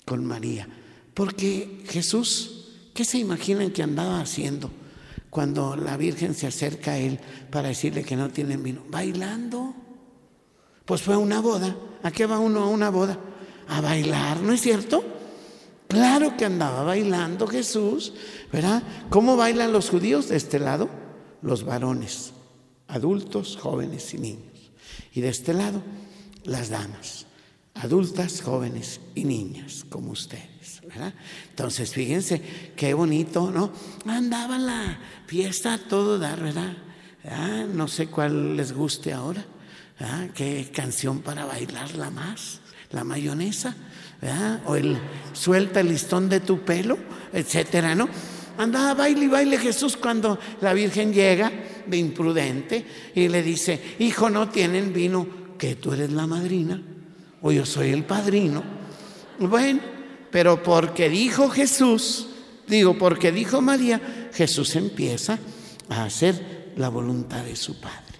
con 0.06 0.26
María? 0.26 0.68
Porque 1.14 1.84
Jesús, 1.88 2.90
¿qué 2.94 3.06
se 3.06 3.20
imaginan 3.20 3.72
que 3.72 3.84
andaba 3.84 4.20
haciendo 4.20 4.72
cuando 5.30 5.76
la 5.76 5.98
Virgen 5.98 6.34
se 6.34 6.48
acerca 6.48 6.92
a 6.92 6.98
Él 6.98 7.20
para 7.50 7.70
decirle 7.70 8.04
que 8.04 8.16
no 8.16 8.30
tienen 8.30 8.64
vino? 8.64 8.84
Bailando. 8.90 9.74
Pues 10.86 11.02
fue 11.02 11.16
a 11.16 11.20
una 11.20 11.40
boda. 11.42 11.76
¿A 12.04 12.12
qué 12.12 12.26
va 12.26 12.40
uno 12.40 12.64
a 12.64 12.68
una 12.68 12.90
boda? 12.90 13.18
A 13.68 13.82
bailar, 13.82 14.42
¿no 14.42 14.54
es 14.54 14.62
cierto? 14.62 15.21
Claro 15.92 16.38
que 16.38 16.46
andaba 16.46 16.84
bailando 16.84 17.48
Jesús, 17.48 18.14
¿verdad? 18.50 18.82
¿Cómo 19.10 19.36
bailan 19.36 19.74
los 19.74 19.90
judíos 19.90 20.30
de 20.30 20.38
este 20.38 20.58
lado? 20.58 20.90
Los 21.42 21.66
varones, 21.66 22.32
adultos, 22.88 23.58
jóvenes 23.60 24.14
y 24.14 24.18
niños. 24.18 24.72
Y 25.14 25.20
de 25.20 25.28
este 25.28 25.54
lado, 25.54 25.84
las 26.46 26.70
damas, 26.70 27.26
adultas, 27.74 28.42
jóvenes 28.42 29.02
y 29.16 29.26
niñas, 29.26 29.86
como 29.90 30.12
ustedes, 30.12 30.80
¿verdad? 30.88 31.14
Entonces, 31.50 31.92
fíjense 31.92 32.42
qué 32.78 32.94
bonito, 32.94 33.52
¿no? 33.52 33.74
Andaba 34.06 34.58
la 34.58 34.98
fiesta 35.28 35.74
a 35.74 35.78
todo 35.78 36.18
dar, 36.18 36.42
¿verdad? 36.42 36.78
Ah, 37.26 37.66
no 37.70 37.90
sé 37.90 38.08
cuál 38.08 38.56
les 38.56 38.72
guste 38.72 39.12
ahora. 39.12 39.46
¿Ah? 40.00 40.30
¿Qué 40.34 40.72
canción 40.74 41.20
para 41.20 41.44
bailarla 41.44 42.10
más? 42.12 42.62
La 42.92 43.04
mayonesa, 43.04 43.76
O 44.66 44.76
el 44.76 44.98
suelta 45.34 45.80
el 45.80 45.90
listón 45.90 46.30
de 46.30 46.42
tu 46.42 46.60
pelo, 46.60 46.98
etcétera, 47.34 47.96
¿no? 47.96 48.08
Andaba 48.58 48.94
baile 48.94 49.26
y 49.26 49.28
baile 49.28 49.58
Jesús 49.58 49.98
cuando 49.98 50.38
la 50.62 50.74
Virgen 50.74 51.14
llega 51.14 51.52
de 51.88 51.98
imprudente 51.98 52.86
y 53.16 53.28
le 53.28 53.42
dice, 53.42 53.96
hijo, 54.00 54.30
no 54.30 54.50
tienen 54.50 54.94
vino, 54.94 55.42
que 55.58 55.76
tú 55.76 55.94
eres 55.94 56.12
la 56.12 56.26
madrina 56.28 56.82
o 57.42 57.52
yo 57.52 57.66
soy 57.66 57.92
el 57.92 58.04
padrino. 58.04 58.64
Bueno, 59.40 59.80
pero 60.32 60.62
porque 60.62 61.10
dijo 61.10 61.50
Jesús, 61.50 62.30
digo, 62.68 62.98
porque 62.98 63.32
dijo 63.32 63.62
María, 63.62 64.30
Jesús 64.34 64.76
empieza 64.76 65.38
a 65.90 66.04
hacer 66.04 66.74
la 66.78 66.90
voluntad 66.90 67.44
de 67.44 67.56
su 67.56 67.80
Padre. 67.80 68.20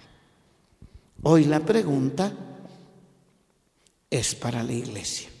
Hoy 1.22 1.44
la 1.44 1.60
pregunta 1.60 2.32
es 4.10 4.34
para 4.34 4.62
la 4.62 4.72
iglesia 4.72 5.31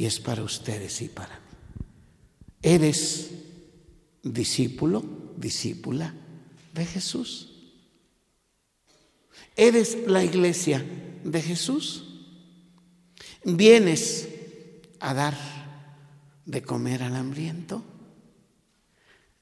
y 0.00 0.06
es 0.06 0.18
para 0.18 0.42
ustedes 0.42 1.02
y 1.02 1.08
para 1.08 1.38
mí. 1.40 1.86
¿Eres 2.62 3.32
discípulo, 4.22 5.04
discípula 5.36 6.14
de 6.72 6.86
Jesús? 6.86 7.50
¿Eres 9.54 9.98
la 10.06 10.24
iglesia 10.24 10.82
de 11.22 11.42
Jesús? 11.42 12.06
¿Vienes 13.44 14.26
a 15.00 15.12
dar 15.12 15.36
de 16.46 16.62
comer 16.62 17.02
al 17.02 17.14
hambriento? 17.16 17.84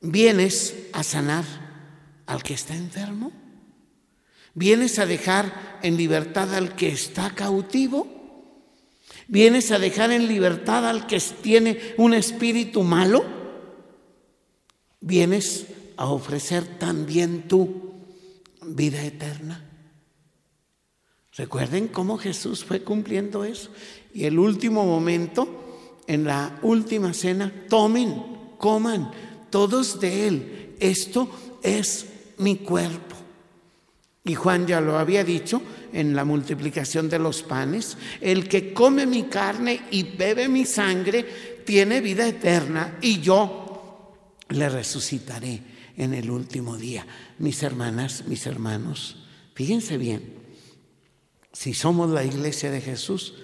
¿Vienes 0.00 0.74
a 0.92 1.04
sanar 1.04 1.44
al 2.26 2.42
que 2.42 2.54
está 2.54 2.74
enfermo? 2.74 3.30
¿Vienes 4.54 4.98
a 4.98 5.06
dejar 5.06 5.78
en 5.84 5.96
libertad 5.96 6.52
al 6.52 6.74
que 6.74 6.88
está 6.88 7.30
cautivo? 7.30 8.17
¿Vienes 9.28 9.70
a 9.70 9.78
dejar 9.78 10.10
en 10.10 10.26
libertad 10.26 10.88
al 10.88 11.06
que 11.06 11.20
tiene 11.20 11.78
un 11.98 12.14
espíritu 12.14 12.82
malo? 12.82 13.24
¿Vienes 15.00 15.66
a 15.98 16.06
ofrecer 16.06 16.78
también 16.78 17.46
tu 17.46 17.92
vida 18.64 19.04
eterna? 19.04 19.64
Recuerden 21.36 21.88
cómo 21.88 22.16
Jesús 22.16 22.64
fue 22.64 22.82
cumpliendo 22.82 23.44
eso. 23.44 23.70
Y 24.14 24.24
el 24.24 24.38
último 24.38 24.86
momento, 24.86 25.46
en 26.06 26.24
la 26.24 26.58
última 26.62 27.12
cena, 27.12 27.52
tomen, 27.68 28.24
coman 28.56 29.10
todos 29.50 30.00
de 30.00 30.26
él. 30.26 30.76
Esto 30.80 31.28
es 31.62 32.06
mi 32.38 32.56
cuerpo 32.56 33.08
y 34.28 34.34
Juan 34.34 34.66
ya 34.66 34.80
lo 34.80 34.98
había 34.98 35.24
dicho 35.24 35.62
en 35.92 36.14
la 36.14 36.24
multiplicación 36.24 37.08
de 37.08 37.18
los 37.18 37.42
panes, 37.42 37.96
el 38.20 38.48
que 38.48 38.72
come 38.72 39.06
mi 39.06 39.24
carne 39.24 39.82
y 39.90 40.02
bebe 40.02 40.48
mi 40.48 40.64
sangre 40.64 41.62
tiene 41.64 42.00
vida 42.00 42.26
eterna 42.26 42.98
y 43.00 43.20
yo 43.20 44.14
le 44.48 44.68
resucitaré 44.68 45.62
en 45.96 46.14
el 46.14 46.30
último 46.30 46.76
día. 46.76 47.06
Mis 47.38 47.62
hermanas, 47.62 48.24
mis 48.26 48.46
hermanos, 48.46 49.16
fíjense 49.54 49.98
bien, 49.98 50.34
si 51.52 51.74
somos 51.74 52.10
la 52.10 52.24
iglesia 52.24 52.70
de 52.70 52.80
Jesús, 52.80 53.34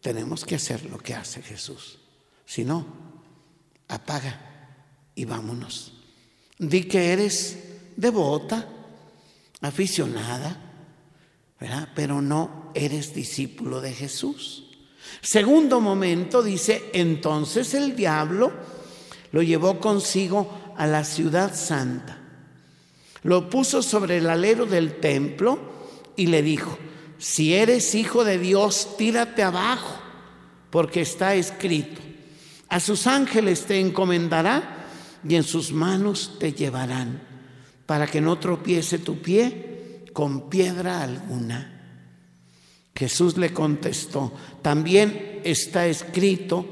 tenemos 0.00 0.44
que 0.44 0.54
hacer 0.54 0.84
lo 0.86 0.98
que 0.98 1.14
hace 1.14 1.42
Jesús. 1.42 1.98
Si 2.46 2.64
no, 2.64 2.86
apaga 3.88 4.40
y 5.14 5.24
vámonos. 5.24 5.92
Di 6.58 6.84
que 6.84 7.12
eres 7.12 7.58
devota, 7.96 8.68
aficionada, 9.60 10.63
pero 11.94 12.20
no 12.20 12.70
eres 12.74 13.14
discípulo 13.14 13.80
de 13.80 13.92
Jesús. 13.92 14.64
Segundo 15.20 15.80
momento 15.80 16.42
dice, 16.42 16.90
entonces 16.92 17.74
el 17.74 17.96
diablo 17.96 18.52
lo 19.32 19.42
llevó 19.42 19.80
consigo 19.80 20.74
a 20.76 20.86
la 20.86 21.04
ciudad 21.04 21.54
santa, 21.54 22.18
lo 23.22 23.48
puso 23.48 23.82
sobre 23.82 24.18
el 24.18 24.28
alero 24.28 24.66
del 24.66 25.00
templo 25.00 25.58
y 26.16 26.26
le 26.26 26.42
dijo, 26.42 26.78
si 27.18 27.54
eres 27.54 27.94
hijo 27.94 28.24
de 28.24 28.38
Dios, 28.38 28.96
tírate 28.98 29.42
abajo, 29.42 29.98
porque 30.70 31.00
está 31.00 31.34
escrito, 31.34 32.00
a 32.68 32.80
sus 32.80 33.06
ángeles 33.06 33.64
te 33.64 33.80
encomendará 33.80 34.86
y 35.26 35.36
en 35.36 35.42
sus 35.44 35.72
manos 35.72 36.36
te 36.38 36.52
llevarán, 36.52 37.22
para 37.86 38.06
que 38.06 38.20
no 38.20 38.38
tropiece 38.38 38.98
tu 38.98 39.20
pie 39.20 39.73
con 40.14 40.48
piedra 40.48 41.02
alguna. 41.02 41.72
Jesús 42.94 43.36
le 43.36 43.52
contestó, 43.52 44.32
también 44.62 45.42
está 45.44 45.86
escrito, 45.86 46.64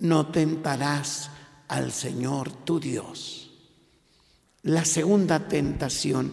no 0.00 0.26
tentarás 0.26 1.30
al 1.68 1.92
Señor 1.92 2.52
tu 2.64 2.80
Dios. 2.80 3.52
La 4.64 4.84
segunda 4.84 5.48
tentación 5.48 6.32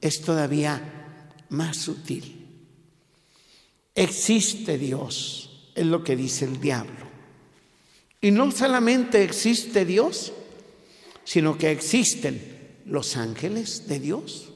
es 0.00 0.22
todavía 0.22 1.26
más 1.50 1.76
sutil. 1.76 2.46
Existe 3.94 4.78
Dios, 4.78 5.70
es 5.74 5.84
lo 5.84 6.04
que 6.04 6.16
dice 6.16 6.44
el 6.44 6.60
diablo. 6.60 7.10
Y 8.20 8.30
no 8.30 8.52
solamente 8.52 9.24
existe 9.24 9.84
Dios, 9.84 10.32
sino 11.24 11.58
que 11.58 11.72
existen 11.72 12.80
los 12.86 13.16
ángeles 13.16 13.88
de 13.88 13.98
Dios. 13.98 14.51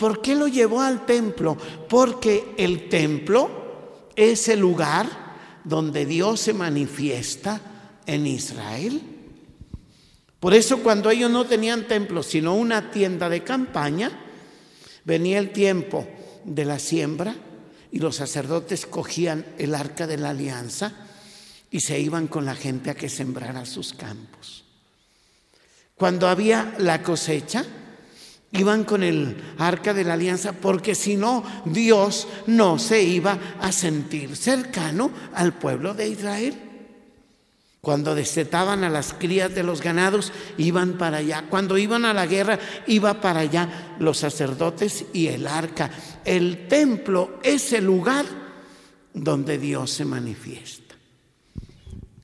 ¿Por 0.00 0.22
qué 0.22 0.34
lo 0.34 0.48
llevó 0.48 0.80
al 0.80 1.04
templo? 1.04 1.58
Porque 1.86 2.54
el 2.56 2.88
templo 2.88 4.08
es 4.16 4.48
el 4.48 4.58
lugar 4.58 5.60
donde 5.62 6.06
Dios 6.06 6.40
se 6.40 6.54
manifiesta 6.54 7.60
en 8.06 8.26
Israel. 8.26 9.02
Por 10.40 10.54
eso 10.54 10.78
cuando 10.78 11.10
ellos 11.10 11.30
no 11.30 11.44
tenían 11.44 11.86
templo, 11.86 12.22
sino 12.22 12.54
una 12.54 12.90
tienda 12.90 13.28
de 13.28 13.44
campaña, 13.44 14.10
venía 15.04 15.38
el 15.38 15.52
tiempo 15.52 16.08
de 16.44 16.64
la 16.64 16.78
siembra 16.78 17.34
y 17.92 17.98
los 17.98 18.16
sacerdotes 18.16 18.86
cogían 18.86 19.44
el 19.58 19.74
arca 19.74 20.06
de 20.06 20.16
la 20.16 20.30
alianza 20.30 20.94
y 21.70 21.80
se 21.80 22.00
iban 22.00 22.26
con 22.26 22.46
la 22.46 22.54
gente 22.54 22.88
a 22.88 22.94
que 22.94 23.10
sembrara 23.10 23.66
sus 23.66 23.92
campos. 23.92 24.64
Cuando 25.94 26.26
había 26.26 26.74
la 26.78 27.02
cosecha, 27.02 27.66
Iban 28.52 28.84
con 28.84 29.04
el 29.04 29.36
arca 29.58 29.94
de 29.94 30.02
la 30.02 30.14
alianza 30.14 30.52
porque 30.52 30.94
si 30.94 31.16
no, 31.16 31.44
Dios 31.64 32.26
no 32.46 32.78
se 32.78 33.02
iba 33.02 33.38
a 33.60 33.70
sentir 33.70 34.36
cercano 34.36 35.10
al 35.34 35.54
pueblo 35.54 35.94
de 35.94 36.08
Israel. 36.08 36.58
Cuando 37.80 38.14
desetaban 38.14 38.84
a 38.84 38.90
las 38.90 39.14
crías 39.14 39.54
de 39.54 39.62
los 39.62 39.80
ganados, 39.80 40.32
iban 40.58 40.98
para 40.98 41.18
allá. 41.18 41.46
Cuando 41.48 41.78
iban 41.78 42.04
a 42.04 42.12
la 42.12 42.26
guerra, 42.26 42.58
iba 42.86 43.20
para 43.20 43.40
allá 43.40 43.96
los 43.98 44.18
sacerdotes 44.18 45.06
y 45.14 45.28
el 45.28 45.46
arca. 45.46 45.90
El 46.24 46.68
templo 46.68 47.38
es 47.42 47.72
el 47.72 47.84
lugar 47.84 48.26
donde 49.14 49.58
Dios 49.58 49.92
se 49.92 50.04
manifiesta. 50.04 50.94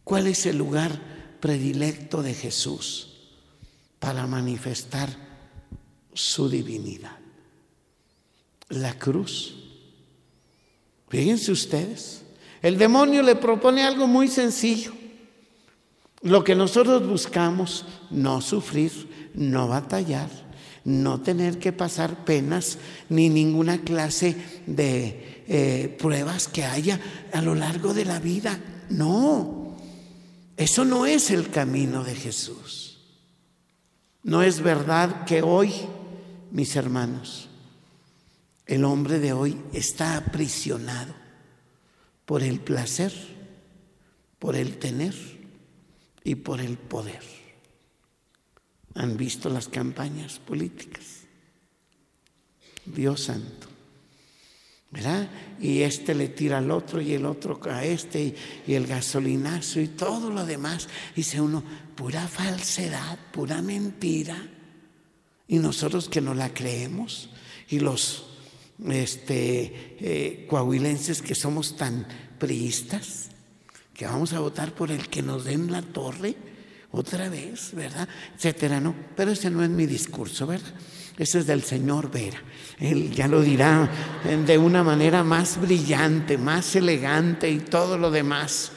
¿Cuál 0.05 0.27
es 0.27 0.45
el 0.45 0.59
lugar 0.59 0.93
predilecto 1.41 2.23
de 2.23 2.35
Jesús 2.35 3.15
para 3.99 4.27
manifestar 4.27 5.26
su 6.17 6.49
divinidad. 6.49 7.17
La 8.71 8.99
cruz. 8.99 9.55
Fíjense 11.09 11.53
ustedes, 11.53 12.23
el 12.63 12.79
demonio 12.79 13.23
le 13.23 13.37
propone 13.37 13.85
algo 13.85 14.09
muy 14.09 14.27
sencillo. 14.27 14.93
Lo 16.23 16.43
que 16.43 16.57
nosotros 16.57 17.07
buscamos, 17.07 17.85
no 18.11 18.41
sufrir, 18.41 19.31
no 19.35 19.69
batallar, 19.69 20.31
no 20.85 21.21
tener 21.21 21.59
que 21.59 21.73
pasar 21.73 22.25
penas 22.25 22.79
ni 23.09 23.29
ninguna 23.29 23.83
clase 23.83 24.37
de 24.67 25.45
eh, 25.47 25.97
pruebas 26.01 26.49
que 26.49 26.65
haya 26.65 26.99
a 27.33 27.43
lo 27.43 27.55
largo 27.55 27.95
de 27.95 28.05
la 28.05 28.19
vida. 28.19 28.59
No, 28.89 29.77
eso 30.57 30.85
no 30.85 31.07
es 31.07 31.31
el 31.31 31.51
camino 31.51 32.03
de 32.03 32.15
Jesús. 32.15 32.99
No 34.23 34.43
es 34.43 34.61
verdad 34.61 35.25
que 35.25 35.43
hoy 35.43 35.73
mis 36.57 36.75
hermanos, 36.75 37.51
el 38.65 38.85
hombre 38.85 39.19
de 39.19 39.35
hoy 39.35 39.61
está 39.75 40.17
aprisionado 40.17 41.15
por 42.25 42.43
el 42.43 42.61
placer, 42.61 43.13
por 44.39 44.57
el 44.57 44.79
tener 44.79 45.15
y 46.25 46.37
por 46.37 46.63
el 46.63 46.79
poder. 46.79 47.21
¿Han 48.95 49.19
visto 49.19 49.51
las 49.51 49.69
campañas 49.69 50.39
políticas? 50.39 51.25
Dios 52.87 53.25
santo. 53.25 53.67
¿Verdad? 54.91 55.29
Y 55.61 55.83
este 55.83 56.15
le 56.15 56.29
tira 56.29 56.57
al 56.57 56.71
otro 56.71 57.03
y 57.03 57.13
el 57.13 57.27
otro 57.27 57.61
a 57.71 57.85
este 57.85 58.35
y, 58.67 58.73
el 58.73 58.87
gasolinazo 58.87 59.79
y 59.79 59.89
todo 59.89 60.31
lo 60.31 60.47
demás. 60.47 60.89
Dice 61.15 61.39
uno, 61.39 61.63
pura 61.95 62.27
falsedad, 62.27 63.19
pura 63.31 63.61
mentira. 63.61 64.43
Y 65.49 65.59
nosotros 65.59 66.09
que 66.09 66.21
no 66.21 66.35
la 66.35 66.53
creemos 66.53 67.31
y 67.69 67.81
los 67.81 68.27
este, 68.89 69.97
eh, 70.01 70.47
coahuilenses 70.49 71.23
que 71.23 71.35
somos 71.35 71.77
tan 71.77 72.07
priistas, 72.39 73.29
que 73.95 74.07
vamos 74.07 74.33
a 74.33 74.41
votar 74.41 74.75
por 74.75 74.91
el 74.91 75.09
que 75.09 75.23
nos 75.23 75.45
den 75.45 75.73
la 75.73 75.83
torre 75.83 76.37
otra 76.91 77.29
vez, 77.29 77.73
¿verdad? 77.73 78.09
Etcétera, 78.37 78.81
¿no? 78.81 78.95
Pero 79.17 79.31
ese 79.31 79.51
no 79.51 79.63
es 79.63 79.71
mi 79.71 79.87
discurso, 79.87 80.47
¿verdad? 80.47 80.73
Ese 81.19 81.39
es 81.39 81.47
del 81.47 81.63
señor 81.63 82.11
Vera. 82.11 82.43
Él 82.79 83.11
ya 83.11 83.27
lo 83.27 83.41
dirá 83.41 83.91
de 84.47 84.59
una 84.59 84.83
manera 84.83 85.25
más 85.25 85.59
brillante, 85.59 86.37
más 86.37 86.77
elegante 86.77 87.51
y 87.51 87.61
todo 87.61 87.97
lo 87.97 88.11
demás. 88.11 88.71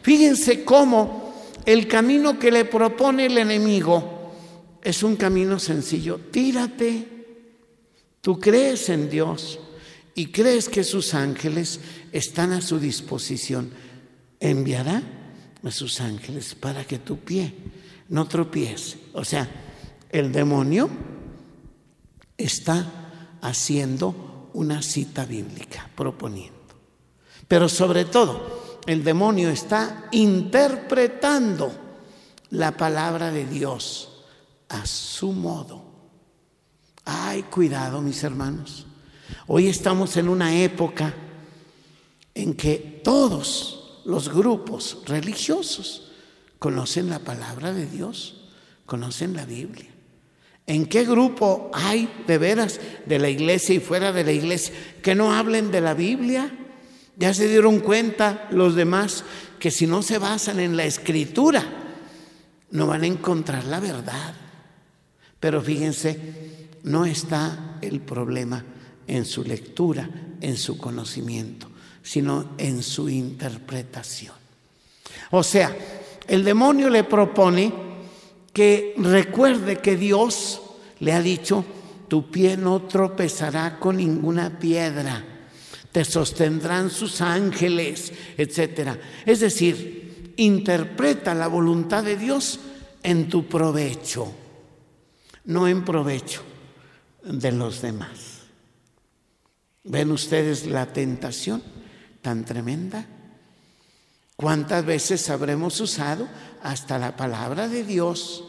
Fíjense 0.00 0.64
cómo 0.64 1.34
el 1.66 1.86
camino 1.86 2.38
que 2.38 2.50
le 2.50 2.64
propone 2.64 3.26
el 3.26 3.36
enemigo 3.36 4.17
es 4.88 5.02
un 5.02 5.16
camino 5.16 5.58
sencillo. 5.58 6.18
Tírate. 6.30 7.06
Tú 8.22 8.40
crees 8.40 8.88
en 8.88 9.10
Dios 9.10 9.60
y 10.14 10.28
crees 10.28 10.70
que 10.70 10.82
sus 10.82 11.12
ángeles 11.12 11.78
están 12.10 12.52
a 12.52 12.62
su 12.62 12.78
disposición. 12.80 13.70
Enviará 14.40 15.02
a 15.62 15.70
sus 15.70 16.00
ángeles 16.00 16.54
para 16.54 16.86
que 16.86 16.98
tu 16.98 17.18
pie 17.18 17.52
no 18.08 18.26
tropiece. 18.28 18.96
O 19.12 19.26
sea, 19.26 19.46
el 20.08 20.32
demonio 20.32 20.88
está 22.38 23.38
haciendo 23.42 24.48
una 24.54 24.80
cita 24.80 25.26
bíblica, 25.26 25.90
proponiendo. 25.94 26.56
Pero 27.46 27.68
sobre 27.68 28.06
todo, 28.06 28.80
el 28.86 29.04
demonio 29.04 29.50
está 29.50 30.08
interpretando 30.12 31.70
la 32.48 32.74
palabra 32.74 33.30
de 33.30 33.44
Dios 33.44 34.14
a 34.68 34.86
su 34.86 35.32
modo. 35.32 35.84
Ay, 37.04 37.42
cuidado, 37.44 38.00
mis 38.00 38.22
hermanos. 38.22 38.86
Hoy 39.46 39.68
estamos 39.68 40.16
en 40.16 40.28
una 40.28 40.54
época 40.54 41.14
en 42.34 42.54
que 42.54 43.00
todos 43.02 44.02
los 44.04 44.28
grupos 44.28 44.98
religiosos 45.06 46.12
conocen 46.58 47.08
la 47.08 47.18
palabra 47.20 47.72
de 47.72 47.86
Dios, 47.86 48.48
conocen 48.86 49.34
la 49.34 49.44
Biblia. 49.44 49.88
¿En 50.66 50.86
qué 50.86 51.04
grupo 51.04 51.70
hay 51.72 52.10
de 52.26 52.36
veras 52.36 52.78
de 53.06 53.18
la 53.18 53.30
iglesia 53.30 53.74
y 53.74 53.80
fuera 53.80 54.12
de 54.12 54.24
la 54.24 54.32
iglesia 54.32 54.74
que 55.02 55.14
no 55.14 55.32
hablen 55.32 55.70
de 55.70 55.80
la 55.80 55.94
Biblia? 55.94 56.52
Ya 57.16 57.32
se 57.32 57.48
dieron 57.48 57.80
cuenta 57.80 58.48
los 58.50 58.74
demás 58.74 59.24
que 59.58 59.70
si 59.70 59.86
no 59.86 60.02
se 60.02 60.18
basan 60.18 60.60
en 60.60 60.76
la 60.76 60.84
escritura, 60.84 61.64
no 62.70 62.86
van 62.86 63.02
a 63.02 63.06
encontrar 63.06 63.64
la 63.64 63.80
verdad. 63.80 64.34
Pero 65.40 65.62
fíjense, 65.62 66.18
no 66.84 67.04
está 67.04 67.78
el 67.80 68.00
problema 68.00 68.64
en 69.06 69.24
su 69.24 69.44
lectura, 69.44 70.08
en 70.40 70.56
su 70.56 70.78
conocimiento, 70.78 71.68
sino 72.02 72.50
en 72.58 72.82
su 72.82 73.08
interpretación. 73.08 74.34
O 75.30 75.42
sea, 75.42 75.76
el 76.26 76.44
demonio 76.44 76.90
le 76.90 77.04
propone 77.04 77.72
que 78.52 78.94
recuerde 78.98 79.78
que 79.78 79.96
Dios 79.96 80.60
le 81.00 81.12
ha 81.12 81.22
dicho, 81.22 81.64
tu 82.08 82.30
pie 82.30 82.56
no 82.56 82.82
tropezará 82.82 83.78
con 83.78 83.96
ninguna 83.98 84.58
piedra, 84.58 85.24
te 85.92 86.04
sostendrán 86.04 86.90
sus 86.90 87.20
ángeles, 87.20 88.12
etc. 88.36 88.96
Es 89.24 89.40
decir, 89.40 90.32
interpreta 90.36 91.34
la 91.34 91.48
voluntad 91.48 92.04
de 92.04 92.16
Dios 92.16 92.60
en 93.02 93.28
tu 93.28 93.46
provecho, 93.46 94.32
no 95.48 95.66
en 95.66 95.82
provecho 95.82 96.42
de 97.24 97.52
los 97.52 97.80
demás. 97.80 98.42
¿Ven 99.84 100.12
ustedes 100.12 100.66
la 100.66 100.92
tentación 100.92 101.62
tan 102.20 102.44
tremenda? 102.44 103.06
¿Cuántas 104.36 104.84
veces 104.84 105.30
habremos 105.30 105.80
usado 105.80 106.28
hasta 106.62 106.98
la 106.98 107.16
palabra 107.16 107.66
de 107.66 107.82
Dios 107.82 108.44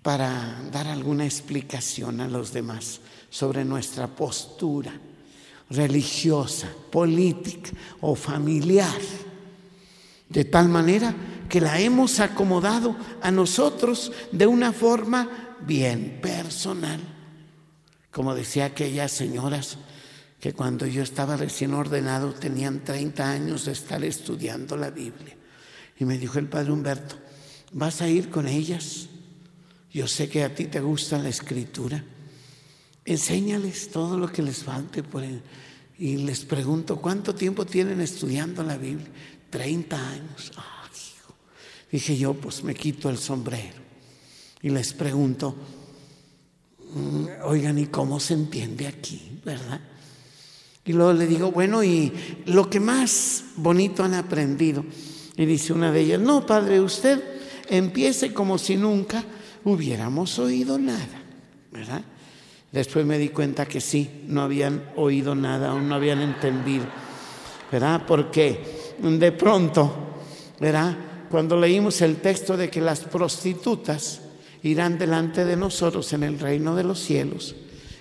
para 0.00 0.58
dar 0.72 0.86
alguna 0.86 1.26
explicación 1.26 2.22
a 2.22 2.28
los 2.28 2.54
demás 2.54 3.00
sobre 3.28 3.66
nuestra 3.66 4.06
postura 4.06 4.92
religiosa, 5.68 6.68
política 6.90 7.70
o 8.00 8.14
familiar? 8.14 9.00
De 10.32 10.44
tal 10.44 10.68
manera 10.68 11.14
que 11.48 11.60
la 11.60 11.78
hemos 11.78 12.18
acomodado 12.20 12.96
a 13.20 13.30
nosotros 13.30 14.10
de 14.32 14.46
una 14.46 14.72
forma 14.72 15.56
bien 15.66 16.18
personal. 16.22 17.00
Como 18.10 18.34
decía 18.34 18.66
aquellas 18.66 19.12
señoras 19.12 19.78
que 20.40 20.54
cuando 20.54 20.86
yo 20.86 21.02
estaba 21.02 21.36
recién 21.36 21.74
ordenado 21.74 22.32
tenían 22.32 22.82
30 22.82 23.30
años 23.30 23.66
de 23.66 23.72
estar 23.72 24.02
estudiando 24.02 24.76
la 24.76 24.90
Biblia. 24.90 25.36
Y 25.98 26.04
me 26.04 26.18
dijo 26.18 26.38
el 26.38 26.48
padre 26.48 26.72
Humberto, 26.72 27.16
¿vas 27.72 28.02
a 28.02 28.08
ir 28.08 28.28
con 28.28 28.48
ellas? 28.48 29.08
Yo 29.92 30.08
sé 30.08 30.28
que 30.28 30.42
a 30.42 30.54
ti 30.54 30.64
te 30.64 30.80
gusta 30.80 31.18
la 31.18 31.28
escritura. 31.28 32.02
Enséñales 33.04 33.90
todo 33.90 34.18
lo 34.18 34.32
que 34.32 34.42
les 34.42 34.64
falte. 34.64 35.02
Por 35.02 35.22
Y 35.98 36.16
les 36.16 36.44
pregunto, 36.44 36.96
¿cuánto 36.96 37.34
tiempo 37.34 37.66
tienen 37.66 38.00
estudiando 38.00 38.62
la 38.62 38.76
Biblia? 38.76 39.08
30 39.52 40.08
años. 40.08 40.50
Ah, 40.56 40.82
Dije 41.92 42.16
yo, 42.16 42.32
pues 42.32 42.64
me 42.64 42.74
quito 42.74 43.10
el 43.10 43.18
sombrero 43.18 43.76
y 44.62 44.70
les 44.70 44.94
pregunto, 44.94 45.54
mm, 46.94 47.26
oigan, 47.44 47.78
¿y 47.78 47.86
cómo 47.86 48.18
se 48.18 48.32
entiende 48.32 48.86
aquí, 48.86 49.40
verdad? 49.44 49.78
Y 50.86 50.94
luego 50.94 51.12
le 51.12 51.26
digo, 51.26 51.52
bueno, 51.52 51.84
¿y 51.84 52.10
lo 52.46 52.70
que 52.70 52.80
más 52.80 53.44
bonito 53.56 54.02
han 54.02 54.14
aprendido? 54.14 54.86
Y 55.36 55.44
dice 55.44 55.74
una 55.74 55.92
de 55.92 56.00
ellas, 56.00 56.20
no, 56.20 56.46
padre, 56.46 56.80
usted 56.80 57.22
empiece 57.68 58.32
como 58.32 58.56
si 58.56 58.78
nunca 58.78 59.22
hubiéramos 59.64 60.38
oído 60.38 60.78
nada, 60.78 61.22
¿verdad? 61.70 62.02
Después 62.72 63.04
me 63.04 63.18
di 63.18 63.28
cuenta 63.28 63.66
que 63.66 63.82
sí, 63.82 64.24
no 64.28 64.40
habían 64.40 64.92
oído 64.96 65.34
nada 65.34 65.74
o 65.74 65.80
no 65.80 65.94
habían 65.94 66.22
entendido, 66.22 66.86
¿verdad? 67.70 68.04
Porque 68.06 68.81
de 69.02 69.32
pronto, 69.32 69.92
¿verdad? 70.60 70.96
Cuando 71.30 71.58
leímos 71.58 72.00
el 72.02 72.16
texto 72.16 72.56
de 72.56 72.70
que 72.70 72.80
las 72.80 73.00
prostitutas 73.00 74.20
irán 74.62 74.98
delante 74.98 75.44
de 75.44 75.56
nosotros 75.56 76.12
en 76.12 76.22
el 76.22 76.38
reino 76.38 76.76
de 76.76 76.84
los 76.84 77.00
cielos, 77.00 77.56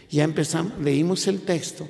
ya 0.09 0.23
empezamos, 0.23 0.73
leímos 0.79 1.27
el 1.27 1.41
texto 1.41 1.87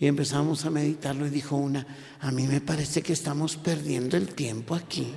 y 0.00 0.06
empezamos 0.06 0.64
a 0.64 0.70
meditarlo 0.70 1.26
y 1.26 1.30
dijo 1.30 1.56
una, 1.56 1.86
a 2.20 2.30
mí 2.30 2.46
me 2.46 2.60
parece 2.60 3.02
que 3.02 3.12
estamos 3.12 3.56
perdiendo 3.56 4.16
el 4.16 4.34
tiempo 4.34 4.74
aquí. 4.74 5.12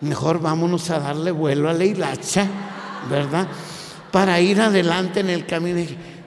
Mejor 0.00 0.40
vámonos 0.40 0.88
a 0.90 0.98
darle 0.98 1.30
vuelo 1.30 1.68
a 1.68 1.74
la 1.74 1.84
hilacha, 1.84 2.46
¿verdad? 3.10 3.48
Para 4.10 4.40
ir 4.40 4.60
adelante 4.60 5.20
en 5.20 5.30
el 5.30 5.44
camino. 5.46 5.80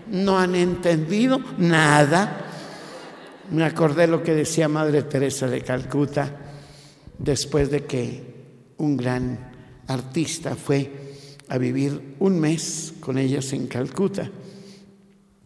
No 0.08 0.38
han 0.38 0.54
entendido 0.54 1.40
nada. 1.58 2.43
Me 3.54 3.66
acordé 3.66 4.08
lo 4.08 4.24
que 4.24 4.34
decía 4.34 4.68
Madre 4.68 5.04
Teresa 5.04 5.48
de 5.48 5.62
Calcuta 5.62 6.40
después 7.20 7.70
de 7.70 7.86
que 7.86 8.24
un 8.78 8.98
gran 8.98 9.52
artista 9.86 10.56
fue 10.56 10.90
a 11.50 11.60
vivir 11.60 12.16
un 12.18 12.40
mes 12.40 12.96
con 13.00 13.20
ellas 13.20 13.54
en 13.54 13.68
Calcuta. 13.68 14.32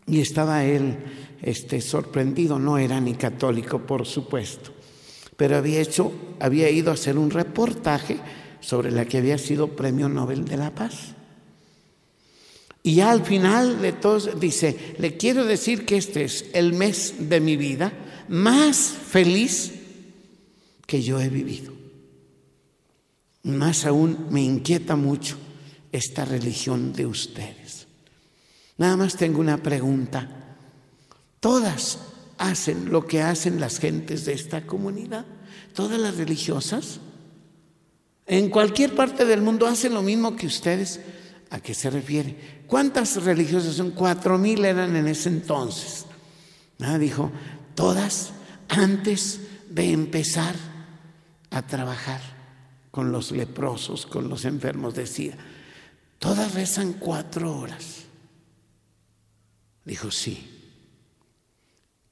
Y 0.06 0.22
estaba 0.22 0.64
él 0.64 0.96
este, 1.42 1.82
sorprendido, 1.82 2.58
no 2.58 2.78
era 2.78 3.02
ni 3.02 3.16
católico, 3.16 3.80
por 3.80 4.06
supuesto, 4.06 4.72
pero 5.36 5.58
había 5.58 5.82
hecho, 5.82 6.14
había 6.40 6.70
ido 6.70 6.92
a 6.92 6.94
hacer 6.94 7.18
un 7.18 7.30
reportaje 7.30 8.20
sobre 8.62 8.90
la 8.90 9.04
que 9.04 9.18
había 9.18 9.38
sido 9.38 9.76
premio 9.76 10.08
Nobel 10.08 10.46
de 10.46 10.56
la 10.56 10.74
Paz. 10.74 11.17
Y 12.88 13.02
al 13.02 13.26
final 13.26 13.82
de 13.82 13.92
todo 13.92 14.18
dice, 14.36 14.96
le 14.98 15.18
quiero 15.18 15.44
decir 15.44 15.86
que 15.86 15.98
este 15.98 16.24
es 16.24 16.46
el 16.54 16.72
mes 16.72 17.16
de 17.20 17.42
mi 17.42 17.58
vida 17.58 17.92
más 18.30 18.78
feliz 18.78 19.74
que 20.86 21.02
yo 21.02 21.20
he 21.20 21.28
vivido. 21.28 21.74
Más 23.44 23.86
aún 23.86 24.28
me 24.30 24.42
inquieta 24.42 24.96
mucho 24.96 25.36
esta 25.92 26.24
religión 26.24 26.94
de 26.94 27.08
ustedes. 27.08 27.88
Nada 28.78 28.96
más 28.96 29.18
tengo 29.18 29.42
una 29.42 29.62
pregunta. 29.62 30.56
Todas 31.42 32.00
hacen 32.38 32.90
lo 32.90 33.06
que 33.06 33.22
hacen 33.22 33.60
las 33.60 33.80
gentes 33.80 34.24
de 34.24 34.32
esta 34.32 34.66
comunidad, 34.66 35.26
todas 35.74 36.00
las 36.00 36.16
religiosas. 36.16 37.02
En 38.28 38.50
cualquier 38.50 38.96
parte 38.96 39.26
del 39.26 39.42
mundo 39.42 39.68
hacen 39.68 39.94
lo 39.94 40.02
mismo 40.02 40.38
que 40.38 40.48
ustedes. 40.48 41.02
¿A 41.50 41.60
qué 41.60 41.74
se 41.74 41.90
refiere? 41.90 42.57
¿Cuántas 42.68 43.24
religiosas 43.24 43.76
son? 43.76 43.92
Cuatro 43.92 44.38
mil 44.38 44.64
eran 44.66 44.96
en 44.96 45.08
ese 45.08 45.30
entonces. 45.30 46.06
Ah, 46.80 46.98
dijo, 46.98 47.32
todas 47.76 48.34
antes 48.68 49.40
de 49.70 49.92
empezar 49.92 50.56
a 51.50 51.66
trabajar 51.66 52.22
con 52.92 53.12
los 53.12 53.32
leprosos, 53.32 54.06
con 54.06 54.28
los 54.30 54.46
enfermos, 54.46 54.96
decía, 54.96 55.38
todas 56.20 56.54
rezan 56.54 56.94
cuatro 56.94 57.58
horas. 57.58 58.04
Dijo, 59.86 60.12
sí. 60.12 60.54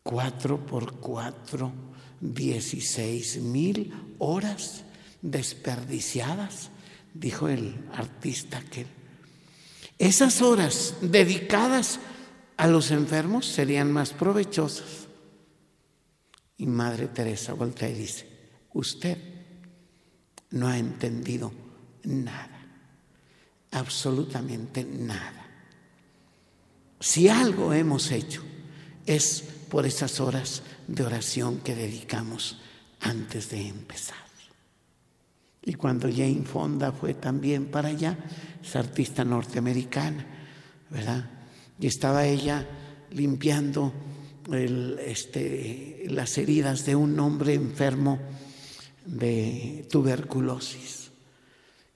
Cuatro 0.03 0.65
por 0.65 0.99
cuatro, 0.99 1.73
dieciséis 2.21 3.37
mil 3.37 3.91
horas 4.19 4.83
desperdiciadas, 5.21 6.69
dijo 7.13 7.49
el 7.49 7.75
artista 7.91 8.59
aquel. 8.59 8.87
Esas 9.97 10.41
horas 10.41 10.95
dedicadas 11.01 11.99
a 12.57 12.67
los 12.67 12.91
enfermos 12.91 13.45
serían 13.45 13.91
más 13.91 14.13
provechosas. 14.13 15.07
Y 16.57 16.65
Madre 16.65 17.07
Teresa 17.07 17.53
voltea 17.53 17.89
y 17.89 17.93
dice, 17.93 18.27
usted 18.73 19.17
no 20.51 20.67
ha 20.67 20.77
entendido 20.77 21.51
nada, 22.03 22.67
absolutamente 23.71 24.85
nada. 24.85 25.45
Si 26.99 27.27
algo 27.27 27.73
hemos 27.73 28.11
hecho 28.11 28.41
es 29.05 29.43
por 29.69 29.85
esas 29.85 30.19
horas 30.19 30.63
de 30.87 31.03
oración 31.03 31.59
que 31.59 31.75
dedicamos 31.75 32.57
antes 33.01 33.49
de 33.49 33.67
empezar. 33.67 34.24
Y 35.65 35.73
cuando 35.73 36.07
Jane 36.07 36.43
Fonda 36.43 36.91
fue 36.91 37.15
también 37.15 37.65
para 37.65 37.89
allá, 37.89 38.17
esa 38.63 38.79
artista 38.79 39.25
norteamericana, 39.25 40.25
¿verdad? 40.91 41.29
Y 41.79 41.87
estaba 41.87 42.25
ella 42.25 42.67
limpiando 43.11 43.91
este, 44.51 46.05
las 46.09 46.37
heridas 46.37 46.85
de 46.85 46.95
un 46.95 47.19
hombre 47.19 47.55
enfermo 47.55 48.19
de 49.05 49.87
tuberculosis. 49.89 51.11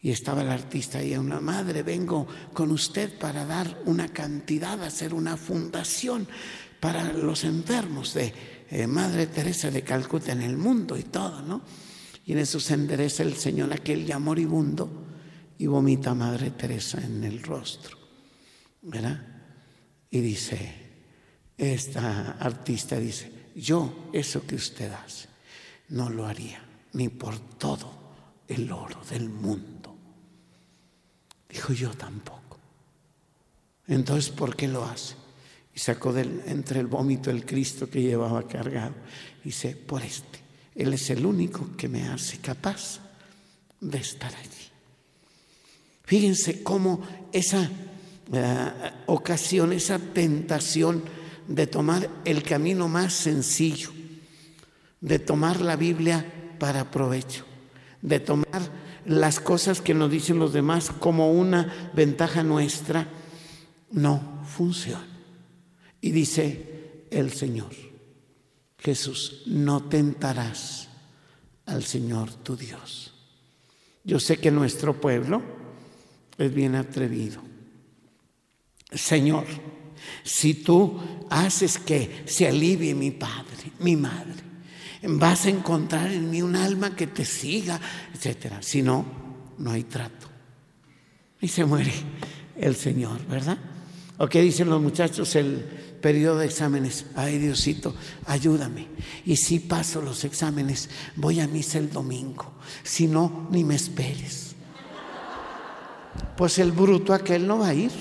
Y 0.01 0.11
estaba 0.11 0.41
el 0.41 0.49
artista 0.49 1.03
y 1.03 1.15
una 1.15 1.39
madre, 1.41 1.83
vengo 1.83 2.25
con 2.53 2.71
usted 2.71 3.19
para 3.19 3.45
dar 3.45 3.81
una 3.85 4.07
cantidad, 4.07 4.81
hacer 4.81 5.13
una 5.13 5.37
fundación 5.37 6.27
para 6.79 7.11
los 7.13 7.43
enfermos 7.43 8.13
de 8.13 8.33
eh, 8.69 8.87
Madre 8.87 9.27
Teresa 9.27 9.69
de 9.69 9.83
Calcuta 9.83 10.31
en 10.31 10.41
el 10.41 10.57
mundo 10.57 10.97
y 10.97 11.03
todo, 11.03 11.41
¿no? 11.41 11.61
Y 12.29 12.33
en 12.33 12.37
eso 12.37 12.59
endereza 12.75 13.23
el 13.23 13.35
Señor 13.35 13.73
aquel 13.73 14.05
ya 14.05 14.19
moribundo 14.19 14.87
y 15.57 15.65
vomita 15.65 16.11
a 16.11 16.13
Madre 16.13 16.51
Teresa 16.51 17.03
en 17.03 17.23
el 17.23 17.41
rostro, 17.41 17.97
¿verdad? 18.83 19.19
Y 20.11 20.19
dice, 20.19 20.75
esta 21.57 22.33
artista 22.33 22.99
dice, 22.99 23.31
yo 23.55 24.11
eso 24.13 24.45
que 24.45 24.53
usted 24.53 24.91
hace 24.91 25.27
no 25.87 26.11
lo 26.11 26.27
haría 26.27 26.61
ni 26.93 27.09
por 27.09 27.39
todo 27.57 27.91
el 28.47 28.71
oro 28.71 29.01
del 29.09 29.27
mundo. 29.27 29.97
Dijo 31.49 31.73
yo 31.73 31.89
tampoco. 31.89 32.59
Entonces, 33.87 34.29
¿por 34.29 34.55
qué 34.55 34.67
lo 34.67 34.85
hace? 34.85 35.15
Y 35.73 35.79
sacó 35.79 36.13
del, 36.13 36.43
entre 36.45 36.79
el 36.79 36.85
vómito 36.85 37.31
el 37.31 37.43
Cristo 37.43 37.89
que 37.89 38.03
llevaba 38.03 38.47
cargado. 38.47 38.93
Y 39.41 39.45
dice, 39.45 39.75
por 39.75 40.03
este. 40.03 40.38
Él 40.75 40.93
es 40.93 41.09
el 41.09 41.25
único 41.25 41.75
que 41.75 41.87
me 41.87 42.07
hace 42.07 42.37
capaz 42.37 42.99
de 43.79 43.97
estar 43.97 44.33
allí. 44.33 44.69
Fíjense 46.03 46.63
cómo 46.63 47.01
esa 47.31 47.69
eh, 48.31 48.71
ocasión, 49.07 49.73
esa 49.73 49.99
tentación 49.99 51.03
de 51.47 51.67
tomar 51.67 52.09
el 52.25 52.43
camino 52.43 52.87
más 52.87 53.13
sencillo, 53.13 53.91
de 55.01 55.19
tomar 55.19 55.61
la 55.61 55.75
Biblia 55.75 56.25
para 56.59 56.91
provecho, 56.91 57.45
de 58.01 58.19
tomar 58.19 58.89
las 59.05 59.39
cosas 59.39 59.81
que 59.81 59.93
nos 59.93 60.11
dicen 60.11 60.39
los 60.39 60.53
demás 60.53 60.91
como 60.99 61.31
una 61.31 61.91
ventaja 61.93 62.43
nuestra, 62.43 63.07
no 63.91 64.43
funciona. 64.45 65.07
Y 66.01 66.11
dice 66.11 67.05
el 67.09 67.31
Señor, 67.31 67.88
Jesús, 68.79 69.43
no 69.45 69.83
tentarás 69.83 70.87
al 71.65 71.83
Señor 71.83 72.33
tu 72.33 72.55
Dios. 72.55 73.13
Yo 74.03 74.19
sé 74.19 74.37
que 74.37 74.51
nuestro 74.51 74.99
pueblo 74.99 75.41
es 76.37 76.53
bien 76.53 76.75
atrevido. 76.75 77.41
Señor, 78.91 79.45
si 80.23 80.55
tú 80.55 80.99
haces 81.29 81.77
que 81.77 82.23
se 82.25 82.47
alivie 82.47 82.95
mi 82.95 83.11
padre, 83.11 83.73
mi 83.79 83.95
madre, 83.95 84.41
vas 85.03 85.45
a 85.45 85.49
encontrar 85.49 86.11
en 86.11 86.29
mí 86.29 86.41
un 86.41 86.55
alma 86.55 86.95
que 86.95 87.07
te 87.07 87.25
siga, 87.25 87.79
etcétera. 88.13 88.61
Si 88.61 88.81
no, 88.81 89.05
no 89.57 89.71
hay 89.71 89.83
trato. 89.83 90.27
Y 91.41 91.47
se 91.47 91.65
muere 91.65 91.93
el 92.57 92.75
Señor, 92.75 93.25
¿verdad? 93.27 93.57
¿O 94.17 94.27
qué 94.27 94.41
dicen 94.41 94.69
los 94.69 94.81
muchachos 94.81 95.35
el 95.35 95.88
periodo 96.01 96.39
de 96.39 96.45
exámenes? 96.45 97.05
Ay, 97.15 97.37
Diosito, 97.37 97.93
ayúdame. 98.25 98.87
Y 99.25 99.37
si 99.37 99.59
paso 99.59 100.01
los 100.01 100.23
exámenes, 100.23 100.89
voy 101.15 101.39
a 101.39 101.47
misa 101.47 101.77
el 101.77 101.91
domingo. 101.91 102.53
Si 102.83 103.07
no, 103.07 103.47
ni 103.51 103.63
me 103.63 103.75
esperes. 103.75 104.55
Pues 106.35 106.57
el 106.59 106.71
bruto 106.71 107.13
aquel 107.13 107.45
no 107.47 107.59
va 107.59 107.69
a 107.69 107.73
ir, 107.73 107.91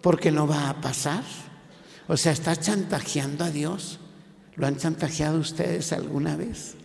porque 0.00 0.30
no 0.30 0.46
va 0.46 0.68
a 0.68 0.80
pasar. 0.80 1.24
O 2.08 2.16
sea, 2.16 2.32
está 2.32 2.56
chantajeando 2.56 3.44
a 3.44 3.50
Dios. 3.50 4.00
¿Lo 4.56 4.66
han 4.66 4.76
chantajeado 4.76 5.38
ustedes 5.38 5.92
alguna 5.92 6.36
vez? 6.36 6.76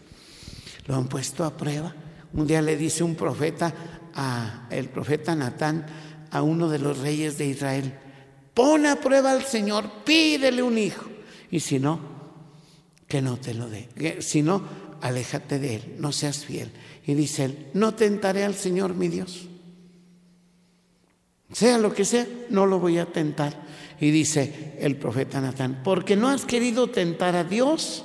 ¿Lo 0.87 0.95
han 0.95 1.07
puesto 1.07 1.43
a 1.43 1.55
prueba? 1.55 1.93
Un 2.33 2.47
día 2.47 2.61
le 2.61 2.77
dice 2.77 3.03
un 3.03 3.15
profeta 3.15 3.73
a 4.15 4.67
el 4.69 4.89
profeta 4.89 5.35
Natán 5.35 5.85
a 6.31 6.41
uno 6.41 6.69
de 6.69 6.79
los 6.79 6.99
reyes 6.99 7.37
de 7.37 7.47
Israel, 7.47 7.93
pon 8.59 8.85
a 8.85 8.97
prueba 8.99 9.31
al 9.31 9.45
Señor, 9.45 9.89
pídele 10.03 10.61
un 10.61 10.77
hijo. 10.77 11.05
Y 11.49 11.61
si 11.61 11.79
no, 11.79 11.97
que 13.07 13.21
no 13.21 13.37
te 13.37 13.53
lo 13.53 13.69
dé. 13.69 13.87
Si 14.19 14.41
no, 14.41 14.61
aléjate 14.99 15.59
de 15.59 15.75
él, 15.75 15.95
no 15.97 16.11
seas 16.11 16.43
fiel. 16.43 16.69
Y 17.07 17.13
dice 17.13 17.45
él, 17.45 17.67
no 17.73 17.93
tentaré 17.93 18.43
al 18.43 18.55
Señor 18.55 18.95
mi 18.95 19.07
Dios. 19.07 19.47
Sea 21.53 21.77
lo 21.77 21.93
que 21.93 22.03
sea, 22.03 22.27
no 22.49 22.65
lo 22.65 22.81
voy 22.81 22.97
a 22.97 23.05
tentar. 23.05 23.65
Y 24.01 24.11
dice 24.11 24.75
el 24.77 24.97
profeta 24.97 25.39
Natán, 25.39 25.79
porque 25.81 26.17
no 26.17 26.27
has 26.27 26.43
querido 26.43 26.89
tentar 26.89 27.37
a 27.37 27.45
Dios, 27.45 28.03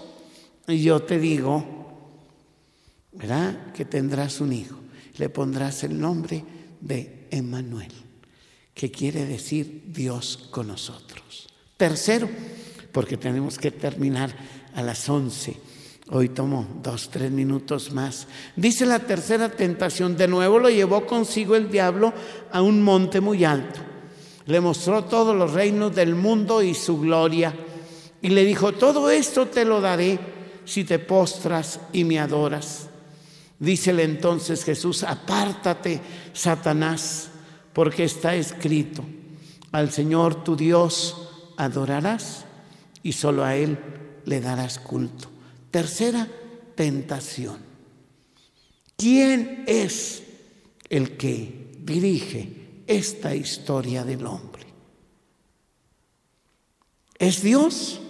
y 0.68 0.80
yo 0.84 1.02
te 1.02 1.18
digo, 1.18 1.64
¿verdad? 3.10 3.72
Que 3.72 3.84
tendrás 3.84 4.40
un 4.40 4.52
hijo. 4.52 4.76
Le 5.16 5.28
pondrás 5.30 5.82
el 5.82 6.00
nombre 6.00 6.44
de 6.80 7.26
Emmanuel, 7.32 7.90
que 8.74 8.90
quiere 8.90 9.24
decir 9.24 9.84
Dios 9.86 10.48
con 10.50 10.68
nosotros. 10.68 11.48
Tercero, 11.76 12.28
porque 12.92 13.16
tenemos 13.16 13.58
que 13.58 13.70
terminar 13.70 14.34
a 14.74 14.82
las 14.82 15.08
once. 15.08 15.56
Hoy 16.10 16.28
tomo 16.28 16.66
dos, 16.82 17.08
tres 17.10 17.30
minutos 17.30 17.92
más. 17.92 18.26
Dice 18.56 18.84
la 18.84 18.98
tercera 18.98 19.48
tentación, 19.48 20.16
de 20.16 20.28
nuevo 20.28 20.58
lo 20.58 20.68
llevó 20.68 21.06
consigo 21.06 21.56
el 21.56 21.70
diablo 21.70 22.12
a 22.52 22.60
un 22.60 22.82
monte 22.82 23.20
muy 23.20 23.44
alto 23.44 23.94
le 24.46 24.60
mostró 24.60 25.04
todos 25.04 25.34
los 25.34 25.52
reinos 25.52 25.94
del 25.94 26.14
mundo 26.14 26.62
y 26.62 26.74
su 26.74 27.00
gloria. 27.00 27.54
Y 28.20 28.28
le 28.28 28.44
dijo, 28.44 28.72
todo 28.72 29.10
esto 29.10 29.46
te 29.46 29.64
lo 29.64 29.80
daré 29.80 30.18
si 30.64 30.84
te 30.84 30.98
postras 30.98 31.80
y 31.92 32.04
me 32.04 32.18
adoras. 32.18 32.88
Dícele 33.58 34.02
entonces 34.02 34.64
Jesús, 34.64 35.02
apártate, 35.02 36.00
Satanás, 36.32 37.30
porque 37.74 38.04
está 38.04 38.34
escrito, 38.36 39.04
al 39.72 39.90
Señor 39.90 40.44
tu 40.44 40.56
Dios 40.56 41.28
adorarás 41.56 42.44
y 43.02 43.12
solo 43.12 43.44
a 43.44 43.56
Él 43.56 43.78
le 44.24 44.40
darás 44.40 44.78
culto. 44.78 45.28
Tercera 45.70 46.28
tentación. 46.76 47.58
¿Quién 48.96 49.64
es 49.66 50.22
el 50.88 51.16
que 51.16 51.72
dirige 51.80 52.82
esta 52.86 53.34
historia 53.34 54.04
del 54.04 54.24
hombre? 54.24 54.64
¿Es 57.18 57.42
Dios? 57.42 58.00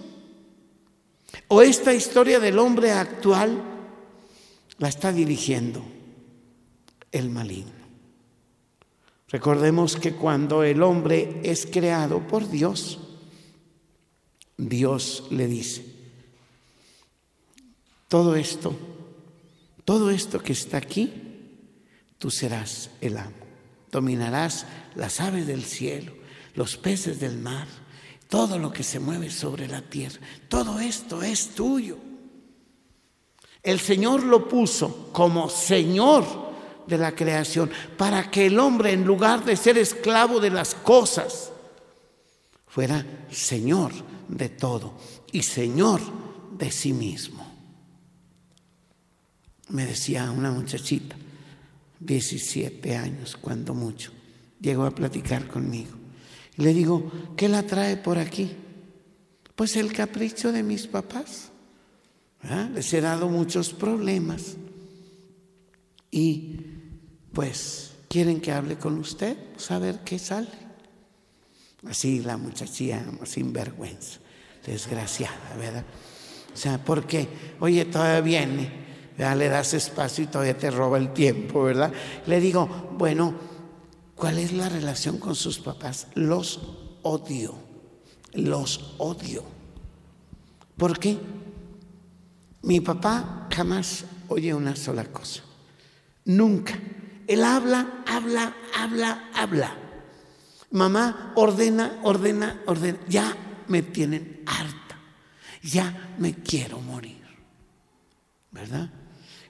¿O 1.49 1.62
esta 1.62 1.95
historia 1.95 2.39
del 2.39 2.59
hombre 2.59 2.93
actual 2.93 3.62
la 4.79 4.89
está 4.89 5.11
dirigiendo 5.11 5.83
el 7.12 7.31
maligno? 7.31 7.74
Recordemos 9.29 9.97
que 9.97 10.12
cuando 10.12 10.62
el 10.62 10.83
hombre 10.83 11.41
es 11.43 11.66
creado 11.66 12.20
por 12.27 12.49
Dios, 12.49 12.99
Dios 14.57 15.25
le 15.31 15.47
dice, 15.47 15.85
todo 18.09 18.37
esto, 18.37 18.77
todo 19.85 20.11
esto 20.11 20.41
que 20.41 20.53
está 20.53 20.77
aquí, 20.77 21.12
tú 22.18 22.31
serás 22.31 22.91
el 23.01 23.16
amo 23.16 23.45
dominarás 23.95 24.66
las 24.97 25.20
aves 25.20 25.47
del 25.47 25.64
cielo, 25.64 26.12
los 26.57 26.77
peces 26.77 27.20
del 27.20 27.39
mar, 27.39 27.68
todo 28.29 28.59
lo 28.59 28.72
que 28.72 28.83
se 28.83 28.99
mueve 28.99 29.31
sobre 29.31 29.68
la 29.68 29.83
tierra. 29.83 30.18
Todo 30.49 30.81
esto 30.81 31.22
es 31.22 31.55
tuyo. 31.55 31.97
El 33.62 33.79
Señor 33.79 34.25
lo 34.25 34.49
puso 34.49 35.12
como 35.12 35.49
Señor 35.49 36.25
de 36.87 36.99
la 36.99 37.14
creación 37.14 37.70
para 37.97 38.30
que 38.30 38.47
el 38.47 38.59
hombre, 38.59 38.93
en 38.93 39.05
lugar 39.05 39.45
de 39.45 39.57
ser 39.57 39.78
esclavo 39.78 40.41
de 40.41 40.51
las 40.51 40.74
cosas, 40.74 41.51
fuera 42.66 43.05
Señor 43.30 43.93
de 44.28 44.49
todo 44.49 44.95
y 45.32 45.43
Señor 45.43 46.01
de 46.57 46.70
sí 46.70 46.93
mismo. 46.93 47.45
Me 49.68 49.87
decía 49.87 50.30
una 50.30 50.51
muchachita, 50.51 51.16
17 52.01 52.97
años, 52.97 53.37
cuando 53.37 53.74
mucho. 53.74 54.12
Llegó 54.61 54.85
a 54.85 54.95
platicar 54.95 55.49
conmigo. 55.49 55.93
le 56.57 56.72
digo, 56.72 57.11
¿qué 57.37 57.49
la 57.49 57.64
trae 57.64 57.97
por 57.97 58.18
aquí? 58.18 58.53
Pues 59.55 59.76
el 59.76 59.93
capricho 59.93 60.53
de 60.53 60.62
mis 60.62 60.87
papás. 60.87 61.51
Les 62.74 62.93
he 62.93 63.01
dado 63.01 63.28
muchos 63.28 63.72
problemas. 63.72 64.57
Y 66.11 66.74
pues, 67.35 67.93
¿quieren 68.09 68.41
que 68.41 68.53
hable 68.53 68.78
con 68.78 68.99
usted? 68.99 69.37
Saber 69.57 69.97
pues, 69.97 70.05
qué 70.05 70.18
sale. 70.18 70.49
Así 71.87 72.20
la 72.20 72.37
muchachilla, 72.37 73.05
sin 73.24 73.53
vergüenza, 73.53 74.20
desgraciada, 74.64 75.55
¿verdad? 75.59 75.85
O 76.53 76.57
sea, 76.57 76.82
porque, 76.82 77.28
oye, 77.61 77.85
todavía 77.85 78.20
viene 78.20 78.85
ya 79.18 79.35
le 79.35 79.49
das 79.49 79.74
espacio 79.74 80.24
y 80.24 80.26
todavía 80.26 80.59
te 80.59 80.70
roba 80.70 80.99
el 80.99 81.12
tiempo, 81.12 81.64
¿verdad? 81.64 81.93
Le 82.26 82.41
digo, 82.41 82.91
bueno, 82.99 83.35
¿cuál 84.16 84.39
es 84.39 84.53
la 84.53 84.68
relación 84.68 85.18
con 85.18 85.35
sus 85.35 85.59
papás? 85.59 86.09
Los 86.14 86.61
odio, 87.03 87.55
los 88.32 88.95
odio. 88.99 89.45
¿Por 90.76 90.99
qué? 90.99 91.16
Mi 92.62 92.80
papá 92.80 93.49
jamás 93.55 94.05
oye 94.28 94.53
una 94.53 94.74
sola 94.74 95.05
cosa. 95.05 95.43
Nunca. 96.24 96.78
Él 97.27 97.45
habla, 97.45 98.03
habla, 98.07 98.55
habla, 98.75 99.31
habla. 99.35 99.77
Mamá 100.70 101.33
ordena, 101.37 102.01
ordena, 102.03 102.62
ordena. 102.66 102.99
Ya 103.09 103.37
me 103.68 103.83
tienen 103.83 104.43
harta. 104.47 104.99
Ya 105.62 106.14
me 106.18 106.35
quiero 106.35 106.81
morir. 106.81 107.22
¿Verdad? 108.51 108.91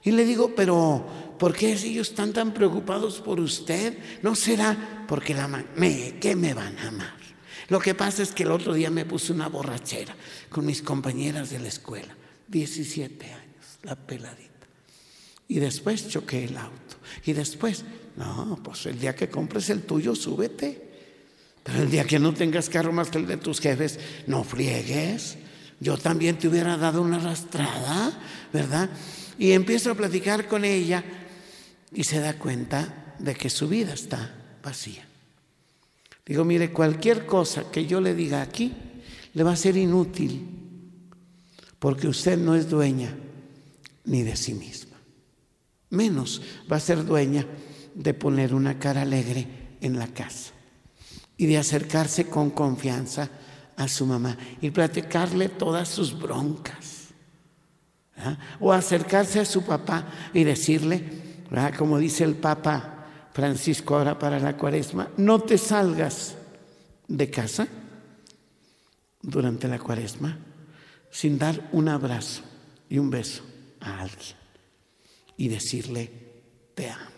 Y 0.03 0.11
le 0.11 0.23
digo, 0.23 0.53
pero 0.55 1.35
¿por 1.39 1.53
qué 1.53 1.73
ellos 1.73 2.09
están 2.09 2.31
tan 2.31 2.53
preocupados 2.53 3.19
por 3.21 3.39
usted? 3.39 3.97
¿No 4.21 4.35
será 4.35 5.05
porque 5.07 5.33
la 5.33 5.47
me, 5.47 6.19
¿qué 6.19 6.35
me 6.35 6.53
van 6.53 6.77
a 6.77 6.89
amar? 6.89 7.15
Lo 7.69 7.79
que 7.79 7.95
pasa 7.95 8.21
es 8.21 8.31
que 8.31 8.43
el 8.43 8.51
otro 8.51 8.73
día 8.75 8.91
me 8.91 9.05
puse 9.05 9.33
una 9.33 9.47
borrachera 9.47 10.15
con 10.49 10.65
mis 10.65 10.83
compañeras 10.83 11.49
de 11.49 11.57
la 11.57 11.69
escuela, 11.69 12.15
17 12.47 13.25
años, 13.25 13.79
la 13.81 13.95
peladita. 13.95 14.67
Y 15.47 15.59
después 15.59 16.07
choqué 16.07 16.45
el 16.45 16.57
auto. 16.57 16.84
Y 17.25 17.33
después, 17.33 17.83
no, 18.15 18.59
pues 18.63 18.85
el 18.85 18.99
día 18.99 19.15
que 19.15 19.29
compres 19.29 19.69
el 19.69 19.83
tuyo, 19.83 20.15
súbete. 20.15 20.81
Pero 21.63 21.81
el 21.81 21.89
día 21.89 22.05
que 22.05 22.19
no 22.19 22.33
tengas 22.33 22.69
carro 22.69 22.93
más 22.93 23.09
que 23.09 23.17
el 23.17 23.25
de 23.25 23.37
tus 23.37 23.59
jefes, 23.59 23.99
no 24.27 24.43
friegues. 24.43 25.37
Yo 25.79 25.97
también 25.97 26.37
te 26.37 26.47
hubiera 26.47 26.77
dado 26.77 27.01
una 27.01 27.17
arrastrada, 27.17 28.17
¿verdad? 28.53 28.89
Y 29.37 29.51
empiezo 29.51 29.91
a 29.91 29.95
platicar 29.95 30.47
con 30.47 30.63
ella 30.63 31.03
y 31.91 32.03
se 32.03 32.19
da 32.19 32.37
cuenta 32.37 33.15
de 33.19 33.33
que 33.35 33.49
su 33.49 33.67
vida 33.67 33.93
está 33.93 34.57
vacía. 34.63 35.05
Digo, 36.25 36.43
mire, 36.43 36.71
cualquier 36.71 37.25
cosa 37.25 37.69
que 37.71 37.85
yo 37.85 38.01
le 38.01 38.15
diga 38.15 38.41
aquí, 38.41 38.73
le 39.33 39.43
va 39.43 39.51
a 39.51 39.57
ser 39.57 39.77
inútil, 39.77 40.47
porque 41.77 42.07
usted 42.07 42.37
no 42.37 42.55
es 42.55 42.69
dueña 42.69 43.15
ni 44.05 44.23
de 44.23 44.35
sí 44.35 44.53
misma. 44.53 44.94
Menos 45.95 46.41
va 46.71 46.77
a 46.77 46.81
ser 46.81 47.05
dueña 47.05 47.45
de 47.95 48.13
poner 48.13 48.53
una 48.53 48.77
cara 48.77 49.01
alegre 49.01 49.77
en 49.81 49.97
la 49.97 50.07
casa 50.07 50.51
y 51.37 51.45
de 51.45 51.57
acercarse 51.57 52.27
con 52.27 52.51
confianza 52.51 53.29
a 53.77 53.87
su 53.87 54.05
mamá 54.05 54.37
y 54.61 54.71
platicarle 54.71 55.49
todas 55.49 55.87
sus 55.87 56.17
broncas. 56.17 57.05
O 58.59 58.71
acercarse 58.71 59.39
a 59.39 59.45
su 59.45 59.63
papá 59.63 60.05
y 60.33 60.43
decirle, 60.43 61.03
como 61.77 61.97
dice 61.97 62.23
el 62.23 62.35
Papa 62.35 63.05
Francisco 63.33 63.95
ahora 63.95 64.17
para 64.17 64.39
la 64.39 64.55
cuaresma, 64.55 65.09
no 65.17 65.39
te 65.39 65.57
salgas 65.57 66.35
de 67.07 67.29
casa 67.29 67.67
durante 69.21 69.67
la 69.67 69.79
cuaresma 69.79 70.37
sin 71.11 71.37
dar 71.37 71.69
un 71.71 71.87
abrazo 71.87 72.41
y 72.89 72.97
un 72.97 73.09
beso 73.09 73.43
a 73.81 74.01
alguien 74.01 74.44
y 75.37 75.47
decirle, 75.47 76.11
te 76.73 76.89
amo. 76.89 77.15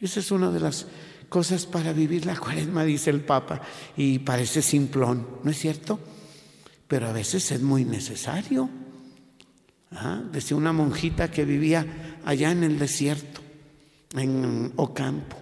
Esa 0.00 0.20
es 0.20 0.30
una 0.30 0.50
de 0.50 0.60
las 0.60 0.86
cosas 1.28 1.66
para 1.66 1.92
vivir 1.92 2.26
la 2.26 2.36
cuaresma, 2.36 2.84
dice 2.84 3.10
el 3.10 3.20
Papa, 3.20 3.60
y 3.96 4.18
parece 4.18 4.62
simplón, 4.62 5.26
¿no 5.42 5.50
es 5.50 5.58
cierto? 5.58 5.98
Pero 6.88 7.08
a 7.08 7.12
veces 7.12 7.50
es 7.52 7.62
muy 7.62 7.84
necesario. 7.84 8.68
¿Ah? 9.92 10.22
Decía 10.32 10.56
una 10.56 10.72
monjita 10.72 11.30
que 11.30 11.44
vivía 11.44 12.18
allá 12.24 12.50
en 12.50 12.64
el 12.64 12.78
desierto, 12.78 13.40
en 14.14 14.72
Ocampo. 14.76 15.36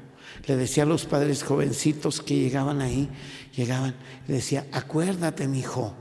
Le 0.46 0.56
decía 0.56 0.84
a 0.84 0.86
los 0.86 1.04
padres 1.04 1.42
jovencitos 1.42 2.20
que 2.20 2.36
llegaban 2.36 2.80
ahí, 2.80 3.08
llegaban, 3.54 3.94
le 4.26 4.34
decía, 4.34 4.66
acuérdate, 4.72 5.48
mi 5.48 5.60
hijo. 5.60 5.94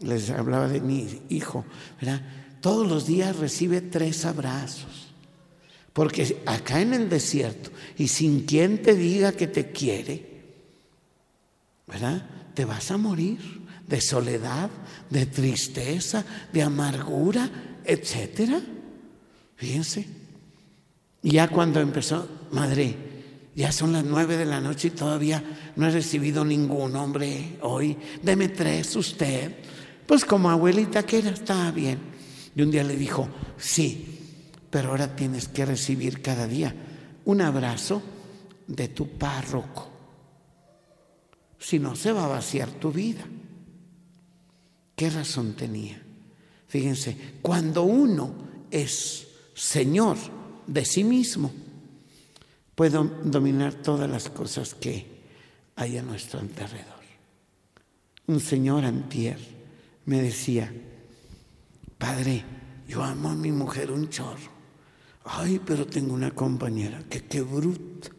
Les 0.00 0.30
hablaba 0.30 0.68
de 0.68 0.80
mi 0.80 1.22
hijo, 1.28 1.64
¿verdad? 2.00 2.22
Todos 2.64 2.88
los 2.88 3.06
días 3.06 3.36
recibe 3.36 3.82
tres 3.82 4.24
abrazos. 4.24 5.08
Porque 5.92 6.40
acá 6.46 6.80
en 6.80 6.94
el 6.94 7.10
desierto, 7.10 7.68
y 7.98 8.08
sin 8.08 8.46
quien 8.46 8.80
te 8.80 8.94
diga 8.94 9.32
que 9.32 9.46
te 9.46 9.70
quiere, 9.70 10.44
¿verdad? 11.86 12.26
Te 12.54 12.64
vas 12.64 12.90
a 12.90 12.96
morir 12.96 13.38
de 13.86 14.00
soledad, 14.00 14.70
de 15.10 15.26
tristeza, 15.26 16.24
de 16.54 16.62
amargura, 16.62 17.50
etcétera. 17.84 18.62
Fíjense. 19.56 20.06
Y 21.22 21.32
ya 21.32 21.48
cuando 21.48 21.80
empezó, 21.80 22.26
madre, 22.50 22.96
ya 23.54 23.72
son 23.72 23.92
las 23.92 24.04
nueve 24.04 24.38
de 24.38 24.46
la 24.46 24.62
noche 24.62 24.88
y 24.88 24.92
todavía 24.92 25.44
no 25.76 25.86
he 25.86 25.90
recibido 25.90 26.46
ningún 26.46 26.96
hombre 26.96 27.58
hoy. 27.60 27.98
Deme 28.22 28.48
tres 28.48 28.96
usted. 28.96 29.54
Pues 30.06 30.24
como 30.24 30.48
abuelita 30.48 31.02
que 31.02 31.18
era, 31.18 31.28
estaba 31.28 31.70
bien. 31.70 32.13
Y 32.56 32.62
un 32.62 32.70
día 32.70 32.84
le 32.84 32.96
dijo, 32.96 33.28
sí, 33.56 34.18
pero 34.70 34.90
ahora 34.90 35.14
tienes 35.16 35.48
que 35.48 35.64
recibir 35.64 36.22
cada 36.22 36.46
día 36.46 36.74
un 37.24 37.40
abrazo 37.40 38.02
de 38.66 38.88
tu 38.88 39.08
párroco. 39.18 39.90
Si 41.58 41.78
no, 41.78 41.96
se 41.96 42.12
va 42.12 42.26
a 42.26 42.28
vaciar 42.28 42.70
tu 42.70 42.92
vida. 42.92 43.24
¿Qué 44.94 45.10
razón 45.10 45.54
tenía? 45.54 46.00
Fíjense, 46.68 47.16
cuando 47.40 47.84
uno 47.84 48.34
es 48.70 49.28
señor 49.54 50.16
de 50.66 50.84
sí 50.84 51.04
mismo, 51.04 51.52
puede 52.74 52.98
dominar 53.24 53.74
todas 53.74 54.10
las 54.10 54.28
cosas 54.28 54.74
que 54.74 55.06
hay 55.76 55.98
a 55.98 56.02
nuestro 56.02 56.40
alrededor. 56.40 56.94
Un 58.26 58.40
señor 58.40 58.84
antier 58.84 59.38
me 60.06 60.20
decía, 60.20 60.72
Padre, 62.04 62.44
yo 62.86 63.02
amo 63.02 63.30
a 63.30 63.34
mi 63.34 63.50
mujer 63.50 63.90
un 63.90 64.10
chorro. 64.10 64.52
Ay, 65.24 65.58
pero 65.64 65.86
tengo 65.86 66.12
una 66.12 66.32
compañera 66.32 67.02
que 67.08 67.24
qué 67.24 67.40
bruta. 67.40 68.10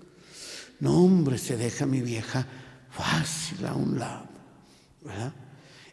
No, 0.80 1.04
hombre, 1.04 1.38
se 1.38 1.56
deja 1.56 1.86
mi 1.86 2.02
vieja 2.02 2.48
fácil 2.90 3.64
a 3.64 3.76
un 3.76 4.00
lado, 4.00 4.26
¿verdad? 5.04 5.34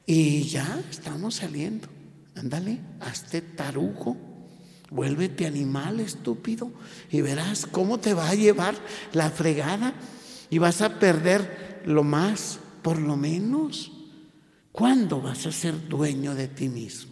Y 0.06 0.44
ya 0.44 0.82
estamos 0.90 1.34
saliendo. 1.34 1.86
Ándale, 2.34 2.80
hazte 3.00 3.42
tarugo, 3.42 4.16
vuélvete 4.88 5.46
animal 5.46 6.00
estúpido 6.00 6.72
y 7.10 7.20
verás 7.20 7.66
cómo 7.66 8.00
te 8.00 8.14
va 8.14 8.30
a 8.30 8.34
llevar 8.34 8.74
la 9.12 9.28
fregada 9.28 9.92
y 10.48 10.56
vas 10.56 10.80
a 10.80 10.98
perder 10.98 11.82
lo 11.84 12.04
más, 12.04 12.58
por 12.80 12.98
lo 12.98 13.18
menos. 13.18 13.92
¿Cuándo 14.72 15.20
vas 15.20 15.44
a 15.44 15.52
ser 15.52 15.88
dueño 15.90 16.34
de 16.34 16.48
ti 16.48 16.70
mismo? 16.70 17.11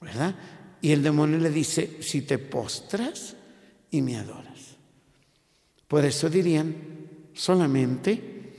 ¿Verdad? 0.00 0.34
Y 0.84 0.92
el 0.92 1.02
demonio 1.02 1.38
le 1.38 1.50
dice, 1.50 1.98
si 2.02 2.22
te 2.22 2.38
postras 2.38 3.36
y 3.90 4.02
me 4.02 4.18
adoras. 4.18 4.76
Por 5.88 6.04
eso 6.04 6.28
dirían, 6.28 6.74
solamente 7.32 8.52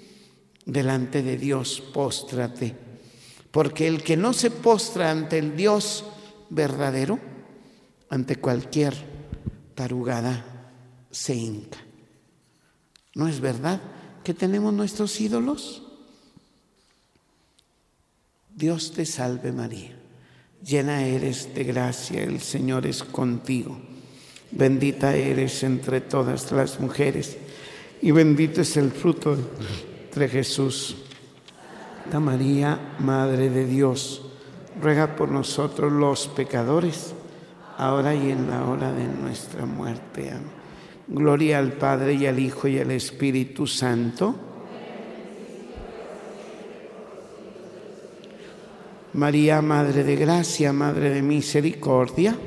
delante 0.66 1.22
de 1.22 1.38
Dios 1.38 1.84
póstrate. 1.94 2.76
Porque 3.52 3.88
el 3.88 4.04
que 4.04 4.18
no 4.18 4.34
se 4.34 4.50
postra 4.50 5.12
ante 5.12 5.38
el 5.38 5.56
Dios 5.56 6.04
verdadero, 6.50 7.20
ante 8.10 8.38
cualquier 8.38 8.96
tarugada, 9.76 10.72
se 11.12 11.36
hinca. 11.36 11.78
¿No 13.14 13.28
es 13.28 13.40
verdad 13.40 13.82
que 14.24 14.34
tenemos 14.34 14.74
nuestros 14.74 15.22
ídolos? 15.22 15.84
Dios 18.50 18.94
te 18.94 19.06
salve 19.06 19.52
María 19.52 20.05
llena 20.66 21.06
eres 21.06 21.54
de 21.54 21.64
gracia, 21.64 22.24
el 22.24 22.42
Señor 22.42 22.88
es 22.88 23.04
contigo. 23.04 23.78
Bendita 24.52 25.16
eres 25.16 25.64
entre 25.64 26.02
todas 26.02 26.52
las 26.52 26.80
mujeres 26.80 27.38
y 28.02 28.12
bendito 28.12 28.62
es 28.62 28.76
el 28.78 28.92
fruto 28.92 29.38
de 30.16 30.28
Jesús. 30.28 30.98
Santa 32.04 32.20
María, 32.20 32.96
Madre 33.00 33.50
de 33.50 33.66
Dios, 33.66 34.22
ruega 34.82 35.16
por 35.16 35.32
nosotros 35.32 35.92
los 35.92 36.28
pecadores, 36.28 37.14
ahora 37.78 38.14
y 38.14 38.30
en 38.30 38.50
la 38.50 38.66
hora 38.66 38.92
de 38.92 39.08
nuestra 39.08 39.66
muerte. 39.66 40.30
Amén. 40.30 40.66
Gloria 41.08 41.60
al 41.60 41.74
Padre 41.74 42.16
y 42.16 42.26
al 42.26 42.40
Hijo 42.40 42.68
y 42.68 42.80
al 42.80 42.90
Espíritu 42.90 43.68
Santo 43.68 44.36
María, 49.16 49.62
Madre 49.62 50.04
de 50.04 50.18
Gracia, 50.18 50.74
Madre 50.74 51.10
de 51.10 51.22
Misericordia. 51.22 52.38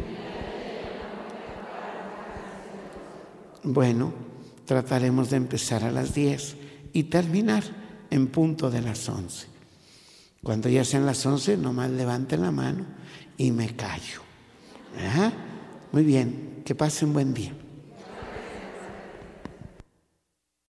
Bueno, 3.63 4.13
trataremos 4.67 5.31
de 5.31 5.39
empezar 5.39 5.83
a 5.83 5.91
las 5.91 6.13
10 6.13 6.57
y 6.93 7.05
terminar 7.05 7.65
en 8.11 8.27
punto 8.27 8.71
de 8.71 8.83
las 8.83 9.09
11. 9.09 9.47
Cuando 10.43 10.69
ya 10.69 10.85
sean 10.85 11.07
las 11.07 11.25
11, 11.25 11.57
nomás 11.57 11.91
levanten 11.91 12.43
la 12.43 12.51
mano 12.51 12.85
y 13.39 13.51
me 13.51 13.75
callo. 13.75 14.21
Muy 15.93 16.05
bien, 16.05 16.63
que 16.67 16.75
pasen 16.75 17.15
buen 17.15 17.33
día. 17.33 17.55